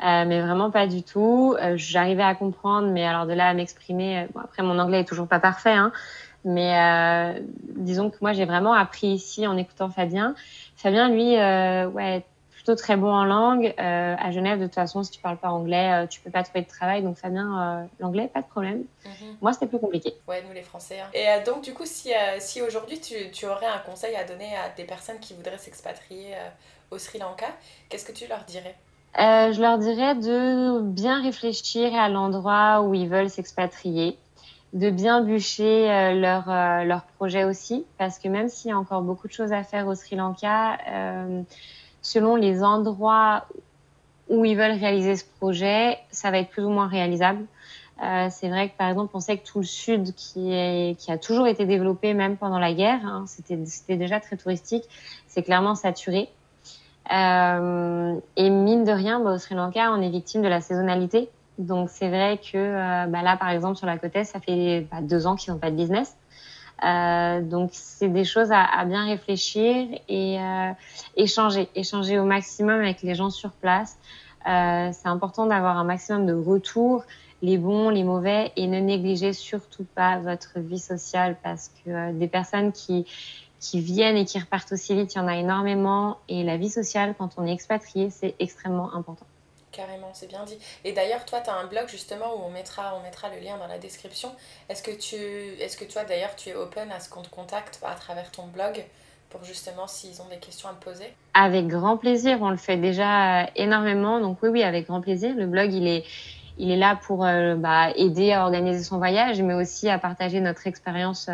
Mais 0.00 0.42
vraiment 0.42 0.70
pas 0.70 0.86
du 0.86 1.02
tout. 1.02 1.56
J'arrivais 1.76 2.22
à 2.22 2.34
comprendre, 2.34 2.88
mais 2.88 3.06
alors 3.06 3.24
de 3.24 3.32
là 3.32 3.48
à 3.48 3.54
m'exprimer, 3.54 4.26
bon, 4.34 4.40
après 4.40 4.62
mon 4.62 4.78
anglais 4.78 5.00
est 5.00 5.04
toujours 5.08 5.26
pas 5.26 5.40
parfait, 5.40 5.72
hein, 5.72 5.90
mais 6.46 7.42
disons 7.76 8.10
que 8.10 8.16
moi 8.20 8.32
j'ai 8.32 8.44
vraiment 8.44 8.72
appris 8.72 9.08
ici 9.08 9.46
en 9.46 9.56
écoutant 9.56 9.90
Fabien. 9.90 10.34
Fabien, 10.76 11.08
lui, 11.08 11.36
ouais, 11.36 12.24
très 12.74 12.96
bon 12.96 13.12
en 13.12 13.24
langue. 13.24 13.72
Euh, 13.78 14.16
à 14.18 14.30
Genève, 14.32 14.58
de 14.58 14.64
toute 14.64 14.74
façon, 14.74 15.04
si 15.04 15.12
tu 15.12 15.20
parles 15.20 15.36
pas 15.36 15.50
anglais, 15.50 15.92
euh, 15.92 16.06
tu 16.06 16.20
peux 16.20 16.30
pas 16.30 16.42
trouver 16.42 16.62
de 16.62 16.68
travail. 16.68 17.02
Donc, 17.02 17.16
Fabien, 17.16 17.80
euh, 17.82 17.86
l'anglais, 18.00 18.28
pas 18.32 18.42
de 18.42 18.46
problème. 18.46 18.84
Mhm. 19.04 19.36
Moi, 19.40 19.52
c'était 19.52 19.66
plus 19.66 19.78
compliqué. 19.78 20.14
Ouais, 20.26 20.42
nous 20.46 20.52
les 20.52 20.62
Français. 20.62 20.98
Hein. 21.00 21.10
Et 21.14 21.44
donc, 21.44 21.62
du 21.62 21.72
coup, 21.72 21.86
si, 21.86 22.10
si 22.38 22.60
aujourd'hui 22.60 23.00
tu, 23.00 23.30
tu, 23.30 23.46
aurais 23.46 23.66
un 23.66 23.78
conseil 23.78 24.16
à 24.16 24.24
donner 24.24 24.56
à 24.56 24.70
des 24.76 24.84
personnes 24.84 25.20
qui 25.20 25.34
voudraient 25.34 25.58
s'expatrier 25.58 26.34
au 26.90 26.98
Sri 26.98 27.18
Lanka, 27.18 27.46
qu'est-ce 27.88 28.04
que 28.04 28.12
tu 28.12 28.26
leur 28.26 28.44
dirais? 28.44 28.74
Je 29.18 29.60
leur 29.60 29.78
dirais 29.78 30.14
de 30.14 30.80
bien 30.80 31.22
réfléchir 31.22 31.94
à 31.94 32.08
l'endroit 32.08 32.82
où 32.82 32.94
ils 32.94 33.08
veulent 33.08 33.30
s'expatrier 33.30 34.18
de 34.76 34.90
bien 34.90 35.22
bûcher 35.22 36.14
leur, 36.14 36.46
leur 36.84 37.02
projet 37.16 37.44
aussi, 37.44 37.84
parce 37.98 38.18
que 38.18 38.28
même 38.28 38.48
s'il 38.48 38.70
y 38.70 38.72
a 38.72 38.78
encore 38.78 39.02
beaucoup 39.02 39.26
de 39.26 39.32
choses 39.32 39.52
à 39.52 39.64
faire 39.64 39.88
au 39.88 39.94
Sri 39.94 40.16
Lanka, 40.16 40.78
selon 42.02 42.36
les 42.36 42.62
endroits 42.62 43.46
où 44.28 44.44
ils 44.44 44.56
veulent 44.56 44.78
réaliser 44.78 45.16
ce 45.16 45.24
projet, 45.38 45.98
ça 46.10 46.30
va 46.30 46.38
être 46.38 46.50
plus 46.50 46.64
ou 46.64 46.70
moins 46.70 46.88
réalisable. 46.88 47.44
Euh, 48.02 48.28
c'est 48.30 48.48
vrai 48.48 48.68
que 48.68 48.76
par 48.76 48.88
exemple, 48.88 49.12
on 49.14 49.20
sait 49.20 49.38
que 49.38 49.46
tout 49.46 49.60
le 49.60 49.64
sud, 49.64 50.14
qui, 50.14 50.96
qui 50.98 51.12
a 51.12 51.18
toujours 51.18 51.46
été 51.46 51.64
développé 51.64 52.12
même 52.12 52.36
pendant 52.36 52.58
la 52.58 52.74
guerre, 52.74 53.00
hein, 53.04 53.24
c'était 53.26 53.96
déjà 53.96 54.20
très 54.20 54.36
touristique, 54.36 54.84
c'est 55.26 55.42
clairement 55.42 55.74
saturé. 55.74 56.28
Euh, 57.12 58.14
et 58.36 58.50
mine 58.50 58.84
de 58.84 58.92
rien, 58.92 59.20
bah, 59.20 59.34
au 59.34 59.38
Sri 59.38 59.54
Lanka, 59.54 59.92
on 59.92 60.02
est 60.02 60.10
victime 60.10 60.42
de 60.42 60.48
la 60.48 60.60
saisonnalité. 60.60 61.30
Donc 61.58 61.88
c'est 61.90 62.08
vrai 62.08 62.38
que 62.38 62.56
euh, 62.56 63.06
bah, 63.06 63.22
là, 63.22 63.36
par 63.36 63.50
exemple, 63.50 63.76
sur 63.76 63.86
la 63.86 63.98
côte 63.98 64.12
ça 64.24 64.40
fait 64.40 64.86
bah, 64.90 65.00
deux 65.00 65.26
ans 65.26 65.36
qu'ils 65.36 65.52
n'ont 65.52 65.58
pas 65.58 65.70
de 65.70 65.76
business. 65.76 66.16
Euh, 66.84 67.40
donc 67.40 67.70
c'est 67.72 68.08
des 68.08 68.24
choses 68.24 68.52
à, 68.52 68.62
à, 68.62 68.84
bien 68.84 69.06
réfléchir 69.06 69.88
et 70.08 70.38
euh, 70.38 70.72
échanger, 71.16 71.70
échanger 71.74 72.18
au 72.18 72.24
maximum 72.24 72.80
avec 72.80 73.02
les 73.02 73.14
gens 73.14 73.30
sur 73.30 73.50
place. 73.50 73.98
Euh, 74.46 74.90
c'est 74.92 75.08
important 75.08 75.46
d'avoir 75.46 75.78
un 75.78 75.84
maximum 75.84 76.26
de 76.26 76.34
retours, 76.34 77.04
les 77.42 77.58
bons, 77.58 77.88
les 77.88 78.04
mauvais, 78.04 78.52
et 78.56 78.66
ne 78.66 78.78
négligez 78.78 79.32
surtout 79.32 79.86
pas 79.94 80.18
votre 80.18 80.60
vie 80.60 80.78
sociale 80.78 81.36
parce 81.42 81.70
que 81.84 81.90
euh, 81.90 82.12
des 82.12 82.28
personnes 82.28 82.72
qui 82.72 83.06
qui 83.58 83.80
viennent 83.80 84.18
et 84.18 84.26
qui 84.26 84.38
repartent 84.38 84.72
aussi 84.72 84.94
vite, 84.94 85.14
il 85.14 85.18
y 85.18 85.20
en 85.20 85.26
a 85.26 85.36
énormément. 85.36 86.18
Et 86.28 86.44
la 86.44 86.58
vie 86.58 86.68
sociale, 86.68 87.14
quand 87.18 87.30
on 87.38 87.46
est 87.46 87.52
expatrié, 87.52 88.10
c'est 88.10 88.34
extrêmement 88.38 88.94
important. 88.94 89.26
Carrément, 89.76 90.08
c'est 90.14 90.26
bien 90.26 90.42
dit. 90.44 90.58
Et 90.84 90.92
d'ailleurs, 90.92 91.26
toi, 91.26 91.42
tu 91.42 91.50
as 91.50 91.54
un 91.54 91.66
blog 91.66 91.86
justement 91.88 92.34
où 92.34 92.46
on 92.46 92.50
mettra, 92.50 92.94
on 92.98 93.02
mettra 93.02 93.28
le 93.28 93.44
lien 93.44 93.58
dans 93.58 93.66
la 93.66 93.76
description. 93.76 94.30
Est-ce 94.70 94.82
que, 94.82 94.90
tu, 94.90 95.16
est-ce 95.62 95.76
que 95.76 95.84
toi, 95.84 96.04
d'ailleurs, 96.04 96.34
tu 96.34 96.48
es 96.48 96.54
open 96.54 96.90
à 96.90 96.98
ce 96.98 97.10
qu'on 97.10 97.20
te 97.20 97.28
contacte 97.28 97.78
à 97.84 97.94
travers 97.94 98.30
ton 98.30 98.46
blog 98.46 98.82
pour 99.28 99.44
justement 99.44 99.86
s'ils 99.86 100.22
ont 100.22 100.28
des 100.30 100.38
questions 100.38 100.70
à 100.70 100.72
me 100.72 100.78
poser? 100.78 101.12
Avec 101.34 101.66
grand 101.66 101.98
plaisir, 101.98 102.38
on 102.40 102.48
le 102.48 102.56
fait 102.56 102.78
déjà 102.78 103.50
énormément. 103.54 104.18
Donc 104.18 104.38
oui, 104.42 104.48
oui, 104.48 104.62
avec 104.62 104.86
grand 104.86 105.02
plaisir. 105.02 105.34
Le 105.36 105.46
blog, 105.46 105.70
il 105.74 105.86
est, 105.86 106.04
il 106.56 106.70
est 106.70 106.78
là 106.78 106.98
pour 107.06 107.18
bah, 107.18 107.90
aider 107.96 108.32
à 108.32 108.44
organiser 108.44 108.82
son 108.82 108.96
voyage, 108.96 109.42
mais 109.42 109.52
aussi 109.52 109.90
à 109.90 109.98
partager 109.98 110.40
notre 110.40 110.66
expérience 110.66 111.28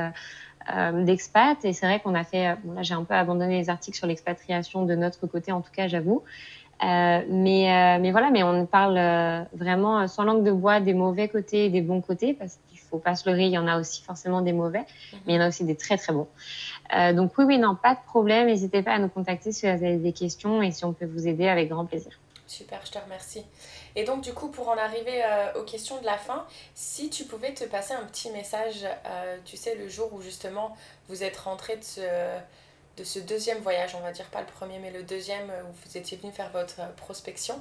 euh, 0.74 1.04
d'expat. 1.04 1.64
Et 1.64 1.72
c'est 1.72 1.86
vrai 1.86 2.00
qu'on 2.00 2.16
a 2.16 2.24
fait, 2.24 2.56
bon, 2.64 2.72
là 2.72 2.82
j'ai 2.82 2.94
un 2.94 3.04
peu 3.04 3.14
abandonné 3.14 3.58
les 3.58 3.70
articles 3.70 3.96
sur 3.96 4.08
l'expatriation 4.08 4.84
de 4.84 4.96
notre 4.96 5.28
côté, 5.28 5.52
en 5.52 5.60
tout 5.60 5.72
cas 5.72 5.86
j'avoue. 5.86 6.24
Euh, 6.82 7.22
mais, 7.28 7.70
euh, 7.70 8.00
mais 8.00 8.10
voilà, 8.10 8.30
mais 8.30 8.42
on 8.42 8.66
parle 8.66 8.98
euh, 8.98 9.42
vraiment 9.52 10.06
sans 10.08 10.24
langue 10.24 10.44
de 10.44 10.50
bois 10.50 10.80
des 10.80 10.94
mauvais 10.94 11.28
côtés 11.28 11.66
et 11.66 11.70
des 11.70 11.80
bons 11.80 12.00
côtés, 12.00 12.34
parce 12.34 12.58
qu'il 12.68 12.78
faut 12.78 12.98
pas 12.98 13.14
se 13.14 13.28
leurrer, 13.28 13.44
il 13.44 13.52
y 13.52 13.58
en 13.58 13.68
a 13.68 13.78
aussi 13.78 14.02
forcément 14.02 14.40
des 14.40 14.52
mauvais, 14.52 14.80
mhm. 14.80 15.18
mais 15.26 15.32
il 15.34 15.36
y 15.36 15.38
en 15.38 15.42
a 15.42 15.48
aussi 15.48 15.64
des 15.64 15.76
très 15.76 15.96
très 15.96 16.12
bons. 16.12 16.28
Donc 17.14 17.32
oui, 17.38 17.44
oui, 17.46 17.58
non, 17.58 17.74
pas 17.74 17.94
de 17.94 18.00
problème. 18.06 18.48
N'hésitez 18.48 18.82
pas 18.82 18.92
à 18.92 18.98
nous 18.98 19.08
contacter 19.08 19.50
si 19.50 19.64
vous 19.64 19.72
avez 19.72 19.96
des 19.96 20.12
questions 20.12 20.60
et 20.60 20.72
si 20.72 20.84
on 20.84 20.92
peut 20.92 21.06
vous 21.06 21.26
aider 21.26 21.48
avec 21.48 21.70
grand 21.70 21.86
plaisir. 21.86 22.12
Super, 22.52 22.84
je 22.84 22.90
te 22.90 22.98
remercie. 22.98 23.46
Et 23.96 24.04
donc, 24.04 24.20
du 24.20 24.34
coup, 24.34 24.48
pour 24.48 24.68
en 24.68 24.76
arriver 24.76 25.24
euh, 25.24 25.60
aux 25.60 25.64
questions 25.64 25.98
de 26.00 26.04
la 26.04 26.18
fin, 26.18 26.46
si 26.74 27.08
tu 27.08 27.24
pouvais 27.24 27.54
te 27.54 27.64
passer 27.64 27.94
un 27.94 28.04
petit 28.04 28.30
message, 28.30 28.84
euh, 29.06 29.38
tu 29.46 29.56
sais, 29.56 29.74
le 29.74 29.88
jour 29.88 30.12
où 30.12 30.20
justement 30.20 30.76
vous 31.08 31.22
êtes 31.22 31.38
rentré 31.38 31.76
de 31.76 31.82
ce, 31.84 32.00
de 32.96 33.04
ce 33.04 33.18
deuxième 33.18 33.58
voyage, 33.58 33.94
on 33.94 34.02
va 34.02 34.12
dire 34.12 34.26
pas 34.26 34.40
le 34.40 34.46
premier, 34.46 34.78
mais 34.78 34.90
le 34.90 35.02
deuxième 35.02 35.50
euh, 35.50 35.62
où 35.62 35.72
vous 35.72 35.96
étiez 35.96 36.16
venu 36.16 36.32
faire 36.32 36.50
votre 36.52 36.80
prospection, 36.96 37.54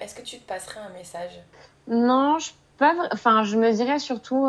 est-ce 0.00 0.14
que 0.14 0.22
tu 0.22 0.38
te 0.38 0.48
passerais 0.48 0.80
un 0.80 0.88
message? 0.88 1.38
Non, 1.86 2.38
je 2.38 2.52
pas, 2.78 2.94
enfin, 3.12 3.44
je 3.44 3.58
me 3.58 3.70
dirais 3.72 3.98
surtout, 3.98 4.48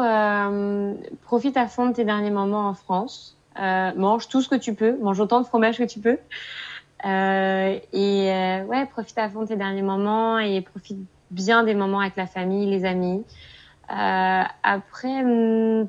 profite 1.23 1.57
à 1.57 1.67
fond 1.67 1.87
de 1.87 1.93
tes 1.93 2.05
derniers 2.05 2.31
moments 2.31 2.69
en 2.69 2.73
France. 2.73 3.35
mange 3.57 4.29
tout 4.29 4.41
ce 4.41 4.47
que 4.47 4.55
tu 4.55 4.73
peux, 4.73 4.97
mange 4.99 5.19
autant 5.19 5.41
de 5.41 5.45
fromage 5.45 5.79
que 5.79 5.83
tu 5.83 5.99
peux. 5.99 6.17
Euh, 7.05 7.79
et 7.93 8.31
euh, 8.31 8.63
ouais, 8.63 8.85
profite 8.87 9.17
à 9.17 9.29
fond 9.29 9.43
de 9.43 9.47
tes 9.47 9.55
derniers 9.55 9.83
moments 9.83 10.39
et 10.39 10.61
profite 10.61 10.97
bien 11.29 11.63
des 11.63 11.75
moments 11.75 11.99
avec 11.99 12.15
la 12.15 12.27
famille, 12.27 12.69
les 12.69 12.85
amis. 12.85 13.23
Euh, 13.91 14.43
après, 14.63 15.23
mm, 15.23 15.87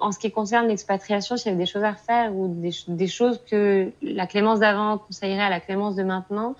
en 0.00 0.12
ce 0.12 0.18
qui 0.18 0.30
concerne 0.30 0.68
l'expatriation, 0.68 1.36
s'il 1.36 1.52
y 1.52 1.54
avait 1.54 1.64
des 1.64 1.70
choses 1.70 1.84
à 1.84 1.92
refaire 1.92 2.34
ou 2.34 2.48
des, 2.48 2.70
des 2.88 3.06
choses 3.06 3.40
que 3.50 3.90
la 4.02 4.26
Clémence 4.26 4.60
d'avant 4.60 4.98
conseillerait 4.98 5.44
à 5.44 5.50
la 5.50 5.60
Clémence 5.60 5.96
de 5.96 6.02
maintenant, 6.02 6.54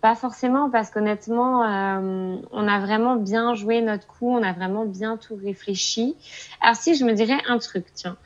pas 0.00 0.14
forcément, 0.14 0.70
parce 0.70 0.90
qu'honnêtement, 0.90 1.64
euh, 1.64 2.36
on 2.52 2.68
a 2.68 2.78
vraiment 2.78 3.16
bien 3.16 3.54
joué 3.54 3.80
notre 3.80 4.06
coup, 4.06 4.30
on 4.30 4.42
a 4.42 4.52
vraiment 4.52 4.84
bien 4.84 5.16
tout 5.16 5.36
réfléchi. 5.42 6.14
Alors 6.60 6.76
si 6.76 6.94
je 6.94 7.04
me 7.04 7.12
dirais 7.12 7.38
un 7.48 7.58
truc, 7.58 7.86
tiens, 7.94 8.16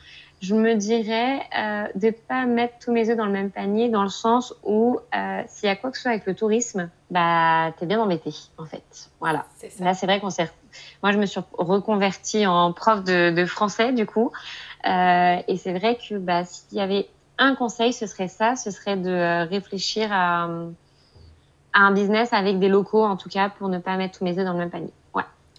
je 0.41 0.55
me 0.55 0.75
dirais 0.75 1.41
euh, 1.59 1.87
de 1.95 2.11
pas 2.11 2.47
mettre 2.47 2.75
tous 2.81 2.93
mes 2.93 3.09
œufs 3.11 3.17
dans 3.17 3.27
le 3.27 3.33
même 3.33 3.51
panier, 3.51 3.89
dans 3.89 4.03
le 4.03 4.09
sens 4.09 4.55
où 4.65 4.99
euh, 5.15 5.43
s'il 5.49 5.69
y 5.69 5.73
a 5.73 5.77
quoi 5.77 5.91
que 5.91 5.97
ce 5.97 6.03
soit 6.03 6.13
avec 6.13 6.27
le 6.27 6.35
tourisme, 6.35 6.91
bah 7.11 7.73
t'es 7.79 7.87
bien 7.87 8.01
embêté 8.01 8.35
en 8.59 8.65
fait. 8.65 9.11
Voilà. 9.21 9.47
Là 9.81 9.95
c'est 9.95 10.07
vrai 10.07 10.21
qu'on 10.21 10.31
s'est. 10.31 10.51
Moi 11.03 11.13
je 11.13 11.19
me 11.19 11.27
suis 11.27 11.41
reconvertie 11.53 12.47
en 12.47 12.73
prof 12.73 13.03
de, 13.05 13.31
de 13.31 13.47
français 13.47 13.93
du 13.93 14.07
coup, 14.07 14.33
euh, 14.87 15.37
et 15.49 15.57
c'est 15.57 15.73
vrai 15.73 15.97
que 15.97 16.17
bah 16.17 16.45
s'il 16.45 16.79
y 16.79 16.81
avait 16.81 17.09
un 17.39 17.55
conseil, 17.55 17.93
ce 17.93 18.07
serait 18.07 18.29
ça, 18.29 18.57
ce 18.57 18.71
serait 18.71 18.97
de 18.97 19.11
euh, 19.11 19.45
réfléchir 19.45 20.13
à, 20.13 20.45
à 21.73 21.81
un 21.81 21.93
business 21.93 22.33
avec 22.33 22.59
des 22.59 22.69
locaux 22.69 23.05
en 23.05 23.17
tout 23.17 23.29
cas 23.29 23.49
pour 23.49 23.69
ne 23.69 23.79
pas 23.79 23.97
mettre 23.97 24.19
tous 24.19 24.25
mes 24.25 24.39
œufs 24.39 24.45
dans 24.45 24.53
le 24.53 24.59
même 24.59 24.71
panier. 24.71 24.93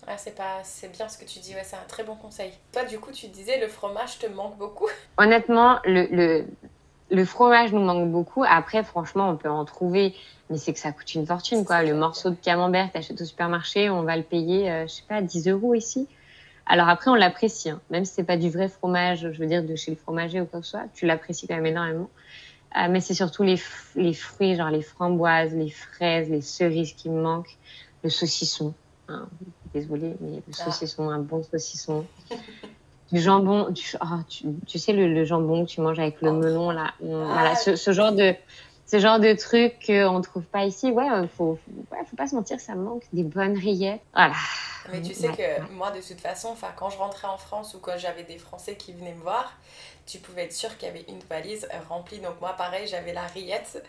Ah, 0.07 0.17
c'est 0.17 0.35
pas 0.35 0.59
c'est 0.63 0.91
bien 0.91 1.07
ce 1.07 1.17
que 1.17 1.25
tu 1.25 1.39
dis 1.39 1.53
ouais 1.53 1.63
c'est 1.63 1.77
un 1.77 1.87
très 1.87 2.03
bon 2.03 2.15
conseil. 2.15 2.51
Toi 2.73 2.83
du 2.83 2.99
coup 2.99 3.11
tu 3.11 3.27
disais 3.27 3.61
le 3.61 3.67
fromage 3.67 4.19
te 4.19 4.27
manque 4.27 4.57
beaucoup. 4.57 4.87
Honnêtement 5.17 5.79
le, 5.85 6.07
le, 6.11 6.45
le 7.11 7.25
fromage 7.25 7.71
nous 7.71 7.79
manque 7.79 8.09
beaucoup. 8.09 8.43
Après 8.43 8.83
franchement 8.83 9.29
on 9.29 9.37
peut 9.37 9.49
en 9.49 9.63
trouver 9.63 10.13
mais 10.51 10.57
c'est 10.57 10.73
que 10.73 10.79
ça 10.79 10.91
coûte 10.91 11.15
une 11.15 11.25
fortune 11.25 11.65
quoi 11.65 11.81
le 11.83 11.95
morceau 11.95 12.29
de 12.29 12.35
camembert 12.35 12.89
que 12.89 12.93
t'achètes 12.93 13.19
au 13.21 13.25
supermarché 13.25 13.89
on 13.89 14.03
va 14.03 14.15
le 14.15 14.23
payer 14.23 14.69
euh, 14.69 14.87
je 14.87 14.93
sais 14.93 15.03
pas 15.07 15.21
10 15.21 15.47
euros 15.47 15.73
ici 15.73 16.07
alors 16.67 16.89
après 16.89 17.09
on 17.09 17.15
l'apprécie 17.15 17.71
hein. 17.71 17.81
même 17.89 18.05
si 18.05 18.13
c'est 18.13 18.23
pas 18.23 18.37
du 18.37 18.49
vrai 18.49 18.67
fromage 18.67 19.31
je 19.31 19.39
veux 19.39 19.47
dire 19.47 19.63
de 19.63 19.75
chez 19.75 19.91
le 19.91 19.97
fromager 19.97 20.41
ou 20.41 20.45
quoi 20.45 20.59
que 20.59 20.65
ce 20.65 20.71
soit 20.71 20.87
tu 20.93 21.07
l'apprécies 21.07 21.47
quand 21.47 21.55
même 21.55 21.65
énormément 21.65 22.09
euh, 22.77 22.87
mais 22.89 23.01
c'est 23.01 23.15
surtout 23.15 23.43
les, 23.43 23.59
les 23.95 24.13
fruits 24.13 24.55
genre 24.55 24.69
les 24.69 24.83
framboises 24.83 25.53
les 25.53 25.71
fraises 25.71 26.29
les 26.29 26.41
cerises 26.41 26.93
qui 26.93 27.09
me 27.09 27.21
manquent 27.21 27.57
le 28.03 28.09
saucisson 28.09 28.73
hein 29.07 29.27
désolée, 29.73 30.15
mais 30.19 30.37
le 30.37 30.43
ah. 30.59 30.65
saucisson, 30.65 31.09
un 31.09 31.19
bon 31.19 31.43
saucisson. 31.43 32.05
du 33.11 33.19
jambon, 33.19 33.69
du, 33.69 33.83
oh, 34.01 34.05
tu, 34.27 34.45
tu, 34.65 34.79
sais, 34.79 34.93
le, 34.93 35.13
le, 35.13 35.25
jambon 35.25 35.65
que 35.65 35.69
tu 35.69 35.81
manges 35.81 35.99
avec 35.99 36.21
le 36.21 36.29
oh. 36.29 36.33
melon, 36.33 36.71
là. 36.71 36.93
Ah. 37.01 37.05
Voilà, 37.05 37.55
ce, 37.55 37.75
ce, 37.75 37.91
genre 37.91 38.11
de, 38.11 38.33
ce 38.91 38.99
genre 38.99 39.19
de 39.19 39.31
truc 39.33 39.75
qu'on 39.85 40.17
ne 40.17 40.21
trouve 40.21 40.43
pas 40.43 40.65
ici. 40.65 40.91
Ouais, 40.91 41.07
faut, 41.37 41.57
faut, 41.65 41.95
ouais, 41.95 42.03
faut 42.09 42.17
pas 42.17 42.27
se 42.27 42.35
mentir, 42.35 42.59
ça 42.59 42.75
manque 42.75 43.03
des 43.13 43.23
bonnes 43.23 43.57
rillettes. 43.57 44.01
Voilà. 44.13 44.33
Mais 44.91 45.01
tu 45.01 45.13
sais 45.13 45.29
que 45.29 45.73
moi, 45.73 45.91
de 45.91 46.01
toute 46.01 46.19
façon, 46.19 46.55
quand 46.75 46.89
je 46.89 46.97
rentrais 46.97 47.27
en 47.27 47.37
France 47.37 47.73
ou 47.73 47.79
quand 47.79 47.97
j'avais 47.97 48.23
des 48.23 48.37
Français 48.37 48.75
qui 48.75 48.91
venaient 48.91 49.13
me 49.13 49.21
voir, 49.21 49.53
tu 50.05 50.17
pouvais 50.17 50.43
être 50.43 50.53
sûr 50.53 50.75
qu'il 50.77 50.89
y 50.89 50.91
avait 50.91 51.05
une 51.07 51.21
valise 51.29 51.69
remplie. 51.87 52.19
Donc 52.19 52.41
moi, 52.41 52.53
pareil, 52.57 52.85
j'avais 52.85 53.13
la 53.13 53.25
rillette. 53.27 53.81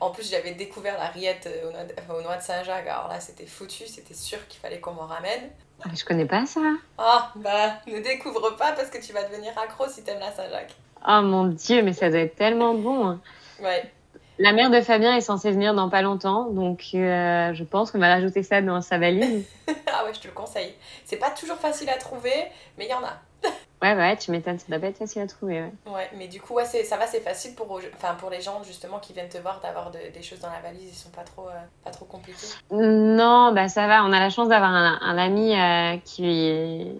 En 0.00 0.10
plus, 0.10 0.30
j'avais 0.30 0.52
découvert 0.52 0.96
la 0.96 1.08
rillette 1.08 1.50
au 1.66 1.72
noix, 1.72 2.18
au 2.18 2.22
noix 2.22 2.36
de 2.36 2.42
Saint-Jacques. 2.42 2.86
Alors 2.86 3.08
là, 3.08 3.20
c'était 3.20 3.44
foutu, 3.44 3.86
c'était 3.86 4.14
sûr 4.14 4.38
qu'il 4.48 4.60
fallait 4.60 4.80
qu'on 4.80 4.92
m'en 4.92 5.06
ramène. 5.06 5.50
Ah, 5.84 5.90
je 5.94 6.04
connais 6.04 6.24
pas 6.24 6.46
ça. 6.46 6.60
Ah, 6.96 7.30
bah, 7.36 7.74
ne 7.86 7.98
découvre 8.00 8.56
pas 8.56 8.72
parce 8.72 8.88
que 8.88 9.04
tu 9.04 9.12
vas 9.12 9.24
devenir 9.24 9.52
accro 9.58 9.86
si 9.88 10.02
t'aimes 10.02 10.20
la 10.20 10.32
Saint-Jacques. 10.32 10.74
Oh 11.06 11.20
mon 11.22 11.44
dieu, 11.48 11.82
mais 11.82 11.92
ça 11.92 12.08
doit 12.08 12.20
être 12.20 12.36
tellement 12.36 12.72
bon. 12.72 13.06
Hein. 13.06 13.20
Ouais. 13.60 13.92
La 14.38 14.52
mère 14.52 14.70
de 14.70 14.80
Fabien 14.80 15.16
est 15.16 15.22
censée 15.22 15.50
venir 15.50 15.74
dans 15.74 15.88
pas 15.88 16.02
longtemps, 16.02 16.50
donc 16.50 16.88
euh, 16.94 17.54
je 17.54 17.64
pense 17.64 17.90
qu'on 17.90 17.98
va 17.98 18.08
rajouter 18.08 18.42
ça 18.42 18.60
dans 18.60 18.82
sa 18.82 18.98
valise. 18.98 19.46
ah 19.92 20.04
ouais, 20.04 20.12
je 20.12 20.20
te 20.20 20.26
le 20.26 20.34
conseille. 20.34 20.74
C'est 21.04 21.16
pas 21.16 21.30
toujours 21.30 21.56
facile 21.56 21.88
à 21.88 21.96
trouver, 21.96 22.34
mais 22.76 22.84
il 22.84 22.90
y 22.90 22.94
en 22.94 23.04
a. 23.04 23.18
Ouais, 23.82 23.94
ouais, 23.94 24.16
tu 24.16 24.30
m'étonnes, 24.30 24.58
ça 24.58 24.64
doit 24.68 24.78
pas 24.78 24.86
être 24.86 24.96
facile 24.96 25.20
à 25.20 25.26
trouver. 25.26 25.60
Ouais, 25.60 25.92
ouais 25.92 26.10
mais 26.16 26.28
du 26.28 26.40
coup, 26.40 26.54
ouais, 26.54 26.64
ça 26.64 26.96
va, 26.96 27.06
c'est 27.06 27.20
facile 27.20 27.54
pour, 27.54 27.78
enfin, 27.94 28.14
pour 28.14 28.30
les 28.30 28.40
gens 28.40 28.62
justement 28.64 28.98
qui 29.00 29.12
viennent 29.12 29.28
te 29.28 29.36
voir 29.36 29.60
d'avoir 29.60 29.90
de, 29.90 29.98
des 30.14 30.22
choses 30.22 30.40
dans 30.40 30.48
la 30.48 30.60
valise, 30.60 30.88
ils 30.90 30.96
sont 30.96 31.10
pas 31.10 31.24
trop, 31.24 31.46
euh, 31.50 31.60
pas 31.84 31.90
trop 31.90 32.06
compliqués. 32.06 32.46
Non, 32.70 33.52
bah 33.52 33.68
ça 33.68 33.86
va, 33.86 34.02
on 34.04 34.12
a 34.14 34.18
la 34.18 34.30
chance 34.30 34.48
d'avoir 34.48 34.70
un, 34.70 34.98
un, 35.02 35.18
ami 35.18 35.54
euh, 35.54 35.98
qui, 36.06 36.98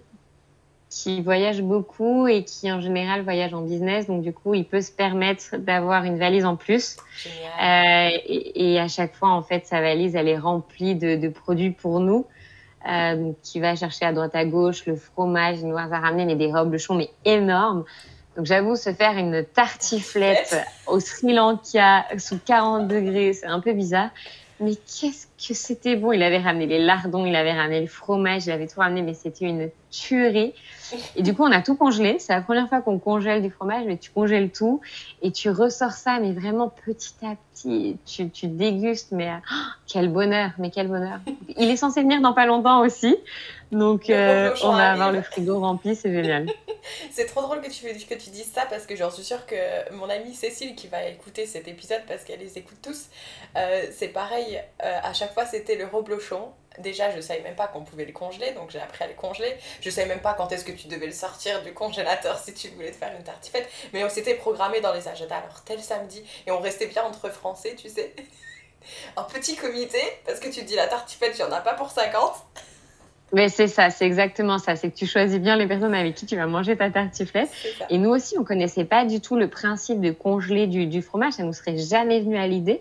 qui 0.89 1.21
voyage 1.21 1.61
beaucoup 1.61 2.27
et 2.27 2.43
qui 2.43 2.71
en 2.71 2.79
général 2.79 3.21
voyage 3.23 3.53
en 3.53 3.61
business, 3.61 4.07
donc 4.07 4.21
du 4.21 4.31
coup, 4.31 4.53
il 4.53 4.65
peut 4.65 4.81
se 4.81 4.91
permettre 4.91 5.57
d'avoir 5.57 6.05
une 6.05 6.17
valise 6.17 6.45
en 6.45 6.55
plus. 6.55 6.97
Euh, 7.25 8.09
et, 8.25 8.73
et, 8.73 8.79
à 8.79 8.87
chaque 8.87 9.13
fois, 9.13 9.29
en 9.29 9.41
fait, 9.41 9.65
sa 9.65 9.81
valise, 9.81 10.15
elle 10.15 10.29
est 10.29 10.37
remplie 10.37 10.95
de, 10.95 11.17
de 11.17 11.27
produits 11.27 11.71
pour 11.71 11.99
nous 11.99 12.25
euh, 12.87 13.31
qui 13.43 13.59
va 13.59 13.75
chercher 13.75 14.05
à 14.05 14.13
droite 14.13 14.35
à 14.35 14.45
gauche 14.45 14.85
le 14.85 14.95
fromage, 14.95 15.59
une 15.59 15.69
noix 15.69 15.87
à 15.91 15.99
ramener, 15.99 16.25
mais 16.25 16.35
des 16.35 16.51
reblochons 16.51 16.95
mais 16.95 17.09
énormes. 17.25 17.83
Donc 18.37 18.45
j'avoue, 18.45 18.75
se 18.75 18.93
faire 18.93 19.17
une 19.17 19.43
tartiflette 19.43 20.55
au 20.85 20.99
Sri 20.99 21.33
Lanka 21.33 22.05
sous 22.17 22.39
40 22.39 22.87
degrés, 22.87 23.33
c'est 23.33 23.47
un 23.47 23.59
peu 23.59 23.73
bizarre. 23.73 24.11
Mais 24.59 24.73
qu'est-ce 24.75 25.27
que 25.27 25.53
c'était 25.53 25.95
bon 25.95 26.11
Il 26.13 26.23
avait 26.23 26.39
ramené 26.39 26.65
les 26.65 26.79
lardons, 26.79 27.25
il 27.25 27.35
avait 27.35 27.53
ramené 27.53 27.81
le 27.81 27.87
fromage, 27.87 28.47
il 28.47 28.51
avait 28.51 28.67
tout 28.67 28.79
ramené, 28.79 29.03
mais 29.03 29.13
c'était 29.13 29.45
une 29.45 29.69
tuerie. 29.91 30.53
Et 31.15 31.21
du 31.21 31.35
coup, 31.35 31.43
on 31.43 31.51
a 31.51 31.61
tout 31.61 31.75
congelé. 31.75 32.17
C'est 32.19 32.33
la 32.33 32.41
première 32.41 32.67
fois 32.67 32.81
qu'on 32.81 32.97
congèle 32.97 33.43
du 33.43 33.51
fromage, 33.51 33.85
mais 33.85 33.97
tu 33.97 34.09
congèles 34.09 34.49
tout 34.49 34.81
et 35.21 35.31
tu 35.31 35.51
ressors 35.51 35.91
ça, 35.91 36.19
mais 36.19 36.33
vraiment 36.33 36.69
petit 36.69 37.13
à 37.23 37.35
petit. 37.53 37.97
Tu, 38.05 38.29
tu 38.29 38.47
dégustes, 38.47 39.11
mais 39.11 39.31
oh, 39.35 39.55
quel 39.85 40.09
bonheur, 40.09 40.51
mais 40.57 40.71
quel 40.71 40.87
bonheur. 40.87 41.19
Il 41.57 41.69
est 41.69 41.77
censé 41.77 42.01
venir 42.01 42.21
dans 42.21 42.33
pas 42.33 42.47
longtemps 42.47 42.81
aussi. 42.81 43.15
Donc, 43.71 44.09
euh, 44.09 44.55
on 44.63 44.71
va 44.71 44.93
avoir 44.93 45.11
le 45.11 45.21
frigo 45.21 45.59
rempli, 45.59 45.95
c'est 45.95 46.11
génial. 46.11 46.47
c'est 47.11 47.25
trop 47.25 47.41
drôle 47.41 47.61
que 47.61 47.69
tu, 47.69 47.85
que 48.05 48.13
tu 48.15 48.29
dises 48.29 48.51
ça 48.53 48.65
parce 48.65 48.85
que 48.85 48.95
j'en 48.95 49.11
suis 49.11 49.23
sûre 49.23 49.45
que 49.45 49.91
mon 49.93 50.09
amie 50.09 50.35
Cécile 50.35 50.75
qui 50.75 50.87
va 50.87 51.05
écouter 51.05 51.45
cet 51.45 51.67
épisode 51.67 52.01
parce 52.07 52.23
qu'elle 52.23 52.39
les 52.39 52.57
écoute 52.57 52.77
tous, 52.81 53.07
euh, 53.55 53.87
c'est 53.95 54.09
pareil, 54.09 54.61
euh, 54.83 54.99
à 55.03 55.13
chaque 55.13 55.33
fois 55.33 55.45
c'était 55.45 55.75
le 55.75 55.85
reblochon. 55.85 56.51
Déjà, 56.79 57.09
je 57.15 57.21
savais 57.21 57.41
même 57.41 57.55
pas 57.55 57.65
qu'on 57.65 57.83
pouvait 57.83 58.05
le 58.05 58.11
congeler, 58.11 58.51
donc 58.51 58.69
j'ai 58.69 58.79
appris 58.79 59.03
à 59.03 59.07
le 59.07 59.15
congeler. 59.15 59.57
Je 59.81 59.89
savais 59.89 60.07
même 60.07 60.21
pas 60.21 60.35
quand 60.35 60.51
est-ce 60.51 60.63
que 60.63 60.71
tu 60.71 60.87
devais 60.87 61.07
le 61.07 61.11
sortir 61.11 61.63
du 61.63 61.73
congélateur 61.73 62.37
si 62.43 62.53
tu 62.53 62.67
voulais 62.69 62.91
te 62.91 62.97
faire 62.97 63.11
une 63.17 63.23
tartiflette. 63.23 63.67
Mais 63.93 64.03
on 64.03 64.09
s'était 64.09 64.35
programmé 64.35 64.79
dans 64.79 64.93
les 64.93 65.07
agendas, 65.07 65.37
alors 65.37 65.63
tel 65.63 65.81
samedi, 65.81 66.23
et 66.45 66.51
on 66.51 66.59
restait 66.59 66.85
bien 66.85 67.03
entre 67.03 67.29
Français, 67.29 67.75
tu 67.75 67.89
sais. 67.89 68.13
Un 69.17 69.23
petit 69.23 69.55
comité, 69.55 69.99
parce 70.25 70.39
que 70.39 70.49
tu 70.49 70.61
te 70.61 70.65
dis 70.65 70.75
la 70.75 70.87
tartiflette, 70.87 71.37
il 71.37 71.43
n'y 71.43 71.49
en 71.49 71.51
a 71.51 71.61
pas 71.61 71.73
pour 71.73 71.89
50. 71.89 72.35
Mais 73.33 73.49
c'est 73.49 73.67
ça, 73.67 73.89
c'est 73.89 74.05
exactement 74.05 74.57
ça. 74.57 74.75
C'est 74.75 74.89
que 74.89 74.95
tu 74.95 75.05
choisis 75.05 75.39
bien 75.39 75.57
les 75.57 75.67
personnes 75.67 75.93
avec 75.93 76.15
qui 76.15 76.25
tu 76.25 76.35
vas 76.35 76.47
manger 76.47 76.77
ta 76.77 76.89
tartiflette. 76.89 77.49
Et 77.89 77.97
nous 77.97 78.09
aussi, 78.09 78.37
on 78.39 78.43
connaissait 78.43 78.85
pas 78.85 79.05
du 79.05 79.19
tout 79.19 79.35
le 79.35 79.49
principe 79.49 79.99
de 79.99 80.11
congeler 80.11 80.67
du, 80.67 80.85
du 80.87 81.01
fromage. 81.01 81.33
Ça 81.33 81.43
nous 81.43 81.53
serait 81.53 81.77
jamais 81.77 82.21
venu 82.21 82.37
à 82.37 82.47
l'idée. 82.47 82.79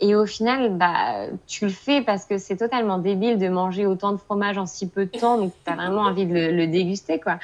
Et 0.00 0.14
au 0.14 0.26
final, 0.26 0.76
bah, 0.76 1.26
tu 1.46 1.64
le 1.66 1.70
fais 1.70 2.02
parce 2.02 2.26
que 2.26 2.36
c'est 2.36 2.56
totalement 2.56 2.98
débile 2.98 3.38
de 3.38 3.48
manger 3.48 3.86
autant 3.86 4.12
de 4.12 4.18
fromage 4.18 4.58
en 4.58 4.66
si 4.66 4.88
peu 4.88 5.06
de 5.06 5.18
temps. 5.18 5.38
Donc, 5.38 5.52
tu 5.64 5.72
as 5.72 5.76
vraiment 5.76 6.02
envie 6.06 6.26
de 6.26 6.34
le, 6.34 6.50
le, 6.50 6.66
déguster, 6.66 7.20
quoi. 7.20 7.38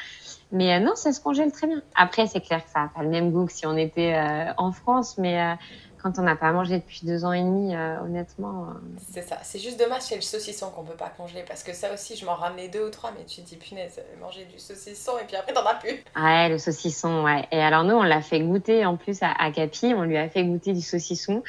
Mais 0.51 0.79
non, 0.81 0.95
ça 0.97 1.13
se 1.13 1.21
congèle 1.21 1.51
très 1.51 1.67
bien. 1.67 1.81
Après, 1.95 2.27
c'est 2.27 2.41
clair 2.41 2.63
que 2.63 2.71
ça 2.71 2.81
n'a 2.81 2.91
pas 2.95 3.03
le 3.03 3.09
même 3.09 3.31
goût 3.31 3.47
que 3.47 3.53
si 3.53 3.67
on 3.67 3.77
était 3.77 4.15
en 4.59 4.71
France, 4.71 5.17
mais 5.17 5.57
quand 6.03 6.19
on 6.19 6.23
n'a 6.23 6.37
pas 6.37 6.53
mangé 6.53 6.79
depuis 6.79 7.07
deux 7.07 7.25
ans 7.25 7.33
et 7.33 7.43
demi, 7.43 7.75
euh, 7.75 8.01
honnêtement. 8.01 8.65
Euh. 8.65 8.99
C'est 9.13 9.23
ça. 9.23 9.39
C'est 9.43 9.59
juste 9.59 9.79
dommage, 9.79 10.03
c'est 10.03 10.17
le 10.17 10.23
saucisson 10.23 10.71
qu'on 10.71 10.83
peut 10.83 10.97
pas 10.97 11.11
congeler. 11.17 11.45
Parce 11.47 11.63
que 11.63 11.73
ça 11.73 11.93
aussi, 11.95 12.17
je 12.17 12.27
m'en 12.27 12.35
ramenais 12.35 12.69
deux 12.69 12.87
ou 12.87 12.91
trois, 12.91 13.13
mais 13.17 13.25
tu 13.25 13.43
te 13.43 13.49
dis, 13.49 13.57
punaise, 13.57 14.01
manger 14.21 14.45
du 14.45 14.59
saucisson 14.59 15.13
et 15.23 15.25
puis 15.25 15.37
après, 15.37 15.53
t'en 15.53 15.65
as 15.65 15.75
plus. 15.75 16.03
Ouais, 16.17 16.49
le 16.49 16.59
saucisson, 16.59 17.23
ouais. 17.25 17.47
Et 17.53 17.61
alors, 17.61 17.85
nous, 17.85 17.95
on 17.95 18.03
l'a 18.03 18.21
fait 18.21 18.41
goûter 18.41 18.85
en 18.85 18.97
plus 18.97 19.23
à, 19.23 19.31
à 19.39 19.51
Capi. 19.53 19.95
On 19.97 20.03
lui 20.03 20.17
a 20.17 20.29
fait 20.29 20.45
goûter 20.45 20.73
du 20.73 20.83
saucisson. 20.83 21.43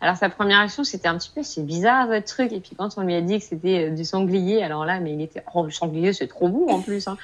Alors, 0.00 0.16
sa 0.16 0.28
première 0.28 0.60
action, 0.60 0.84
c'était 0.84 1.08
un 1.08 1.16
petit 1.16 1.30
peu, 1.34 1.42
c'est 1.42 1.64
bizarre 1.64 2.06
votre 2.06 2.26
truc. 2.26 2.52
Et 2.52 2.60
puis, 2.60 2.76
quand 2.76 2.98
on 2.98 3.02
lui 3.02 3.14
a 3.14 3.22
dit 3.22 3.38
que 3.38 3.44
c'était 3.44 3.88
euh, 3.88 3.90
du 3.90 4.04
sanglier, 4.04 4.62
alors 4.62 4.84
là, 4.84 5.00
mais 5.00 5.12
il 5.12 5.22
était, 5.22 5.42
oh, 5.54 5.64
le 5.64 5.70
sanglier, 5.70 6.12
c'est 6.12 6.28
trop 6.28 6.48
bon 6.48 6.68
en 6.68 6.80
plus. 6.80 7.08
Hein. 7.08 7.16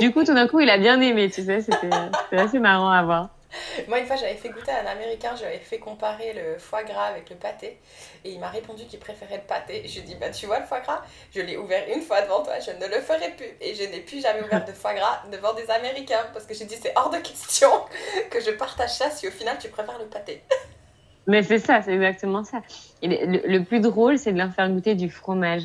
du 0.00 0.12
coup, 0.12 0.24
tout 0.24 0.34
d'un 0.34 0.48
coup, 0.48 0.60
il 0.60 0.68
a 0.68 0.76
bien 0.76 1.00
aimé, 1.00 1.30
tu 1.30 1.44
sais, 1.44 1.60
c'était 1.60 1.90
assez 2.32 2.58
marrant 2.58 2.90
à 2.90 3.02
voir. 3.04 3.30
Moi, 3.88 4.00
une 4.00 4.06
fois, 4.06 4.16
j'avais 4.16 4.34
fait 4.34 4.48
goûter 4.48 4.70
à 4.70 4.82
un 4.82 4.86
Américain, 4.86 5.34
j'avais 5.38 5.58
fait 5.58 5.78
comparer 5.78 6.32
le 6.32 6.58
foie 6.58 6.82
gras 6.82 7.06
avec 7.06 7.30
le 7.30 7.36
pâté. 7.36 7.78
Et 8.24 8.32
il 8.32 8.40
m'a 8.40 8.48
répondu 8.48 8.84
qu'il 8.86 8.98
préférait 8.98 9.36
le 9.36 9.42
pâté. 9.42 9.82
Je 9.86 9.94
lui 9.94 10.00
ai 10.00 10.02
dit, 10.02 10.14
bah, 10.16 10.30
tu 10.30 10.46
vois, 10.46 10.60
le 10.60 10.66
foie 10.66 10.80
gras, 10.80 11.02
je 11.34 11.40
l'ai 11.40 11.56
ouvert 11.56 11.84
une 11.94 12.02
fois 12.02 12.22
devant 12.22 12.42
toi, 12.42 12.54
je 12.58 12.70
ne 12.72 12.86
le 12.86 13.00
ferai 13.00 13.30
plus. 13.36 13.50
Et 13.60 13.74
je 13.74 13.84
n'ai 13.84 14.00
plus 14.00 14.20
jamais 14.20 14.42
ouvert 14.42 14.64
de 14.64 14.72
foie 14.72 14.94
gras 14.94 15.22
devant 15.30 15.54
des 15.54 15.70
Américains. 15.70 16.26
Parce 16.32 16.46
que 16.46 16.54
j'ai 16.54 16.64
dit, 16.64 16.76
c'est 16.80 16.92
hors 16.96 17.10
de 17.10 17.18
question 17.18 17.70
que 18.30 18.40
je 18.40 18.50
partage 18.50 18.94
ça 18.94 19.10
si 19.10 19.28
au 19.28 19.32
final 19.32 19.56
tu 19.60 19.68
préfères 19.68 19.98
le 19.98 20.06
pâté. 20.06 20.42
Mais 21.28 21.42
c'est 21.42 21.58
ça, 21.58 21.82
c'est 21.82 21.92
exactement 21.92 22.44
ça. 22.44 22.58
Le, 23.02 23.58
plus 23.58 23.80
drôle, 23.80 24.16
c'est 24.16 24.32
de 24.32 24.38
leur 24.38 24.52
faire 24.52 24.70
goûter 24.70 24.94
du 24.94 25.10
fromage 25.10 25.64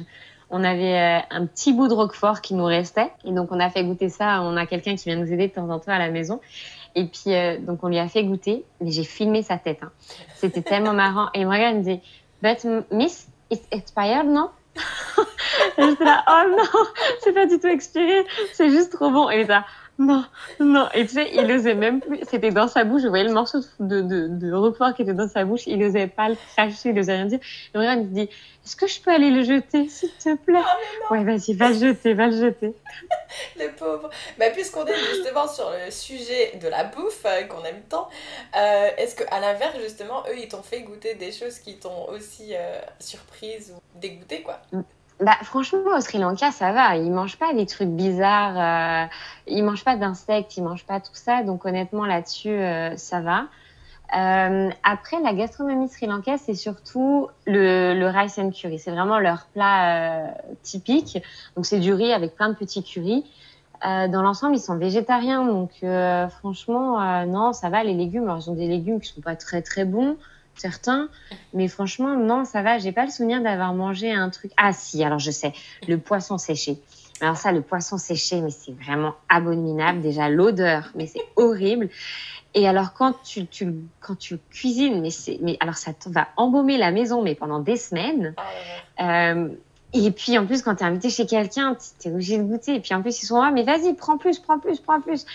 on 0.52 0.64
avait 0.66 1.00
euh, 1.00 1.20
un 1.30 1.46
petit 1.46 1.72
bout 1.72 1.88
de 1.88 1.94
roquefort 1.94 2.42
qui 2.42 2.54
nous 2.54 2.66
restait. 2.66 3.10
Et 3.24 3.32
donc, 3.32 3.48
on 3.52 3.60
a 3.60 3.70
fait 3.70 3.86
goûter 3.86 4.10
ça. 4.10 4.42
On 4.42 4.58
a 4.58 4.66
quelqu'un 4.66 4.96
qui 4.96 5.10
vient 5.10 5.16
nous 5.16 5.32
aider 5.32 5.48
de 5.48 5.54
temps 5.54 5.70
en 5.70 5.80
temps 5.80 5.94
à 5.94 5.98
la 5.98 6.10
maison. 6.10 6.42
Et 6.96 7.06
puis, 7.06 7.34
euh, 7.34 7.58
donc, 7.60 7.84
on 7.84 7.88
lui 7.88 8.00
a 8.00 8.08
fait 8.08 8.24
goûter, 8.24 8.64
mais 8.80 8.92
j'ai 8.92 9.04
filmé 9.04 9.44
sa 9.44 9.58
tête. 9.58 9.80
Hein. 9.82 9.92
C'était 10.36 10.62
tellement 10.62 10.94
marrant. 10.94 11.30
Et 11.34 11.42
il 11.42 11.48
me 11.48 11.52
regarde, 11.52 11.76
il 11.76 11.80
me 11.80 11.84
dit, 11.84 12.02
But 12.42 12.66
Miss, 12.92 13.28
it's 13.50 13.68
expired, 13.72 14.28
non? 14.28 14.50
J'étais 15.78 16.04
là, 16.04 16.24
oh 16.28 16.50
non, 16.50 16.86
c'est 17.22 17.34
pas 17.34 17.46
du 17.46 17.60
tout 17.60 17.68
expiré, 17.68 18.26
c'est 18.54 18.70
juste 18.70 18.94
trop 18.94 19.12
bon. 19.12 19.30
Et 19.30 19.44
là, 19.44 19.66
non, 20.02 20.26
non. 20.60 20.88
Et 20.95 21.06
tu 21.06 21.14
sais, 21.14 21.30
il 21.34 21.52
osait 21.52 21.76
même 21.76 22.02
plus. 22.02 22.20
C'était 22.30 22.49
dans 22.49 22.68
sa 22.68 22.84
bouche. 22.84 23.04
Je 23.04 23.08
voyais 23.08 23.24
le 23.24 23.34
morceau 23.34 23.60
de, 23.80 24.02
de, 24.02 24.28
de 24.30 24.93
qui 24.93 25.02
était 25.04 25.14
dans 25.14 25.28
sa 25.28 25.45
bouche. 25.45 25.68
Il 25.68 25.84
osait 25.84 26.08
pas 26.08 26.30
le 26.30 26.36
cracher, 26.54 26.89
il 26.89 26.99
osait 26.99 27.14
rien 27.14 27.26
dire. 27.28 27.39
Et 27.74 27.78
regarde, 27.78 27.99
il 28.02 28.10
dit 28.12 28.30
Est-ce 28.66 28.76
que 28.76 28.88
je 28.88 28.99
peux 28.99 29.12
aller 29.12 29.30
le 29.30 29.43
jeter, 29.43 29.88
s'il 29.89 30.10
te 30.12 30.36
plaît? 30.36 30.60
Ah, 30.64 30.78
Ouais, 31.12 31.24
vas-y, 31.24 31.54
va 31.54 31.70
le 31.70 31.76
jeter, 31.76 32.16
va 32.16 32.28
le 32.28 32.38
jeter. 32.39 32.74
le 33.60 33.70
pauvre. 33.76 34.10
Bah, 34.39 34.49
puisqu'on 34.49 34.86
est 34.86 34.97
justement 35.14 35.47
sur 35.47 35.70
le 35.70 35.91
sujet 35.91 36.58
de 36.60 36.68
la 36.68 36.86
bouffe 36.86 37.24
euh, 37.26 37.43
qu'on 37.43 37.64
aime 37.64 37.82
tant, 37.88 38.10
euh, 38.58 38.89
est-ce 38.97 39.16
qu'à 39.16 39.39
l'inverse, 39.39 39.78
justement, 39.82 40.24
eux, 40.30 40.38
ils 40.38 40.47
t'ont 40.47 40.64
fait 40.64 40.82
goûter 40.82 41.14
des 41.14 41.32
choses 41.32 41.60
qui 41.60 41.78
t'ont 41.78 42.10
aussi 42.10 42.56
euh, 42.56 42.80
surprise 42.99 43.74
ou 43.76 43.99
dégoûté, 43.99 44.41
quoi? 44.41 44.60
Mm. 44.72 44.82
Bah, 45.22 45.38
franchement, 45.44 45.80
au 45.96 46.02
Sri 46.02 46.18
Lanka, 46.18 46.52
ça 46.52 46.72
va. 46.72 46.96
Ils 46.98 47.12
mangent 47.12 47.38
pas 47.38 47.54
des 47.54 47.68
trucs 47.68 47.90
bizarres. 47.90 49.06
Euh, 49.06 49.08
ils 49.46 49.64
mangent 49.64 49.86
pas 49.86 49.96
d'insectes, 49.96 50.58
ils 50.58 50.64
mangent 50.64 50.86
pas 50.86 51.00
tout 51.00 51.14
ça. 51.14 51.44
Donc, 51.44 51.66
honnêtement, 51.66 52.06
là-dessus, 52.06 52.50
euh, 52.50 52.98
ça 52.98 53.22
va. 53.22 53.46
Euh, 54.18 54.70
après, 54.84 55.22
la 55.22 55.34
gastronomie 55.34 55.88
sri-lankaise, 55.88 56.42
c'est 56.46 56.56
surtout 56.56 57.30
le, 57.46 58.08
rice 58.08 58.40
and 58.40 58.52
curry. 58.52 58.80
C'est 58.80 58.92
vraiment 58.92 59.20
leur 59.20 59.46
plat 59.54 60.26
euh, 60.26 60.28
typique. 60.64 61.22
Donc, 61.56 61.66
c'est 61.68 61.80
du 61.80 61.94
riz 61.94 62.12
avec 62.12 62.36
plein 62.36 62.50
de 62.50 62.56
petits 62.56 62.84
currys. 62.84 63.24
Euh, 63.86 64.08
dans 64.08 64.24
l'ensemble, 64.24 64.56
ils 64.56 64.62
sont 64.62 64.78
végétariens. 64.78 65.46
Donc, 65.46 65.72
franchement, 66.32 67.26
non, 67.26 67.54
ça 67.54 67.70
va. 67.70 67.84
Les 67.84 67.94
légumes, 67.94 68.24
alors, 68.24 68.40
ils 68.40 68.50
ont 68.50 68.56
des 68.56 68.68
légumes 68.68 69.00
qui 69.00 69.14
sont 69.14 69.22
pas 69.22 69.36
très, 69.36 69.62
très 69.62 69.86
bons 69.86 70.18
certains. 70.62 71.09
Mais 71.53 71.68
franchement, 71.68 72.16
non, 72.16 72.45
ça 72.45 72.62
va. 72.62 72.78
J'ai 72.78 72.91
pas 72.91 73.05
le 73.05 73.12
souvenir 73.12 73.41
d'avoir 73.41 73.74
mangé 73.74 74.12
un 74.12 74.30
truc. 74.30 74.51
Ah 74.57 74.74
si, 74.74 75.03
alors 75.03 75.20
je 75.20 75.32
sais, 75.32 75.53
le 75.88 75.97
poisson 75.97 76.38
séché. 76.38 76.78
Alors 77.20 77.38
ça, 77.38 77.51
le 77.51 77.62
poisson 77.62 77.97
séché, 77.97 78.41
mais 78.41 78.49
c'est 78.49 78.72
vraiment 78.72 79.14
abominable. 79.30 80.01
Déjà 80.01 80.30
l'odeur, 80.30 80.91
mais 80.95 81.07
c'est 81.07 81.22
horrible. 81.36 81.89
Et 82.53 82.68
alors 82.68 82.93
quand 82.93 83.16
tu, 83.24 83.47
tu, 83.47 83.74
quand 83.99 84.18
tu 84.18 84.38
cuisines, 84.49 85.01
mais 85.01 85.12
c'est, 85.12 85.39
mais 85.41 85.57
alors 85.59 85.76
ça 85.76 85.91
va 86.07 86.28
embaumer 86.38 86.78
la 86.78 86.91
maison, 86.91 87.22
mais 87.22 87.36
pendant 87.36 87.59
des 87.59 87.78
semaines. 87.78 88.34
Ah 88.97 89.32
euh, 89.34 89.49
et 89.94 90.12
puis 90.12 90.38
en 90.38 90.46
plus, 90.46 90.62
quand 90.62 90.76
tu 90.76 90.84
es 90.84 90.88
invité 90.88 91.10
chez 91.10 91.26
quelqu'un, 91.26 91.76
tu 92.00 92.08
es 92.08 92.12
obligé 92.12 92.38
de 92.38 92.44
goûter. 92.44 92.76
Et 92.76 92.80
puis 92.80 92.94
en 92.94 93.02
plus, 93.02 93.22
ils 93.22 93.26
sont 93.26 93.42
là, 93.42 93.52
mais 93.52 93.64
vas-y, 93.64 93.94
prends 93.94 94.18
plus, 94.18 94.39
prends 94.39 94.60
plus, 94.60 94.80
prends 94.80 95.02
plus. 95.02 95.26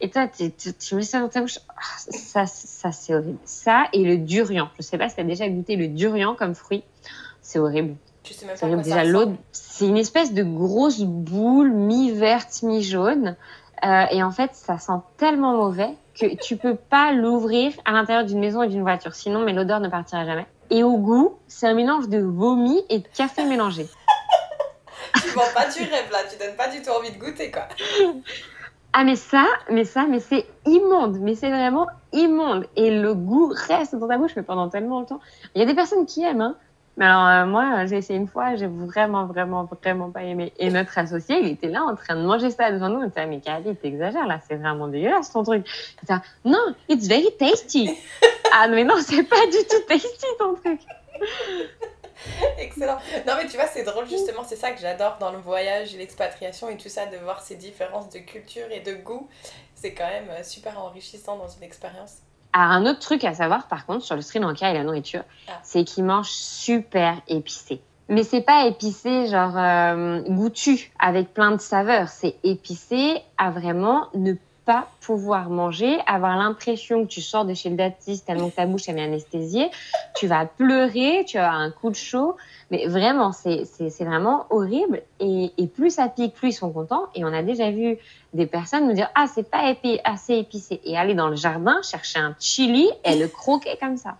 Et 0.00 0.10
toi, 0.10 0.28
tu 0.28 0.94
mets 0.94 1.02
ça 1.02 1.20
dans 1.20 1.28
ta 1.28 1.40
bouche. 1.40 1.58
Ah, 1.68 1.82
ça, 1.96 2.46
ça 2.46 2.92
c'est 2.92 3.14
horrible. 3.14 3.38
Ça 3.44 3.84
et 3.92 4.04
le 4.04 4.18
durian. 4.18 4.68
Je 4.76 4.82
sais 4.82 4.98
pas 4.98 5.08
si 5.08 5.14
tu 5.14 5.20
as 5.22 5.24
déjà 5.24 5.48
goûté 5.48 5.76
le 5.76 5.88
durian 5.88 6.34
comme 6.34 6.54
fruit. 6.54 6.82
C'est 7.40 7.58
horrible. 7.58 7.96
Tu 8.22 8.34
sais 8.34 8.46
même 8.46 8.56
pas 8.56 8.66
quoi 8.66 8.76
Déjà, 8.76 9.02
c'est 9.52 9.88
une 9.88 9.96
espèce 9.96 10.32
de 10.32 10.42
grosse 10.42 11.00
boule 11.00 11.72
mi-verte, 11.72 12.62
mi-jaune. 12.62 13.36
Euh, 13.84 14.04
et 14.10 14.22
en 14.22 14.30
fait, 14.30 14.50
ça 14.54 14.78
sent 14.78 15.00
tellement 15.16 15.56
mauvais 15.56 15.90
que 16.14 16.36
tu 16.36 16.56
peux 16.56 16.76
pas 16.76 17.12
l'ouvrir 17.12 17.72
à 17.84 17.92
l'intérieur 17.92 18.24
d'une 18.24 18.38
maison 18.38 18.62
et 18.62 18.68
d'une 18.68 18.82
voiture. 18.82 19.14
Sinon, 19.14 19.40
mais 19.40 19.52
l'odeur 19.52 19.80
ne 19.80 19.88
partira 19.88 20.24
jamais. 20.24 20.46
Et 20.70 20.82
au 20.84 20.96
goût, 20.96 21.34
c'est 21.48 21.66
un 21.66 21.74
mélange 21.74 22.08
de 22.08 22.18
vomi 22.18 22.80
et 22.88 23.00
de 23.00 23.08
café 23.14 23.44
mélangé. 23.44 23.86
Tu 25.32 25.38
vends 25.38 25.54
pas 25.54 25.66
du 25.66 25.80
rêve 25.80 26.10
là, 26.10 26.18
tu 26.30 26.38
donnes 26.38 26.56
pas 26.56 26.68
du 26.68 26.82
tout 26.82 26.90
envie 26.90 27.10
de 27.10 27.18
goûter 27.18 27.50
quoi. 27.50 27.68
Ah 28.94 29.04
mais 29.04 29.16
ça, 29.16 29.46
mais 29.70 29.84
ça, 29.84 30.04
mais 30.06 30.20
c'est 30.20 30.46
immonde, 30.66 31.18
mais 31.20 31.34
c'est 31.34 31.48
vraiment 31.48 31.86
immonde. 32.12 32.66
Et 32.76 32.90
le 32.90 33.14
goût 33.14 33.50
reste 33.68 33.94
dans 33.94 34.06
ta 34.06 34.18
bouche 34.18 34.32
mais 34.36 34.42
pendant 34.42 34.68
tellement 34.68 35.00
longtemps. 35.00 35.20
Il 35.54 35.60
y 35.60 35.62
a 35.62 35.66
des 35.66 35.74
personnes 35.74 36.04
qui 36.04 36.22
aiment, 36.22 36.42
hein. 36.42 36.56
Mais 36.98 37.06
alors 37.06 37.26
euh, 37.26 37.46
moi, 37.46 37.86
j'ai 37.86 37.96
essayé 37.96 38.18
une 38.18 38.28
fois, 38.28 38.54
j'ai 38.54 38.66
vraiment, 38.66 39.24
vraiment, 39.24 39.66
vraiment 39.82 40.10
pas 40.10 40.24
aimé. 40.24 40.52
Et 40.58 40.70
notre 40.70 40.98
associé, 40.98 41.38
il 41.40 41.48
était 41.48 41.68
là 41.68 41.84
en 41.84 41.96
train 41.96 42.16
de 42.16 42.20
manger 42.20 42.50
ça 42.50 42.70
devant 42.70 42.90
nous. 42.90 43.00
On 43.00 43.08
était 43.08 43.24
mais 43.26 43.40
Kali, 43.40 43.74
t'exagères 43.76 44.26
là, 44.26 44.40
c'est 44.46 44.56
vraiment 44.56 44.88
dégueulasse 44.88 45.32
ton 45.32 45.42
truc. 45.42 45.64
Il 45.66 46.04
était 46.04 46.22
non, 46.44 46.74
it's 46.90 47.08
very 47.08 47.34
tasty. 47.38 47.90
ah 48.52 48.68
mais 48.68 48.84
non, 48.84 48.96
c'est 49.00 49.22
pas 49.22 49.46
du 49.46 49.56
tout 49.70 49.82
tasty 49.88 50.26
ton 50.38 50.54
truc. 50.54 50.80
Excellent. 52.58 52.98
Non, 53.26 53.34
mais 53.36 53.46
tu 53.46 53.56
vois, 53.56 53.66
c'est 53.66 53.82
drôle, 53.82 54.08
justement, 54.08 54.44
c'est 54.44 54.56
ça 54.56 54.70
que 54.72 54.80
j'adore 54.80 55.18
dans 55.18 55.30
le 55.30 55.38
voyage 55.38 55.94
et 55.94 55.98
l'expatriation 55.98 56.68
et 56.68 56.76
tout 56.76 56.88
ça, 56.88 57.06
de 57.06 57.16
voir 57.16 57.40
ces 57.40 57.56
différences 57.56 58.08
de 58.10 58.18
culture 58.18 58.70
et 58.70 58.80
de 58.80 58.94
goût. 58.94 59.28
C'est 59.74 59.94
quand 59.94 60.06
même 60.06 60.30
euh, 60.30 60.42
super 60.42 60.78
enrichissant 60.78 61.36
dans 61.36 61.48
une 61.48 61.62
expérience. 61.62 62.18
Alors, 62.52 62.70
un 62.72 62.86
autre 62.86 63.00
truc 63.00 63.24
à 63.24 63.34
savoir, 63.34 63.66
par 63.68 63.86
contre, 63.86 64.04
sur 64.04 64.14
le 64.14 64.22
Sri 64.22 64.38
Lanka 64.38 64.70
et 64.70 64.74
la 64.74 64.84
nourriture, 64.84 65.24
ah. 65.48 65.52
c'est 65.62 65.84
qu'ils 65.84 66.04
mangent 66.04 66.30
super 66.30 67.20
épicé. 67.28 67.80
Mais 68.08 68.24
c'est 68.24 68.42
pas 68.42 68.66
épicé 68.66 69.26
genre 69.26 69.56
euh, 69.56 70.20
goûtu 70.28 70.92
avec 70.98 71.32
plein 71.32 71.52
de 71.52 71.60
saveurs. 71.60 72.08
C'est 72.08 72.36
épicé 72.44 73.22
à 73.38 73.50
vraiment 73.50 74.08
ne 74.14 74.34
pas 74.64 74.88
pouvoir 75.00 75.50
manger, 75.50 75.98
avoir 76.06 76.36
l'impression 76.36 77.02
que 77.04 77.08
tu 77.08 77.20
sors 77.20 77.44
de 77.44 77.54
chez 77.54 77.68
le 77.68 77.76
dentiste 77.76 78.26
tellement 78.26 78.50
que 78.50 78.56
ta 78.56 78.66
bouche 78.66 78.88
est 78.88 79.00
anesthésiée, 79.00 79.70
tu 80.14 80.26
vas 80.26 80.46
pleurer, 80.46 81.24
tu 81.26 81.38
as 81.38 81.52
un 81.52 81.70
coup 81.70 81.90
de 81.90 81.96
chaud, 81.96 82.36
mais 82.70 82.86
vraiment, 82.86 83.32
c'est 83.32 83.64
vraiment 84.00 84.46
horrible. 84.50 85.02
Et, 85.20 85.52
et, 85.58 85.66
plus 85.66 85.90
ça 85.90 86.08
pique, 86.08 86.34
plus 86.34 86.50
ils 86.50 86.52
sont 86.52 86.72
contents. 86.72 87.06
Et 87.14 87.24
on 87.24 87.32
a 87.32 87.42
déjà 87.42 87.70
vu 87.70 87.98
des 88.34 88.46
personnes 88.46 88.86
nous 88.86 88.94
dire 88.94 89.10
Ah, 89.14 89.26
c'est 89.32 89.48
pas 89.48 89.68
épicé, 89.70 90.00
assez 90.04 90.34
épicé. 90.34 90.80
Et 90.84 90.96
aller 90.96 91.14
dans 91.14 91.28
le 91.28 91.36
jardin 91.36 91.82
chercher 91.82 92.20
un 92.20 92.34
chili 92.38 92.88
et 93.04 93.16
le 93.16 93.28
croquer 93.28 93.76
comme 93.80 93.96
ça. 93.96 94.16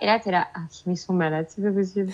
Et 0.00 0.06
là, 0.06 0.20
tu 0.20 0.28
es 0.28 0.32
là 0.32 0.46
Ah, 0.54 0.60
ils 0.86 0.96
sont 0.96 1.12
malades, 1.12 1.46
c'est 1.48 1.62
pas 1.62 1.72
possible. 1.72 2.12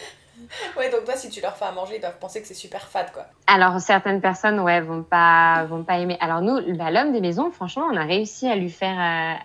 ouais, 0.78 0.90
donc 0.90 1.04
toi, 1.04 1.16
si 1.16 1.28
tu 1.28 1.40
leur 1.40 1.56
fais 1.56 1.64
à 1.64 1.72
manger, 1.72 1.96
ils 1.96 2.00
doivent 2.00 2.18
penser 2.18 2.40
que 2.40 2.48
c'est 2.48 2.54
super 2.54 2.88
fade, 2.88 3.12
quoi. 3.12 3.26
Alors, 3.46 3.80
certaines 3.80 4.20
personnes, 4.20 4.60
ouais, 4.60 4.80
vont 4.80 5.02
pas, 5.02 5.64
vont 5.64 5.84
pas 5.84 5.98
aimer. 5.98 6.16
Alors, 6.20 6.40
nous, 6.40 6.76
bah, 6.76 6.90
l'homme 6.90 7.12
des 7.12 7.20
maisons, 7.20 7.50
franchement, 7.50 7.86
on 7.92 7.96
a 7.96 8.04
réussi 8.04 8.48
à 8.48 8.56
lui 8.56 8.70
faire. 8.70 8.98
Euh, 8.98 9.38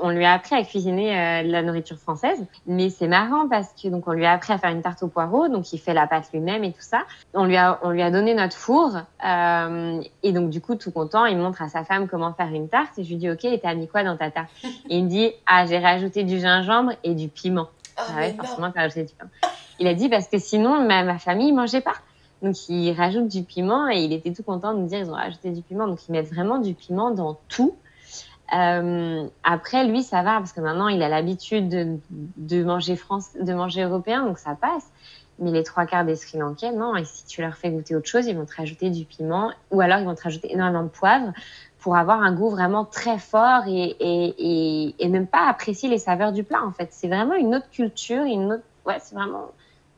on 0.00 0.10
lui 0.10 0.24
a 0.24 0.34
appris 0.34 0.54
à 0.54 0.64
cuisiner 0.64 1.18
euh, 1.18 1.42
la 1.44 1.62
nourriture 1.62 1.96
française, 1.96 2.44
mais 2.66 2.90
c'est 2.90 3.08
marrant 3.08 3.48
parce 3.48 3.72
que 3.80 3.88
donc 3.88 4.06
on 4.06 4.12
lui 4.12 4.26
a 4.26 4.32
appris 4.32 4.52
à 4.52 4.58
faire 4.58 4.70
une 4.70 4.82
tarte 4.82 5.02
au 5.02 5.08
poireau, 5.08 5.48
donc 5.48 5.72
il 5.72 5.78
fait 5.78 5.94
la 5.94 6.06
pâte 6.06 6.28
lui-même 6.32 6.62
et 6.64 6.72
tout 6.72 6.82
ça. 6.82 7.04
On 7.32 7.46
lui 7.46 7.56
a 7.56 7.78
on 7.82 7.90
lui 7.90 8.02
a 8.02 8.10
donné 8.10 8.34
notre 8.34 8.56
four 8.56 8.98
euh, 9.24 10.02
et 10.22 10.32
donc 10.32 10.50
du 10.50 10.60
coup 10.60 10.74
tout 10.74 10.90
content, 10.90 11.24
il 11.24 11.38
montre 11.38 11.62
à 11.62 11.68
sa 11.68 11.84
femme 11.84 12.06
comment 12.06 12.34
faire 12.34 12.48
une 12.48 12.68
tarte 12.68 12.98
et 12.98 13.04
je 13.04 13.08
lui 13.08 13.16
dis 13.16 13.30
ok, 13.30 13.44
et 13.44 13.58
t'as 13.60 13.74
mis 13.74 13.88
quoi 13.88 14.04
dans 14.04 14.16
ta 14.16 14.30
tarte? 14.30 14.50
Et 14.90 14.98
il 14.98 15.04
me 15.04 15.08
dit 15.08 15.32
ah 15.46 15.64
j'ai 15.66 15.78
rajouté 15.78 16.24
du 16.24 16.38
gingembre 16.38 16.92
et 17.02 17.14
du 17.14 17.28
piment. 17.28 17.68
Ah, 17.96 18.02
ah 18.08 18.16
ouais, 18.16 18.34
forcément 18.34 18.70
t'as 18.70 18.82
rajouté 18.82 19.04
du 19.04 19.14
piment. 19.14 19.30
Il 19.82 19.88
a 19.88 19.94
dit 19.94 20.08
parce 20.08 20.28
que 20.28 20.38
sinon 20.38 20.86
ma, 20.86 21.18
famille 21.18 21.50
ne 21.50 21.56
mangeait 21.56 21.80
pas. 21.80 21.96
Donc 22.40 22.68
il 22.68 22.92
rajoute 22.92 23.26
du 23.26 23.42
piment 23.42 23.88
et 23.88 23.98
il 23.98 24.12
était 24.12 24.32
tout 24.32 24.44
content 24.44 24.74
de 24.74 24.78
nous 24.78 24.86
dire 24.86 25.00
ils 25.00 25.10
ont 25.10 25.14
rajouté 25.14 25.50
du 25.50 25.60
piment. 25.60 25.88
Donc 25.88 25.98
ils 26.08 26.12
mettent 26.12 26.32
vraiment 26.32 26.58
du 26.58 26.72
piment 26.74 27.10
dans 27.10 27.36
tout. 27.48 27.74
Euh, 28.54 29.26
après 29.42 29.84
lui 29.84 30.04
ça 30.04 30.22
va 30.22 30.36
parce 30.36 30.52
que 30.52 30.60
maintenant 30.60 30.86
il 30.86 31.02
a 31.02 31.08
l'habitude 31.08 31.98
de, 32.36 32.62
manger 32.62 32.94
France, 32.94 33.30
de 33.34 33.52
manger 33.54 33.82
européen 33.82 34.24
donc 34.24 34.38
ça 34.38 34.54
passe. 34.54 34.88
Mais 35.40 35.50
les 35.50 35.64
trois 35.64 35.84
quarts 35.84 36.04
des 36.04 36.14
Sri 36.14 36.38
Lankais, 36.38 36.70
non. 36.70 36.94
Et 36.94 37.04
si 37.04 37.26
tu 37.26 37.40
leur 37.40 37.56
fais 37.56 37.70
goûter 37.70 37.96
autre 37.96 38.06
chose, 38.06 38.28
ils 38.28 38.36
vont 38.36 38.44
te 38.44 38.54
rajouter 38.54 38.88
du 38.88 39.04
piment 39.04 39.50
ou 39.72 39.80
alors 39.80 39.98
ils 39.98 40.04
vont 40.04 40.14
te 40.14 40.22
rajouter 40.22 40.52
énormément 40.52 40.84
de 40.84 40.90
poivre 40.90 41.32
pour 41.80 41.96
avoir 41.96 42.22
un 42.22 42.32
goût 42.32 42.50
vraiment 42.50 42.84
très 42.84 43.18
fort 43.18 43.64
et, 43.66 43.96
et, 43.98 44.94
et, 44.96 45.08
même 45.08 45.26
pas 45.26 45.48
apprécier 45.48 45.88
les 45.88 45.98
saveurs 45.98 46.30
du 46.30 46.44
plat 46.44 46.62
en 46.64 46.70
fait. 46.70 46.90
C'est 46.92 47.08
vraiment 47.08 47.34
une 47.34 47.56
autre 47.56 47.68
culture, 47.68 48.22
une 48.22 48.52
autre... 48.52 48.62
ouais, 48.86 48.98
c'est 49.00 49.16
vraiment 49.16 49.50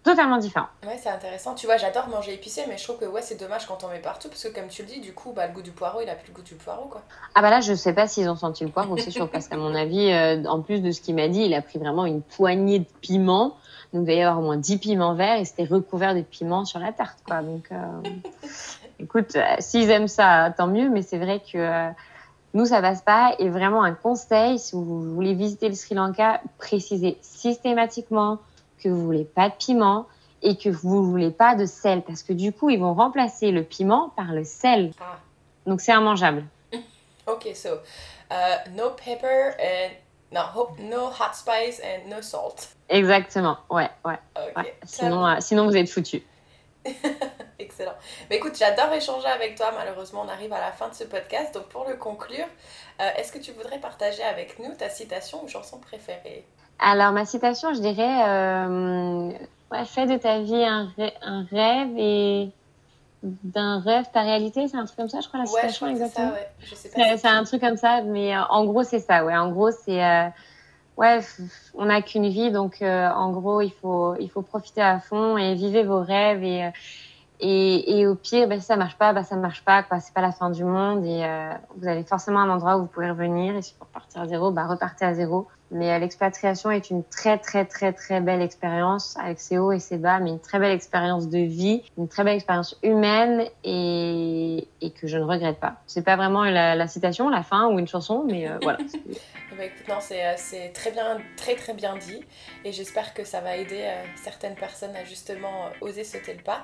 totalement 0.05 0.37
différent. 0.37 0.67
Ouais, 0.87 0.99
c'est 1.03 1.09
intéressant. 1.09 1.55
Tu 1.55 1.67
vois, 1.67 1.79
j'adore 1.79 2.09
manger 2.09 2.35
épicé, 2.35 2.65
mais 2.69 2.77
je 2.77 2.85
trouve 2.85 2.99
que 2.99 3.07
ouais, 3.07 3.23
c'est 3.23 3.41
dommage 3.41 3.67
quand 3.67 3.83
on 3.85 3.89
met 3.89 3.99
partout, 3.99 4.29
parce 4.29 4.45
que 4.45 4.55
comme 4.55 4.69
tu 4.69 4.83
le 4.83 4.89
dis, 4.89 5.01
du 5.01 5.15
coup, 5.15 5.33
bah, 5.35 5.47
le 5.47 5.55
goût 5.55 5.63
du 5.63 5.73
poireau, 5.73 6.01
il 6.03 6.09
a 6.09 6.15
plus 6.15 6.29
le 6.29 6.35
goût 6.35 6.43
du 6.43 6.55
poireau, 6.55 6.87
quoi. 6.89 7.03
Ah 7.35 7.43
bah 7.43 7.51
là, 7.51 7.61
je 7.61 7.75
sais 7.75 7.95
pas 7.95 8.07
s'ils 8.07 8.29
ont 8.29 8.37
senti 8.37 8.65
le 8.65 8.71
poireau, 8.71 8.97
c'est 8.99 9.11
sûr, 9.11 9.29
parce 9.29 9.49
qu'à 9.49 9.57
mon 9.57 9.75
avis, 9.75 10.13
euh, 10.13 10.45
en 10.45 10.61
plus 10.61 10.81
de 10.81 10.93
ce 10.93 11.01
qu'il 11.01 11.17
m'a 11.17 11.29
dit, 11.29 11.41
il 11.41 11.55
a 11.55 11.63
pris 11.63 11.79
vraiment 11.79 12.05
une 12.05 12.23
poignée 12.23 12.81
de 12.81 12.87
piments. 13.01 13.57
Donc, 13.93 14.03
il 14.03 14.07
devait 14.07 14.17
y 14.17 14.23
avoir 14.23 14.41
au 14.41 14.43
moins 14.45 14.57
10 14.59 14.79
piments 14.79 15.15
verts 15.15 15.39
et 15.39 15.45
c'était 15.45 15.65
recouvert 15.65 16.15
de 16.15 16.21
piments 16.21 16.65
sur 16.65 16.81
la 16.81 16.93
tarte, 16.93 17.19
quoi. 17.27 17.43
Donc, 17.43 17.73
euh, 17.73 17.77
écoute, 18.99 19.37
euh, 19.37 19.43
s'ils 19.59 19.89
aiment 19.89 20.09
ça, 20.09 20.53
tant 20.57 20.67
mieux, 20.67 20.91
mais 20.91 21.01
c'est 21.03 21.19
vrai 21.19 21.41
que 21.41 21.91
nous, 22.53 22.67
ça 22.67 22.83
passe 22.83 23.01
pas. 23.01 23.35
Et 23.39 23.49
vraiment, 23.49 23.83
un 23.83 23.95
conseil, 23.95 24.59
si 24.59 24.77
vous 24.77 25.15
voulez 25.15 25.35
visiter 25.35 25.69
le 25.69 25.75
Sri 25.75 25.95
Lanka, 25.95 26.43
précisez 26.59 27.17
systématiquement 27.23 28.39
que 28.85 28.89
vous 28.91 29.05
voulez 29.05 29.25
pas 29.25 29.49
de 29.49 29.55
piment 29.55 30.07
et 30.43 30.57
que 30.57 30.69
vous 30.69 31.03
voulez 31.03 31.31
pas 31.31 31.55
de 31.55 31.65
sel 31.65 32.03
parce 32.03 32.23
que 32.23 32.33
du 32.33 32.53
coup, 32.53 32.71
ils 32.71 32.79
vont 32.79 32.95
remplacer 32.95 33.51
le 33.51 33.65
piment 33.65 34.11
par 34.11 34.33
le 34.33 34.45
sel. 34.45 34.93
Ah. 35.01 35.19
Donc 35.67 35.81
c'est 35.81 35.93
immangeable. 35.93 36.45
ok, 37.27 37.49
so 37.55 37.79
uh, 38.31 38.71
no 38.77 38.91
pepper 38.91 39.55
and 39.59 39.93
no, 40.31 40.69
no 40.79 41.07
hot 41.07 41.35
spice 41.35 41.81
and 41.83 42.11
no 42.11 42.21
salt. 42.21 42.69
Exactement, 42.91 43.57
ouais, 43.71 43.89
ouais. 44.05 44.19
Sinon, 44.85 45.27
euh, 45.27 45.37
sinon 45.41 45.65
vous 45.67 45.77
êtes 45.77 45.89
foutu. 45.89 46.23
Excellent. 47.59 47.95
Mais 48.29 48.37
écoute, 48.37 48.57
j'adore 48.59 48.93
échanger 48.93 49.29
avec 49.29 49.55
toi. 49.57 49.73
Malheureusement, 49.75 50.23
on 50.27 50.29
arrive 50.29 50.53
à 50.53 50.61
la 50.61 50.71
fin 50.71 50.89
de 50.89 50.95
ce 50.95 51.05
podcast. 51.05 51.55
Donc, 51.55 51.65
pour 51.69 51.89
le 51.89 51.95
conclure, 51.95 52.47
euh, 53.01 53.11
est-ce 53.17 53.33
que 53.33 53.39
tu 53.39 53.53
voudrais 53.53 53.79
partager 53.79 54.23
avec 54.23 54.59
nous 54.59 54.75
ta 54.75 54.91
citation 54.91 55.43
ou 55.43 55.49
chanson 55.49 55.79
préférée? 55.79 56.45
Alors, 56.79 57.13
ma 57.13 57.25
citation, 57.25 57.73
je 57.75 57.81
dirais 57.81 58.29
euh, 58.29 59.31
Fais 59.87 60.07
de 60.07 60.17
ta 60.17 60.41
vie 60.41 60.65
un, 60.65 60.89
un 61.23 61.45
rêve 61.51 61.91
et 61.97 62.51
d'un 63.23 63.81
rêve 63.81 64.05
ta 64.13 64.23
réalité. 64.23 64.69
C'est 64.69 64.77
un 64.77 64.85
truc 64.85 64.97
comme 64.97 65.09
ça, 65.09 65.21
je 65.21 65.29
crois, 65.29 65.41
la 65.41 65.47
citation, 65.47 65.89
exactement. 65.89 66.33
C'est 66.61 67.27
un 67.27 67.45
truc 67.45 67.61
comme 67.61 67.77
ça, 67.77 68.03
mais 68.03 68.37
euh, 68.37 68.43
en 68.51 68.65
gros, 68.67 68.85
c'est 68.85 69.01
ça. 69.01 69.25
Ouais. 69.25 69.37
En 69.37 69.51
gros, 69.51 69.71
c'est. 69.71 70.05
Euh, 70.05 70.29
ouais, 70.97 71.21
on 71.75 71.87
n'a 71.87 72.03
qu'une 72.03 72.29
vie, 72.29 72.53
donc 72.53 72.83
en 72.83 73.31
gros, 73.33 73.61
il 73.63 73.73
faut, 73.73 74.15
il 74.21 74.29
faut 74.31 74.43
profiter 74.43 74.83
à 74.83 75.01
fond 75.01 75.37
et 75.37 75.55
vivre 75.55 75.83
vos 75.83 76.03
rêves 76.03 76.45
et 76.45 76.71
et, 77.41 77.99
et, 77.99 78.07
au 78.07 78.15
pire, 78.15 78.49
ben, 78.49 78.61
si 78.61 78.67
ça 78.67 78.77
marche 78.77 78.97
pas, 78.97 79.13
ben, 79.13 79.23
ça 79.23 79.37
marche 79.37 79.65
pas. 79.65 79.83
Quoi. 79.83 80.01
C'est 80.01 80.15
pas 80.15 80.21
la 80.21 80.33
fin 80.33 80.51
du 80.51 80.65
monde. 80.65 81.05
Et 81.05 81.25
euh, 81.25 81.53
vous 81.77 81.87
avez 81.87 82.05
forcément 82.05 82.41
un 82.41 82.49
endroit 82.49 82.77
où 82.77 82.83
vous 82.83 82.87
pouvez 82.87 83.11
revenir. 83.11 83.57
Et 83.57 83.63
si 83.63 83.75
pour 83.75 83.89
partir 83.89 84.23
à 84.23 84.27
zéro, 84.27 84.51
ben, 84.51 84.67
repartez 84.67 85.05
à 85.05 85.15
zéro. 85.15 85.49
Mais 85.75 85.93
euh, 85.93 85.99
l'expatriation 85.99 86.71
est 86.71 86.89
une 86.89 87.03
très, 87.03 87.37
très, 87.37 87.65
très, 87.65 87.93
très 87.93 88.21
belle 88.21 88.41
expérience 88.41 89.17
avec 89.19 89.41
ses 89.41 89.59
hauts 89.59 89.73
et 89.73 89.81
ses 89.81 89.99
bas, 89.99 90.21
mais 90.21 90.31
une 90.31 90.41
très 90.41 90.61
belle 90.61 90.71
expérience 90.71 91.29
de 91.29 91.39
vie, 91.39 91.83
une 91.99 92.07
très 92.07 92.23
belle 92.23 92.37
expérience 92.37 92.79
humaine 92.85 93.45
et, 93.65 94.69
et 94.81 94.91
que 94.93 95.09
je 95.09 95.19
ne 95.19 95.25
regrette 95.25 95.59
pas. 95.59 95.83
C'est 95.87 96.05
pas 96.05 96.15
vraiment 96.15 96.45
la, 96.45 96.77
la, 96.77 96.87
citation, 96.87 97.29
la 97.29 97.43
fin 97.43 97.67
ou 97.67 97.81
une 97.81 97.89
chanson, 97.89 98.25
mais 98.25 98.49
euh, 98.49 98.57
voilà. 98.63 98.79
bah, 99.59 99.65
non, 99.89 99.99
c'est 100.01 100.73
très 100.73 100.93
bien, 100.93 101.19
très, 101.37 101.57
très 101.57 101.75
bien 101.75 101.97
dit. 101.97 102.21
Et 102.65 102.71
j'espère 102.71 103.13
que 103.13 103.25
ça 103.25 103.41
va 103.41 103.57
aider 103.57 103.85
certaines 104.15 104.55
personnes 104.55 104.95
à 104.95 105.03
justement 105.03 105.71
oser 105.81 106.05
sauter 106.05 106.35
le 106.35 106.43
pas. 106.43 106.63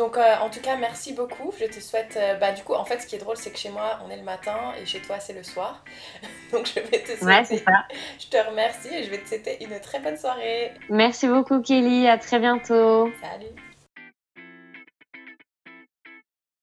Donc 0.00 0.16
euh, 0.16 0.36
en 0.40 0.48
tout 0.48 0.60
cas, 0.60 0.76
merci 0.76 1.12
beaucoup. 1.12 1.52
Je 1.60 1.66
te 1.66 1.78
souhaite... 1.78 2.16
Euh, 2.16 2.34
bah 2.36 2.52
du 2.52 2.62
coup, 2.62 2.72
en 2.72 2.86
fait, 2.86 3.00
ce 3.00 3.06
qui 3.06 3.16
est 3.16 3.18
drôle, 3.18 3.36
c'est 3.36 3.50
que 3.50 3.58
chez 3.58 3.68
moi, 3.68 3.98
on 4.06 4.10
est 4.10 4.16
le 4.16 4.22
matin 4.22 4.72
et 4.80 4.86
chez 4.86 5.00
toi, 5.02 5.20
c'est 5.20 5.34
le 5.34 5.42
soir. 5.42 5.84
Donc 6.52 6.66
je 6.74 6.80
vais 6.80 7.02
te 7.02 7.08
souhaiter... 7.08 7.24
Ouais, 7.26 7.44
c'est 7.44 7.58
ça. 7.58 7.84
Je 8.18 8.26
te 8.28 8.48
remercie 8.48 8.94
et 8.94 9.04
je 9.04 9.10
vais 9.10 9.18
te 9.18 9.28
souhaiter 9.28 9.62
une 9.62 9.78
très 9.78 10.00
bonne 10.00 10.16
soirée. 10.16 10.72
Merci 10.88 11.28
beaucoup, 11.28 11.60
Kelly. 11.60 12.08
À 12.08 12.16
très 12.16 12.38
bientôt. 12.38 13.10
Salut. 13.20 13.69